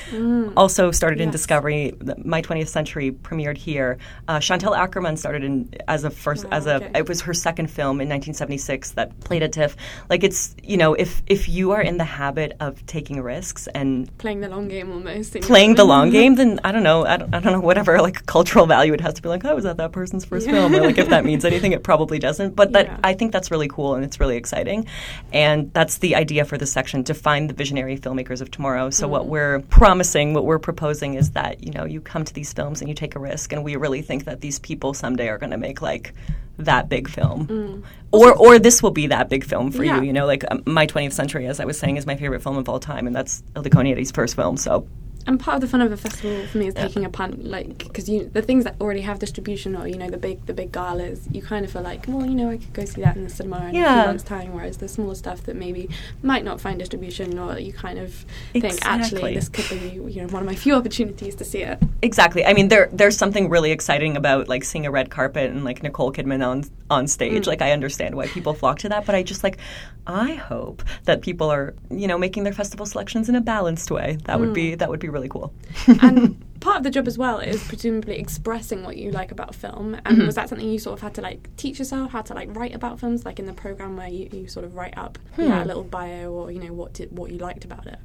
also 0.56 0.90
started 0.90 1.20
in 1.20 1.30
Discovery. 1.30 1.94
My 2.18 2.42
20th 2.42 2.68
Century 2.68 3.10
premiered 3.10 3.56
here. 3.56 3.98
Uh, 4.28 4.40
Chantal 4.40 4.72
Akerman 4.72 5.18
started 5.18 5.44
in 5.44 5.68
as 5.88 6.04
a 6.04 6.10
first 6.10 6.46
as 6.50 6.66
a 6.66 6.76
okay. 6.76 6.90
it 6.94 7.08
was 7.08 7.20
her 7.22 7.34
second 7.34 7.70
film 7.70 8.00
in 8.00 8.08
1976 8.08 8.92
that 8.92 9.18
played 9.20 9.42
at 9.42 9.52
TIFF. 9.52 9.76
Like 10.08 10.24
it's 10.24 10.54
you 10.62 10.76
know 10.76 10.94
if 10.94 11.22
if 11.26 11.48
you 11.48 11.72
are 11.72 11.82
in 11.82 11.96
the 11.98 12.04
habit 12.04 12.56
of 12.60 12.84
taking 12.86 13.20
risks 13.20 13.66
and 13.74 14.06
Playing 14.18 14.40
the 14.40 14.48
long 14.48 14.68
game 14.68 14.90
almost. 14.90 15.34
playing 15.42 15.74
the 15.74 15.84
long 15.84 16.10
game, 16.10 16.36
then 16.36 16.60
I 16.64 16.72
don't 16.72 16.82
know. 16.82 17.04
I 17.04 17.16
don't, 17.16 17.34
I 17.34 17.40
don't 17.40 17.52
know 17.52 17.60
whatever 17.60 18.00
like 18.00 18.26
cultural 18.26 18.66
value 18.66 18.92
it 18.92 19.00
has 19.00 19.14
to 19.14 19.22
be 19.22 19.28
like. 19.28 19.44
Oh, 19.44 19.54
was 19.54 19.64
that 19.64 19.76
that 19.76 19.92
person's 19.92 20.24
first 20.24 20.48
film? 20.48 20.74
Or 20.74 20.80
like 20.80 20.98
if 20.98 21.08
that 21.10 21.24
means 21.24 21.44
anything, 21.44 21.72
it 21.72 21.82
probably 21.82 22.18
doesn't. 22.18 22.56
But 22.56 22.72
that 22.72 22.86
Yeah. 22.86 22.98
I 23.04 23.14
think 23.14 23.32
that's 23.32 23.50
really 23.50 23.68
cool 23.68 23.94
and 23.94 24.04
it's 24.04 24.20
really 24.20 24.36
exciting, 24.36 24.86
and 25.32 25.72
that's 25.72 25.98
the 25.98 26.14
idea 26.16 26.44
for 26.44 26.56
this 26.56 26.72
section 26.72 27.04
to 27.04 27.14
find 27.14 27.50
the 27.50 27.54
visionary 27.54 27.98
filmmakers 27.98 28.40
of 28.40 28.50
tomorrow. 28.50 28.90
So 28.90 29.08
what 29.08 29.26
we're 29.26 29.60
promising, 29.60 30.34
what 30.34 30.44
we're 30.44 30.58
proposing 30.58 31.14
is 31.14 31.30
that 31.32 31.62
you 31.64 31.72
know 31.72 31.84
you 31.84 32.00
come 32.00 32.24
to 32.24 32.32
these 32.34 32.52
films 32.52 32.80
and 32.80 32.88
you 32.88 32.94
take 32.94 33.14
a 33.16 33.18
risk, 33.18 33.52
and 33.52 33.64
we 33.64 33.76
really 33.76 34.02
think 34.02 34.24
that 34.24 34.40
these 34.40 34.58
people 34.58 34.94
someday 34.94 35.28
are 35.28 35.38
going 35.38 35.50
to 35.50 35.58
make 35.58 35.82
like 35.82 36.14
that 36.58 36.88
big 36.88 37.08
film, 37.08 37.84
or 38.12 38.32
or 38.34 38.58
this 38.58 38.82
will 38.82 38.90
be 38.90 39.08
that 39.08 39.28
big 39.28 39.44
film 39.44 39.70
for 39.70 39.84
Yeah. 39.84 39.96
you. 39.98 40.04
You 40.06 40.12
know, 40.12 40.26
like 40.26 40.44
um, 40.50 40.62
my 40.66 40.86
20th 40.86 41.12
Century, 41.12 41.46
as 41.46 41.60
I 41.60 41.64
was 41.64 41.78
saying, 41.78 41.96
is 41.96 42.06
my 42.06 42.16
favorite 42.16 42.42
film 42.42 42.56
of 42.56 42.68
all 42.68 42.80
time, 42.80 43.06
and 43.06 43.14
that's 43.14 43.42
Ildiko 43.54 43.80
and 43.96 44.14
first 44.14 44.36
film. 44.36 44.56
So. 44.56 44.86
And 45.26 45.40
part 45.40 45.56
of 45.56 45.60
the 45.60 45.68
fun 45.68 45.80
of 45.80 45.90
a 45.90 45.96
festival 45.96 46.46
for 46.46 46.58
me 46.58 46.68
is 46.68 46.74
taking 46.74 47.04
a 47.04 47.10
punt, 47.10 47.44
like 47.44 47.78
because 47.78 48.08
you 48.08 48.30
the 48.32 48.42
things 48.42 48.64
that 48.64 48.76
already 48.80 49.00
have 49.00 49.18
distribution 49.18 49.74
or 49.74 49.86
you 49.88 49.96
know 49.96 50.08
the 50.08 50.16
big 50.16 50.44
the 50.46 50.54
big 50.54 50.70
galas, 50.72 51.26
you 51.32 51.42
kind 51.42 51.64
of 51.64 51.72
feel 51.72 51.82
like, 51.82 52.04
well, 52.06 52.24
you 52.24 52.34
know, 52.34 52.50
I 52.50 52.58
could 52.58 52.72
go 52.72 52.84
see 52.84 53.00
that 53.02 53.16
in 53.16 53.24
the 53.24 53.30
cinema 53.30 53.68
in 53.68 53.76
a 53.76 53.78
Yeah. 53.78 54.02
few 54.02 54.06
months' 54.08 54.24
time. 54.24 54.54
Whereas 54.54 54.76
the 54.76 54.88
smaller 54.88 55.14
stuff 55.14 55.42
that 55.44 55.56
maybe 55.56 55.88
might 56.22 56.44
not 56.44 56.60
find 56.60 56.78
distribution, 56.78 57.38
or 57.38 57.58
you 57.58 57.72
kind 57.72 57.98
of 57.98 58.24
think 58.52 58.78
actually 58.82 59.34
this 59.34 59.48
could 59.48 59.68
be 59.68 59.88
you 59.88 60.22
know 60.22 60.28
one 60.28 60.42
of 60.42 60.46
my 60.46 60.54
few 60.64 60.74
opportunities 60.74 61.34
to 61.36 61.44
see 61.44 61.62
it. 61.62 61.78
Exactly. 62.02 62.44
I 62.44 62.52
mean, 62.52 62.68
there 62.68 62.88
there's 62.92 63.16
something 63.16 63.48
really 63.48 63.72
exciting 63.72 64.16
about 64.16 64.48
like 64.48 64.64
seeing 64.64 64.86
a 64.86 64.90
red 64.90 65.10
carpet 65.10 65.50
and 65.50 65.64
like 65.64 65.82
Nicole 65.82 66.12
Kidman 66.12 66.46
on 66.46 66.64
on 66.88 67.08
stage. 67.08 67.44
Mm. 67.44 67.46
Like 67.48 67.62
I 67.62 67.72
understand 67.72 68.14
why 68.14 68.28
people 68.28 68.54
flock 68.54 68.78
to 68.80 68.88
that, 68.90 69.06
but 69.06 69.14
I 69.14 69.22
just 69.22 69.42
like 69.42 69.58
I 70.06 70.34
hope 70.34 70.84
that 71.04 71.20
people 71.20 71.50
are 71.50 71.74
you 71.90 72.06
know 72.06 72.16
making 72.16 72.44
their 72.44 72.52
festival 72.52 72.86
selections 72.86 73.28
in 73.28 73.34
a 73.34 73.40
balanced 73.40 73.90
way. 73.90 74.18
That 74.24 74.38
would 74.38 74.52
be 74.52 74.72
mm. 74.72 74.78
that 74.78 74.88
would 74.88 75.00
be 75.00 75.08
really 75.16 75.28
cool. 75.28 75.52
and 76.00 76.18
part 76.60 76.76
of 76.78 76.82
the 76.84 76.90
job 76.90 77.06
as 77.06 77.16
well 77.18 77.38
is 77.38 77.62
presumably 77.64 78.16
expressing 78.18 78.82
what 78.84 78.96
you 78.96 79.10
like 79.10 79.30
about 79.32 79.54
film. 79.54 79.94
And 80.04 80.16
Mm-hmm. 80.16 80.26
was 80.26 80.34
that 80.36 80.48
something 80.48 80.68
you 80.68 80.78
sort 80.78 80.94
of 80.98 81.02
had 81.02 81.14
to 81.14 81.20
like 81.22 81.48
teach 81.56 81.78
yourself 81.78 82.12
how 82.12 82.22
to 82.22 82.34
like 82.34 82.48
write 82.56 82.74
about 82.74 83.00
films, 83.00 83.24
like 83.24 83.38
in 83.38 83.46
the 83.46 83.52
program 83.52 83.96
where 83.96 84.08
you, 84.08 84.28
you 84.32 84.48
sort 84.48 84.64
of 84.64 84.74
write 84.74 84.96
up 84.96 85.18
yeah, 85.38 85.58
a 85.58 85.62
Hmm. 85.62 85.68
little 85.68 85.84
bio 85.84 86.30
or 86.32 86.50
you 86.50 86.60
know 86.64 86.72
what 86.72 86.92
did, 86.92 87.08
what 87.16 87.30
you 87.32 87.38
liked 87.38 87.64
about 87.64 87.86
it? 87.86 87.98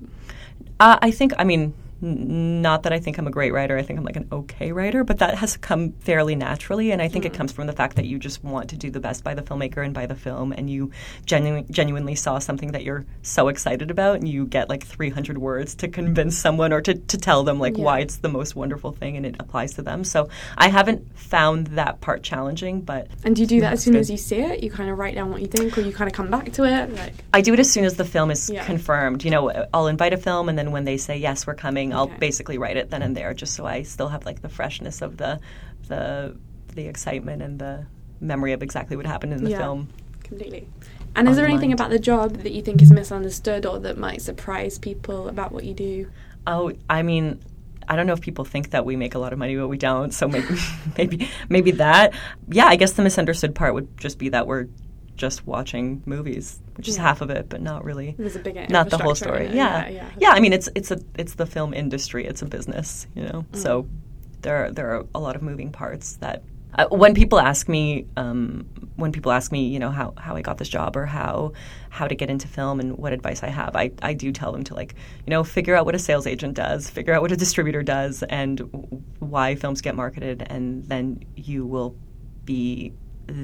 Uh, 0.80 0.98
I 1.02 1.12
think, 1.12 1.34
I 1.38 1.44
mean, 1.44 1.74
not 2.02 2.84
that 2.84 2.94
I 2.94 3.00
think 3.00 3.18
I'm 3.18 3.28
a 3.28 3.32
great 3.32 3.54
writer. 3.54 3.78
I 3.78 3.84
think 3.84 4.00
I'm 4.00 4.06
like 4.06 4.16
an 4.16 4.28
okay 4.32 4.72
writer, 4.72 5.04
but 5.04 5.20
that 5.20 5.36
has 5.36 5.58
come 5.58 5.92
fairly 5.94 6.36
naturally. 6.36 6.92
And 6.92 7.02
I 7.02 7.08
think 7.08 7.26
it 7.26 7.32
hmm. 7.32 7.38
comes 7.38 7.52
from 7.52 7.68
the 7.68 7.74
fact 7.74 7.96
that 7.96 8.06
you 8.06 8.18
just 8.18 8.44
want 8.44 8.70
to 8.72 8.78
do 8.78 8.90
the 8.90 9.00
best 9.00 9.24
by 9.24 9.34
the 9.34 9.42
filmmaker 9.42 9.84
and 9.84 9.94
by 9.94 10.06
the 10.06 10.16
film, 10.16 10.52
and 10.52 10.70
you 10.70 10.92
genu- 11.26 11.64
genuinely 11.70 12.16
saw 12.16 12.40
something 12.40 12.72
that 12.72 12.84
you're 12.84 13.06
so 13.22 13.48
excited 13.48 13.92
about, 13.92 14.16
and 14.16 14.28
you 14.28 14.46
get 14.46 14.70
like 14.70 14.84
300 14.86 15.38
words 15.38 15.76
to 15.76 15.88
convince 15.88 16.38
someone 16.38 16.74
or 16.74 16.82
to, 16.82 16.96
to 16.96 17.18
tell 17.18 17.44
them 17.44 17.60
like 17.60 17.78
Yeah. 17.78 17.84
why 17.84 18.00
it's 18.00 18.18
the 18.18 18.30
most 18.30 18.56
wonderful 18.56 18.92
thing 18.92 19.18
and 19.18 19.26
it 19.26 19.36
applies 19.40 19.74
to 19.76 19.82
them. 19.82 20.04
So 20.04 20.30
I 20.58 20.70
haven't 20.70 21.18
found 21.18 21.68
that 21.68 22.02
part 22.02 22.24
challenging, 22.24 22.82
but 22.82 23.08
And 23.24 23.36
do 23.36 23.42
you 23.42 23.48
do 23.48 23.62
that 23.62 23.74
as 23.74 23.84
soon 23.84 23.94
good. 23.94 24.00
as 24.00 24.10
you 24.10 24.18
see 24.18 24.38
it? 24.38 24.64
You 24.64 24.72
kind 24.72 24.90
of 24.90 24.98
write 24.98 25.16
down 25.16 25.32
what 25.32 25.42
you 25.42 25.48
think, 25.48 25.78
or 25.78 25.82
you 25.82 25.94
kind 25.94 26.08
of 26.10 26.14
come 26.14 26.30
back 26.30 26.52
to 26.54 26.64
it? 26.64 26.94
Like, 26.94 27.14
I 27.34 27.42
do 27.42 27.54
it 27.54 27.60
as 27.60 27.72
soon 27.72 27.86
as 27.86 27.96
the 27.96 28.06
film 28.06 28.32
is 28.32 28.50
Yeah. 28.50 28.66
confirmed. 28.66 29.24
You 29.24 29.32
know, 29.32 29.66
I'll 29.74 29.88
invite 29.88 30.14
a 30.14 30.18
film, 30.18 30.50
and 30.50 30.58
then 30.58 30.72
when 30.72 30.84
they 30.84 30.98
say 30.98 31.18
yes, 31.18 31.46
we're 31.46 31.56
coming, 31.56 31.91
I'll 31.94 32.04
Okay. 32.06 32.18
basically 32.20 32.58
write 32.58 32.78
it 32.78 32.90
then 32.90 33.02
and 33.02 33.16
there, 33.16 33.34
just 33.34 33.54
so 33.56 33.66
I 33.66 33.84
still 33.84 34.08
have 34.10 34.26
like 34.26 34.42
the 34.42 34.50
freshness 34.50 35.02
of 35.02 35.18
the 35.18 35.40
the 35.88 36.36
the 36.76 36.88
excitement 36.88 37.42
and 37.42 37.60
the 37.60 37.86
memory 38.22 38.54
of 38.54 38.64
exactly 38.64 38.96
what 38.96 39.06
happened 39.06 39.34
in 39.34 39.44
the 39.44 39.50
Yeah. 39.52 39.58
film. 39.60 39.88
completely. 40.24 40.66
And 41.16 41.28
is 41.28 41.36
there 41.36 41.46
the 41.46 41.52
anything 41.52 41.72
mind. 41.72 41.80
about 41.82 41.90
the 41.90 42.00
job 42.00 42.38
that 42.44 42.54
you 42.54 42.62
think 42.62 42.82
is 42.82 42.90
misunderstood 42.92 43.66
or 43.66 43.80
that 43.80 43.98
might 43.98 44.22
surprise 44.22 44.80
people 44.80 45.28
about 45.28 45.52
what 45.52 45.66
you 45.66 45.74
do? 45.74 46.08
Oh, 46.48 46.72
I 46.90 47.02
mean. 47.04 47.40
I 47.90 47.96
don't 47.98 48.08
know 48.08 48.14
if 48.14 48.22
people 48.22 48.46
think 48.46 48.70
that 48.70 48.86
we 48.86 48.96
make 48.96 49.16
a 49.16 49.20
lot 49.20 49.34
of 49.34 49.40
money, 49.40 49.58
but 49.58 49.68
we 49.68 49.78
don't. 49.78 50.14
So 50.14 50.26
maybe, 50.28 50.56
maybe, 50.98 51.30
maybe 51.50 51.72
that. 51.72 52.14
Yeah, 52.48 52.68
I 52.68 52.78
guess 52.78 52.94
the 52.94 53.02
misunderstood 53.02 53.54
part 53.54 53.74
would 53.74 53.98
just 53.98 54.18
be 54.18 54.30
that 54.30 54.48
we're 54.48 54.68
just 55.22 55.46
watching 55.46 56.02
movies, 56.06 56.60
which 56.76 56.88
is 56.88 56.98
half 56.98 57.22
of 57.22 57.30
it, 57.30 57.48
but 57.48 57.62
not 57.62 57.86
really. 57.86 58.16
There's 58.18 58.36
a 58.36 58.40
bigger 58.40 58.66
not 58.70 58.90
the 58.90 58.98
whole 58.98 59.14
story. 59.14 59.46
Yeah. 59.54 59.88
yeah, 59.88 60.10
yeah, 60.18 60.32
I 60.32 60.40
mean, 60.40 60.52
it's 60.52 60.68
it's 60.74 60.90
a 60.90 61.00
it's 61.18 61.36
the 61.36 61.46
film 61.46 61.74
industry. 61.74 62.26
It's 62.26 62.42
a 62.42 62.48
business, 62.48 63.06
you 63.16 63.24
know. 63.24 63.46
Mm. 63.52 63.56
So 63.64 63.88
there 64.42 64.66
are, 64.66 64.72
there 64.72 64.88
are 64.96 65.06
a 65.14 65.20
lot 65.20 65.36
of 65.36 65.44
moving 65.44 65.72
parts 65.72 66.18
that. 66.18 66.42
Uh, 66.74 66.88
when 66.88 67.14
people 67.14 67.38
ask 67.38 67.68
me, 67.68 68.08
um, 68.16 68.66
when 68.96 69.12
people 69.12 69.32
ask 69.34 69.52
me, 69.52 69.68
you 69.68 69.78
know, 69.78 69.92
how, 69.92 70.14
how 70.18 70.38
I 70.38 70.42
got 70.42 70.58
this 70.58 70.70
job 70.70 70.96
or 70.96 71.06
how 71.06 71.52
how 71.90 72.08
to 72.08 72.16
get 72.16 72.30
into 72.30 72.48
film 72.48 72.80
and 72.80 72.98
what 72.98 73.12
advice 73.12 73.44
I 73.44 73.50
have, 73.50 73.76
I, 73.76 73.92
I 74.02 74.14
do 74.14 74.32
tell 74.32 74.54
them 74.54 74.64
to 74.64 74.74
like, 74.74 74.96
you 75.26 75.32
know, 75.32 75.44
figure 75.44 75.76
out 75.76 75.86
what 75.86 75.96
a 75.96 76.00
sales 76.00 76.26
agent 76.26 76.54
does, 76.54 76.90
figure 76.90 77.14
out 77.14 77.22
what 77.22 77.32
a 77.34 77.36
distributor 77.36 77.84
does, 77.84 78.24
and 78.24 78.62
why 79.20 79.56
films 79.56 79.82
get 79.82 79.96
marketed, 79.96 80.48
and 80.50 80.86
then 80.86 81.20
you 81.36 81.66
will 81.66 81.94
be 82.46 82.94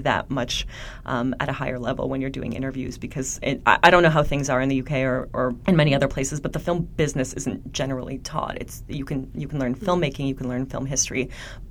that 0.04 0.30
much 0.30 0.68
um, 1.06 1.36
at 1.40 1.50
a 1.50 1.54
higher 1.54 1.80
level 1.80 2.10
when 2.10 2.22
you're 2.22 2.30
doing 2.30 2.54
interviews 2.54 2.98
because 2.98 3.40
it, 3.42 3.62
I, 3.66 3.80
I, 3.84 3.90
don't 3.90 4.04
know 4.04 4.10
how 4.10 4.24
things 4.24 4.50
are 4.50 4.62
in 4.62 4.70
the 4.70 4.82
UK 4.82 4.92
or, 5.04 5.30
or 5.34 5.56
in 5.68 5.76
many 5.76 5.96
other 5.96 6.08
places, 6.08 6.40
but 6.40 6.54
the 6.54 6.60
film 6.60 6.84
business 6.84 7.34
isn't 7.34 7.72
generally 7.72 8.20
taught. 8.20 8.58
It's 8.60 8.84
you 8.88 9.06
can 9.06 9.32
you 9.34 9.48
can 9.48 9.60
learn 9.60 9.76
filmmaking, 9.76 10.28
you 10.28 10.36
can 10.36 10.48
learn 10.48 10.66
film 10.66 10.86
history, 10.86 11.30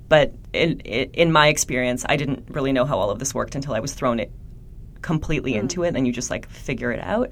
but 0.09 0.33
in, 0.53 0.79
in 0.79 1.31
my 1.31 1.47
experience, 1.47 2.05
I 2.07 2.15
didn't 2.15 2.45
really 2.49 2.71
know 2.71 2.85
how 2.85 2.97
all 2.97 3.09
of 3.09 3.19
this 3.19 3.33
worked 3.33 3.55
until 3.55 3.73
I 3.73 3.79
was 3.79 3.93
thrown 3.93 4.19
it 4.19 4.31
completely 5.01 5.53
mm. 5.53 5.59
into 5.59 5.83
it, 5.83 5.95
and 5.95 6.05
you 6.05 6.13
just 6.13 6.29
like 6.29 6.49
figure 6.49 6.91
it 6.91 6.99
out. 6.99 7.29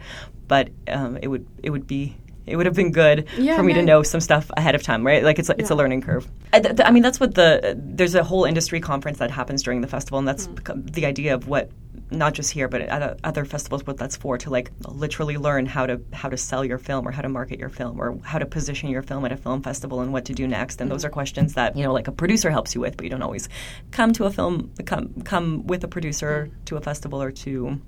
But 0.47 0.69
um, 0.87 1.17
it 1.21 1.27
would 1.27 1.47
it 1.63 1.69
would 1.69 1.87
be 1.87 2.17
it 2.47 2.55
would 2.55 2.65
have 2.65 2.75
been 2.75 2.91
good 2.91 3.27
yeah, 3.37 3.55
for 3.55 3.63
me 3.63 3.73
no. 3.73 3.79
to 3.79 3.85
know 3.85 4.03
some 4.03 4.21
stuff 4.21 4.49
ahead 4.57 4.75
of 4.75 4.83
time, 4.83 5.05
right? 5.05 5.23
Like 5.23 5.39
it's 5.39 5.49
it's 5.49 5.69
yeah. 5.69 5.75
a 5.75 5.77
learning 5.77 6.01
curve. 6.01 6.27
I, 6.53 6.59
th- 6.59 6.79
I, 6.83 6.91
mean, 6.91 7.03
that's 7.03 7.19
what 7.19 7.35
the 7.35 7.75
there's 7.77 8.15
a 8.15 8.23
whole 8.23 8.45
industry 8.45 8.79
conference 8.79 9.19
that 9.19 9.31
happens 9.31 9.63
during 9.63 9.81
the 9.81 9.87
festival, 9.87 10.19
and 10.19 10.27
that's 10.27 10.47
mm. 10.47 10.93
the 10.93 11.05
idea 11.05 11.33
of 11.33 11.47
what 11.47 11.71
not 12.11 12.33
just 12.33 12.51
here 12.51 12.67
but 12.67 12.81
at 12.81 13.19
other 13.23 13.45
festivals 13.45 13.85
what 13.87 13.97
that's 13.97 14.15
for 14.15 14.37
to 14.37 14.49
like 14.49 14.71
literally 14.87 15.37
learn 15.37 15.65
how 15.65 15.85
to 15.85 15.99
how 16.13 16.29
to 16.29 16.37
sell 16.37 16.63
your 16.63 16.77
film 16.77 17.07
or 17.07 17.11
how 17.11 17.21
to 17.21 17.29
market 17.29 17.59
your 17.59 17.69
film 17.69 17.99
or 17.99 18.17
how 18.23 18.37
to 18.37 18.45
position 18.45 18.89
your 18.89 19.01
film 19.01 19.25
at 19.25 19.31
a 19.31 19.37
film 19.37 19.61
festival 19.61 20.01
and 20.01 20.13
what 20.13 20.25
to 20.25 20.33
do 20.33 20.47
next 20.47 20.79
and 20.81 20.89
mm. 20.89 20.93
those 20.93 21.03
are 21.03 21.09
questions 21.09 21.53
that 21.55 21.75
you 21.75 21.83
know 21.83 21.93
like 21.93 22.07
a 22.07 22.11
producer 22.11 22.51
helps 22.51 22.75
you 22.75 22.81
with 22.81 22.95
but 22.95 23.03
you 23.03 23.09
don't 23.09 23.23
always 23.23 23.49
come 23.91 24.13
to 24.13 24.25
a 24.25 24.31
film 24.31 24.71
come 24.85 25.09
come 25.23 25.65
with 25.65 25.83
a 25.83 25.87
producer 25.87 26.49
mm. 26.51 26.65
to 26.65 26.77
a 26.77 26.81
festival 26.81 27.21
or 27.21 27.31
to 27.31 27.81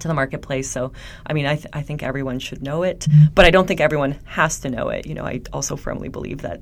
to 0.00 0.08
the 0.08 0.14
marketplace. 0.14 0.70
So, 0.70 0.92
I 1.26 1.32
mean, 1.32 1.46
I, 1.46 1.56
th- 1.56 1.68
I 1.72 1.82
think 1.82 2.02
everyone 2.02 2.38
should 2.38 2.62
know 2.62 2.82
it, 2.82 3.06
but 3.34 3.44
I 3.44 3.50
don't 3.50 3.66
think 3.66 3.80
everyone 3.80 4.18
has 4.24 4.60
to 4.60 4.70
know 4.70 4.88
it. 4.88 5.06
You 5.06 5.14
know, 5.14 5.24
I 5.24 5.40
also 5.52 5.76
firmly 5.76 6.08
believe 6.08 6.42
that 6.42 6.60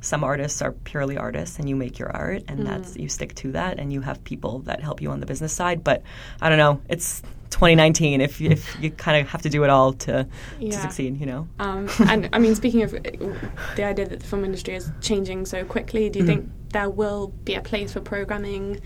some 0.00 0.24
artists 0.24 0.62
are 0.62 0.72
purely 0.72 1.16
artists 1.16 1.58
and 1.58 1.68
you 1.68 1.76
make 1.76 1.98
your 1.98 2.10
art 2.10 2.42
and 2.48 2.60
mm. 2.60 2.64
that's 2.64 2.96
you 2.96 3.08
stick 3.08 3.34
to 3.34 3.52
that 3.52 3.78
and 3.78 3.92
you 3.92 4.00
have 4.00 4.22
people 4.24 4.60
that 4.60 4.82
help 4.82 5.02
you 5.02 5.10
on 5.10 5.20
the 5.20 5.26
business 5.26 5.52
side 5.52 5.84
but 5.84 6.02
i 6.40 6.48
don't 6.48 6.58
know 6.58 6.80
it's 6.88 7.22
2019 7.50 8.20
if, 8.20 8.40
if 8.40 8.80
you 8.80 8.90
kind 8.90 9.20
of 9.20 9.28
have 9.28 9.42
to 9.42 9.50
do 9.50 9.64
it 9.64 9.70
all 9.70 9.92
to, 9.92 10.26
yeah. 10.58 10.70
to 10.70 10.76
succeed 10.78 11.20
you 11.20 11.26
know 11.26 11.46
um, 11.58 11.88
and 12.08 12.28
i 12.32 12.38
mean 12.38 12.54
speaking 12.54 12.82
of 12.82 12.92
the 12.92 13.84
idea 13.84 14.08
that 14.08 14.20
the 14.20 14.26
film 14.26 14.44
industry 14.44 14.74
is 14.74 14.90
changing 15.00 15.44
so 15.44 15.64
quickly 15.64 16.08
do 16.08 16.20
you 16.20 16.24
mm-hmm. 16.24 16.40
think 16.40 16.50
there 16.72 16.88
will 16.88 17.28
be 17.44 17.54
a 17.54 17.60
place 17.60 17.92
for 17.92 18.00
programming 18.00 18.80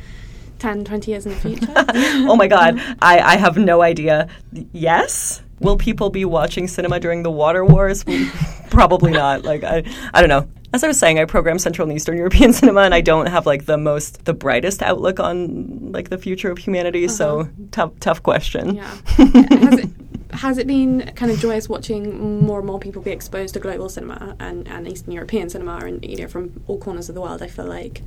10, 0.59 0.85
20 0.85 1.11
years 1.11 1.27
in 1.27 1.33
the 1.33 1.39
future? 1.39 1.73
oh 1.77 2.37
my 2.37 2.47
God. 2.47 2.81
I, 3.01 3.19
I 3.19 3.37
have 3.37 3.57
no 3.57 3.83
idea. 3.83 4.29
Yes. 4.73 5.43
Will 5.61 5.77
people 5.77 6.11
be 6.11 6.25
watching 6.25 6.69
cinema 6.69 7.01
during 7.01 7.23
the 7.23 7.31
water 7.31 7.65
wars? 7.65 8.05
Probably 8.71 9.13
not. 9.13 9.45
Like, 9.45 9.65
I, 9.65 9.85
I 10.13 10.21
don't 10.21 10.29
know. 10.29 10.49
As 10.73 10.83
I 10.83 10.89
was 10.89 10.99
saying, 10.99 11.21
I 11.21 11.25
program 11.25 11.61
Central 11.61 11.89
and 11.89 11.97
Eastern 11.97 12.17
European 12.19 12.53
cinema, 12.53 12.81
and 12.81 12.95
I 12.95 13.01
don't 13.01 13.27
have 13.27 13.47
like 13.47 13.67
the 13.67 13.79
most, 13.79 14.25
the 14.25 14.35
brightest 14.35 14.83
outlook 14.83 15.21
on 15.21 15.93
like 15.93 16.11
the 16.11 16.19
future 16.19 16.51
of 16.51 16.59
humanity. 16.59 17.05
Uh-huh. 17.05 17.15
So 17.15 17.49
tough, 17.71 17.93
tough 18.01 18.23
question. 18.23 18.75
Yeah. 18.75 18.95
has, 19.17 19.79
it, 19.79 19.91
has 20.33 20.59
it 20.59 20.67
been 20.67 21.13
kind 21.15 21.31
of 21.31 21.39
joyous 21.39 21.69
watching 21.69 22.45
more 22.45 22.59
and 22.59 22.67
more 22.67 22.81
people 22.81 23.03
be 23.03 23.13
exposed 23.13 23.55
to 23.55 23.61
global 23.61 23.89
cinema 23.89 24.35
and, 24.41 24.67
and 24.67 24.89
Eastern 24.89 25.13
European 25.13 25.49
cinema, 25.49 25.77
and 25.77 26.05
you 26.05 26.17
know 26.17 26.29
from 26.29 26.63
all 26.67 26.79
corners 26.79 27.09
of 27.09 27.15
the 27.15 27.21
world? 27.21 27.41
I 27.41 27.47
feel 27.47 27.67
like 27.67 28.03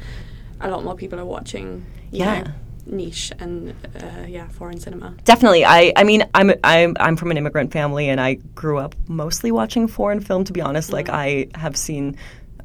a 0.59 0.69
lot 0.69 0.83
more 0.83 0.95
people 0.95 1.19
are 1.19 1.25
watching. 1.25 1.85
yeah. 2.11 2.41
Know, 2.41 2.51
niche 2.89 3.33
and 3.39 3.75
uh, 4.01 4.25
yeah 4.25 4.47
foreign 4.47 4.79
cinema 4.79 5.13
definitely 5.25 5.65
i 5.65 5.91
i 5.97 6.05
mean 6.05 6.23
i'm 6.33 6.53
i'm 6.63 6.95
i'm 7.01 7.17
from 7.17 7.31
an 7.31 7.35
immigrant 7.35 7.73
family 7.73 8.07
and 8.07 8.21
i 8.21 8.35
grew 8.55 8.77
up 8.77 8.95
mostly 9.09 9.51
watching 9.51 9.89
foreign 9.89 10.21
film 10.21 10.45
to 10.45 10.53
be 10.53 10.61
honest 10.61 10.87
mm-hmm. 10.87 10.95
like 10.95 11.09
i 11.09 11.47
have 11.53 11.75
seen 11.75 12.15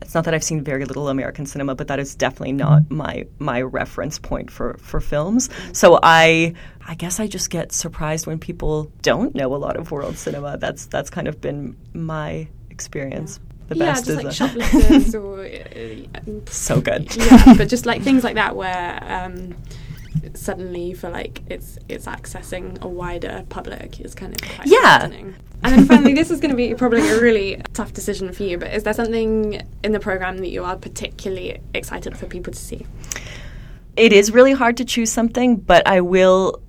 it's 0.01 0.15
not 0.15 0.25
that 0.25 0.35
I've 0.35 0.45
seen 0.45 0.63
very 0.63 0.85
little 0.85 1.09
American 1.09 1.47
cinema, 1.47 1.75
but 1.75 1.89
that 1.89 1.99
is 1.99 2.15
definitely 2.15 2.53
not 2.53 2.91
my 2.91 3.27
my 3.39 3.63
reference 3.63 4.19
point 4.19 4.51
for 4.51 4.77
for 4.79 5.01
films. 5.01 5.49
Mm-hmm. 5.49 5.73
So 5.75 5.99
I 6.03 6.55
I 6.87 6.95
guess 6.97 7.21
I 7.21 7.27
just 7.29 7.51
get 7.51 7.73
surprised 7.73 8.27
when 8.27 8.39
people 8.39 8.91
don't 9.03 9.35
know 9.35 9.55
a 9.55 9.57
lot 9.57 9.77
of 9.77 9.91
world 9.91 10.19
cinema. 10.19 10.59
That's 10.59 10.87
that's 10.87 11.09
kind 11.09 11.29
of 11.29 11.41
been 11.41 11.77
my 11.95 12.49
experience. 12.69 13.39
Yeah 13.69 13.73
the 13.75 13.85
yeah, 13.85 13.93
best. 13.93 14.07
just 14.07 14.25
like 14.25 14.33
shoplifters 14.33 15.15
or 15.15 15.45
uh, 15.45 16.21
so 16.47 16.81
good. 16.81 17.15
Yeah, 17.17 17.55
but 17.57 17.69
just 17.69 17.87
like 17.87 18.03
things 18.03 18.25
like 18.25 18.35
that 18.35 18.57
where 18.57 19.03
um, 19.07 19.55
suddenly 20.35 20.85
you 20.85 20.97
feel 20.97 21.11
like 21.11 21.43
it's 21.49 21.79
it's 21.89 22.07
accessing 22.07 22.81
a 22.83 22.89
wider 22.89 23.45
public 23.49 24.01
is 24.01 24.15
kind 24.15 24.41
of 24.41 24.67
yeah. 24.67 25.09
And 25.65 25.73
then 25.73 25.87
finally, 25.87 26.13
this 26.13 26.33
is 26.33 26.41
going 26.41 26.51
to 26.51 26.57
be 26.57 26.75
probably 26.75 27.09
a 27.09 27.21
really 27.21 27.63
tough 27.73 27.93
decision 27.93 28.33
for 28.33 28.43
you. 28.43 28.59
But 28.59 28.75
is 28.75 28.83
there 28.83 28.95
something 28.95 29.63
in 29.85 29.93
the 29.93 30.01
program 30.01 30.39
that 30.39 30.49
you 30.49 30.65
are 30.65 30.77
particularly 30.77 31.61
excited 31.73 32.17
for 32.17 32.27
people 32.27 32.53
to 32.53 32.59
see? 32.59 32.85
It 33.97 34.13
is 34.13 34.33
really 34.33 34.53
hard 34.53 34.79
to 34.79 34.85
choose 34.85 35.13
something, 35.13 35.57
but 35.57 35.87
I 35.87 36.01
will 36.01 36.62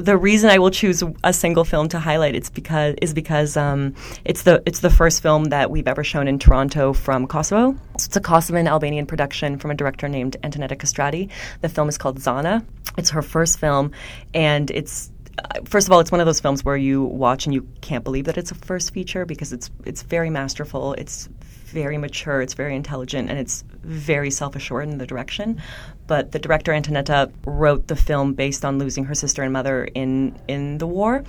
the 0.00 0.16
reason 0.16 0.50
I 0.50 0.58
will 0.58 0.70
choose 0.70 1.02
a 1.24 1.32
single 1.32 1.64
film 1.64 1.88
to 1.90 1.98
highlight 1.98 2.34
it's 2.34 2.50
because 2.50 2.94
is 3.02 3.14
because 3.14 3.56
um, 3.56 3.94
it's 4.24 4.42
the 4.42 4.62
it's 4.66 4.80
the 4.80 4.90
first 4.90 5.22
film 5.22 5.44
that 5.46 5.70
we've 5.70 5.88
ever 5.88 6.04
shown 6.04 6.28
in 6.28 6.38
Toronto 6.38 6.92
from 6.92 7.26
Kosovo. 7.26 7.72
So 7.98 8.06
it's 8.06 8.16
a 8.16 8.20
Kosovan 8.20 8.68
Albanian 8.68 9.06
production 9.06 9.58
from 9.58 9.70
a 9.70 9.74
director 9.74 10.08
named 10.08 10.36
Antoneta 10.42 10.76
Kastrati. 10.76 11.30
The 11.60 11.68
film 11.68 11.88
is 11.88 11.98
called 11.98 12.18
Zana. 12.18 12.64
It's 12.96 13.10
her 13.10 13.22
first 13.22 13.58
film, 13.58 13.92
and 14.34 14.70
it's 14.70 15.10
uh, 15.38 15.60
first 15.64 15.86
of 15.86 15.92
all, 15.92 16.00
it's 16.00 16.10
one 16.10 16.20
of 16.20 16.26
those 16.26 16.40
films 16.40 16.64
where 16.64 16.76
you 16.76 17.04
watch 17.04 17.46
and 17.46 17.54
you 17.54 17.68
can't 17.80 18.04
believe 18.04 18.24
that 18.24 18.38
it's 18.38 18.50
a 18.50 18.54
first 18.54 18.92
feature 18.92 19.26
because 19.26 19.52
it's 19.52 19.70
it's 19.84 20.02
very 20.02 20.30
masterful. 20.30 20.94
It's 20.94 21.28
very 21.66 21.98
mature, 21.98 22.40
it's 22.40 22.54
very 22.54 22.74
intelligent, 22.74 23.28
and 23.28 23.38
it's 23.38 23.64
very 23.82 24.30
self 24.30 24.56
assured 24.56 24.88
in 24.88 24.98
the 24.98 25.06
direction. 25.06 25.60
But 26.06 26.32
the 26.32 26.38
director 26.38 26.72
Antoneta 26.72 27.30
wrote 27.44 27.88
the 27.88 27.96
film 27.96 28.34
based 28.34 28.64
on 28.64 28.78
losing 28.78 29.04
her 29.04 29.14
sister 29.14 29.42
and 29.42 29.52
mother 29.52 29.84
in 29.94 30.38
in 30.48 30.78
the 30.78 30.86
war, 30.86 31.24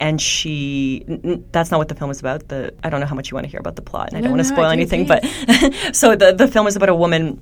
and 0.00 0.20
she 0.20 1.04
n- 1.08 1.44
that's 1.52 1.70
not 1.70 1.78
what 1.78 1.88
the 1.88 1.94
film 1.94 2.10
is 2.10 2.20
about. 2.20 2.48
The 2.48 2.74
I 2.82 2.90
don't 2.90 3.00
know 3.00 3.06
how 3.06 3.14
much 3.14 3.30
you 3.30 3.34
want 3.34 3.44
to 3.44 3.50
hear 3.50 3.60
about 3.60 3.76
the 3.76 3.82
plot, 3.82 4.08
and 4.08 4.18
I 4.18 4.20
don't 4.20 4.30
want 4.30 4.40
to 4.40 4.48
spoil 4.48 4.66
anything. 4.70 5.06
But 5.06 5.24
so 5.92 6.16
the 6.16 6.32
the 6.32 6.48
film 6.48 6.66
is 6.66 6.76
about 6.76 6.88
a 6.88 6.94
woman 6.94 7.40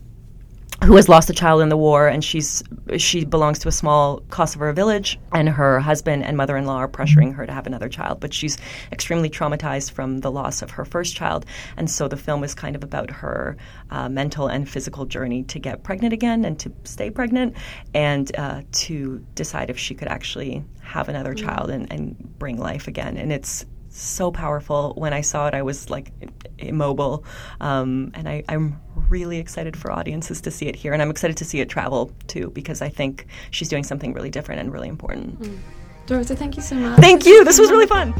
who 0.85 0.97
has 0.97 1.09
lost 1.09 1.31
a 1.31 1.33
child 1.33 1.63
in 1.63 1.69
the 1.69 1.77
war, 1.77 2.09
and 2.09 2.23
she's 2.23 2.63
she 2.97 3.25
belongs 3.25 3.59
to 3.61 3.69
a 3.69 3.73
small 3.73 4.21
Kosovo 4.29 4.73
village, 4.73 5.19
and 5.33 5.49
her 5.49 5.81
husband 5.81 6.25
and 6.25 6.37
mother-in-law 6.37 6.77
are 6.77 6.89
pressuring 6.89 7.35
her 7.35 7.47
to 7.47 7.53
have 7.53 7.67
another 7.67 7.89
child, 7.89 8.21
but 8.21 8.35
she's 8.35 8.59
extremely 8.93 9.31
traumatized 9.31 9.91
from 9.93 10.19
the 10.19 10.31
loss 10.31 10.63
of 10.63 10.71
her 10.71 10.85
first 10.85 11.17
child, 11.17 11.47
and 11.77 11.91
so 11.91 12.09
the 12.09 12.17
film 12.17 12.45
is 12.45 12.55
kind 12.55 12.77
of 12.77 12.85
about 12.85 13.11
her 13.11 13.57
uh, 13.91 14.09
mental 14.09 14.47
and 14.49 14.69
physical 14.69 15.07
journey 15.07 15.43
to 15.45 15.59
get 15.59 15.83
pregnant 15.83 16.13
again 16.13 16.45
and 16.45 16.59
to 16.59 16.73
stay 16.85 17.11
pregnant, 17.11 17.57
and 17.95 18.37
uh, 18.37 18.61
to 18.73 19.25
decide 19.35 19.71
if 19.71 19.79
she 19.79 19.95
could 19.95 20.09
actually 20.09 20.63
have 20.83 21.09
another 21.09 21.35
mm-hmm. 21.35 21.47
child 21.47 21.71
and, 21.71 21.91
and 21.93 22.39
bring 22.39 22.59
life 22.59 22.87
again, 22.89 23.17
and 23.17 23.33
it's 23.33 23.65
so 23.95 24.31
powerful. 24.31 24.95
When 24.97 25.13
I 25.13 25.21
saw 25.21 25.47
it, 25.47 25.55
I 25.55 25.63
was 25.63 25.91
like 25.91 26.13
immobile, 26.59 27.25
um, 27.61 28.11
and 28.15 28.29
I, 28.29 28.45
am 28.49 28.81
really 29.09 29.39
excited 29.39 29.77
for 29.77 29.91
audiences 29.91 30.41
to 30.43 30.51
see 30.51 30.67
it 30.67 30.77
here, 30.77 30.93
and 30.93 31.01
I'm 31.01 31.11
excited 31.11 31.37
to 31.39 31.45
see 31.45 31.61
it 31.61 31.69
travel 31.69 32.13
too 32.27 32.51
because 32.51 32.83
I 32.83 32.89
think 32.89 33.27
she's 33.51 33.69
doing 33.69 33.85
something 33.85 34.13
really 34.13 34.31
different 34.31 34.61
and 34.61 34.73
really 34.73 34.89
important. 34.89 35.41
Mm. 35.41 35.59
Dorota, 36.07 36.37
thank 36.37 36.57
you 36.57 36.63
so 36.63 36.75
much. 36.75 37.01
Thank 37.01 37.25
you. 37.25 37.45
This 37.45 37.59
was 37.59 37.71
really 37.71 37.87
fun. 37.87 38.15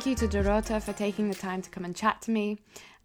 Thank 0.00 0.18
you 0.18 0.28
to 0.28 0.38
Dorota 0.38 0.82
for 0.82 0.94
taking 0.94 1.28
the 1.28 1.36
time 1.36 1.60
to 1.60 1.68
come 1.68 1.84
and 1.84 1.94
chat 1.94 2.22
to 2.22 2.30
me. 2.30 2.56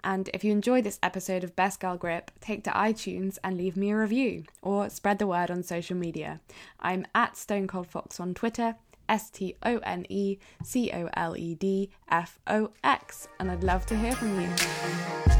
And 0.05 0.29
if 0.33 0.45
you 0.45 0.53
enjoyed 0.53 0.85
this 0.85 0.97
episode 1.03 1.43
of 1.43 1.53
Best 1.53 1.81
Girl 1.81 1.97
Grip, 1.97 2.31
take 2.39 2.63
to 2.63 2.69
iTunes 2.69 3.37
and 3.43 3.57
leave 3.57 3.75
me 3.75 3.91
a 3.91 3.97
review 3.97 4.45
or 4.61 4.89
spread 4.89 5.19
the 5.19 5.27
word 5.27 5.51
on 5.51 5.61
social 5.61 5.97
media. 5.97 6.39
I'm 6.79 7.05
at 7.13 7.35
Stone 7.35 7.67
Cold 7.67 7.87
Fox 7.87 8.17
on 8.21 8.33
Twitter, 8.33 8.77
S 9.09 9.29
T 9.29 9.57
O 9.61 9.79
N 9.79 10.05
E 10.07 10.37
C 10.63 10.89
O 10.93 11.09
L 11.17 11.35
E 11.35 11.53
D 11.55 11.89
F 12.07 12.39
O 12.47 12.71
X, 12.81 13.27
and 13.41 13.51
I'd 13.51 13.65
love 13.65 13.85
to 13.87 13.97
hear 13.97 14.13
from 14.13 14.39
you. 14.39 15.34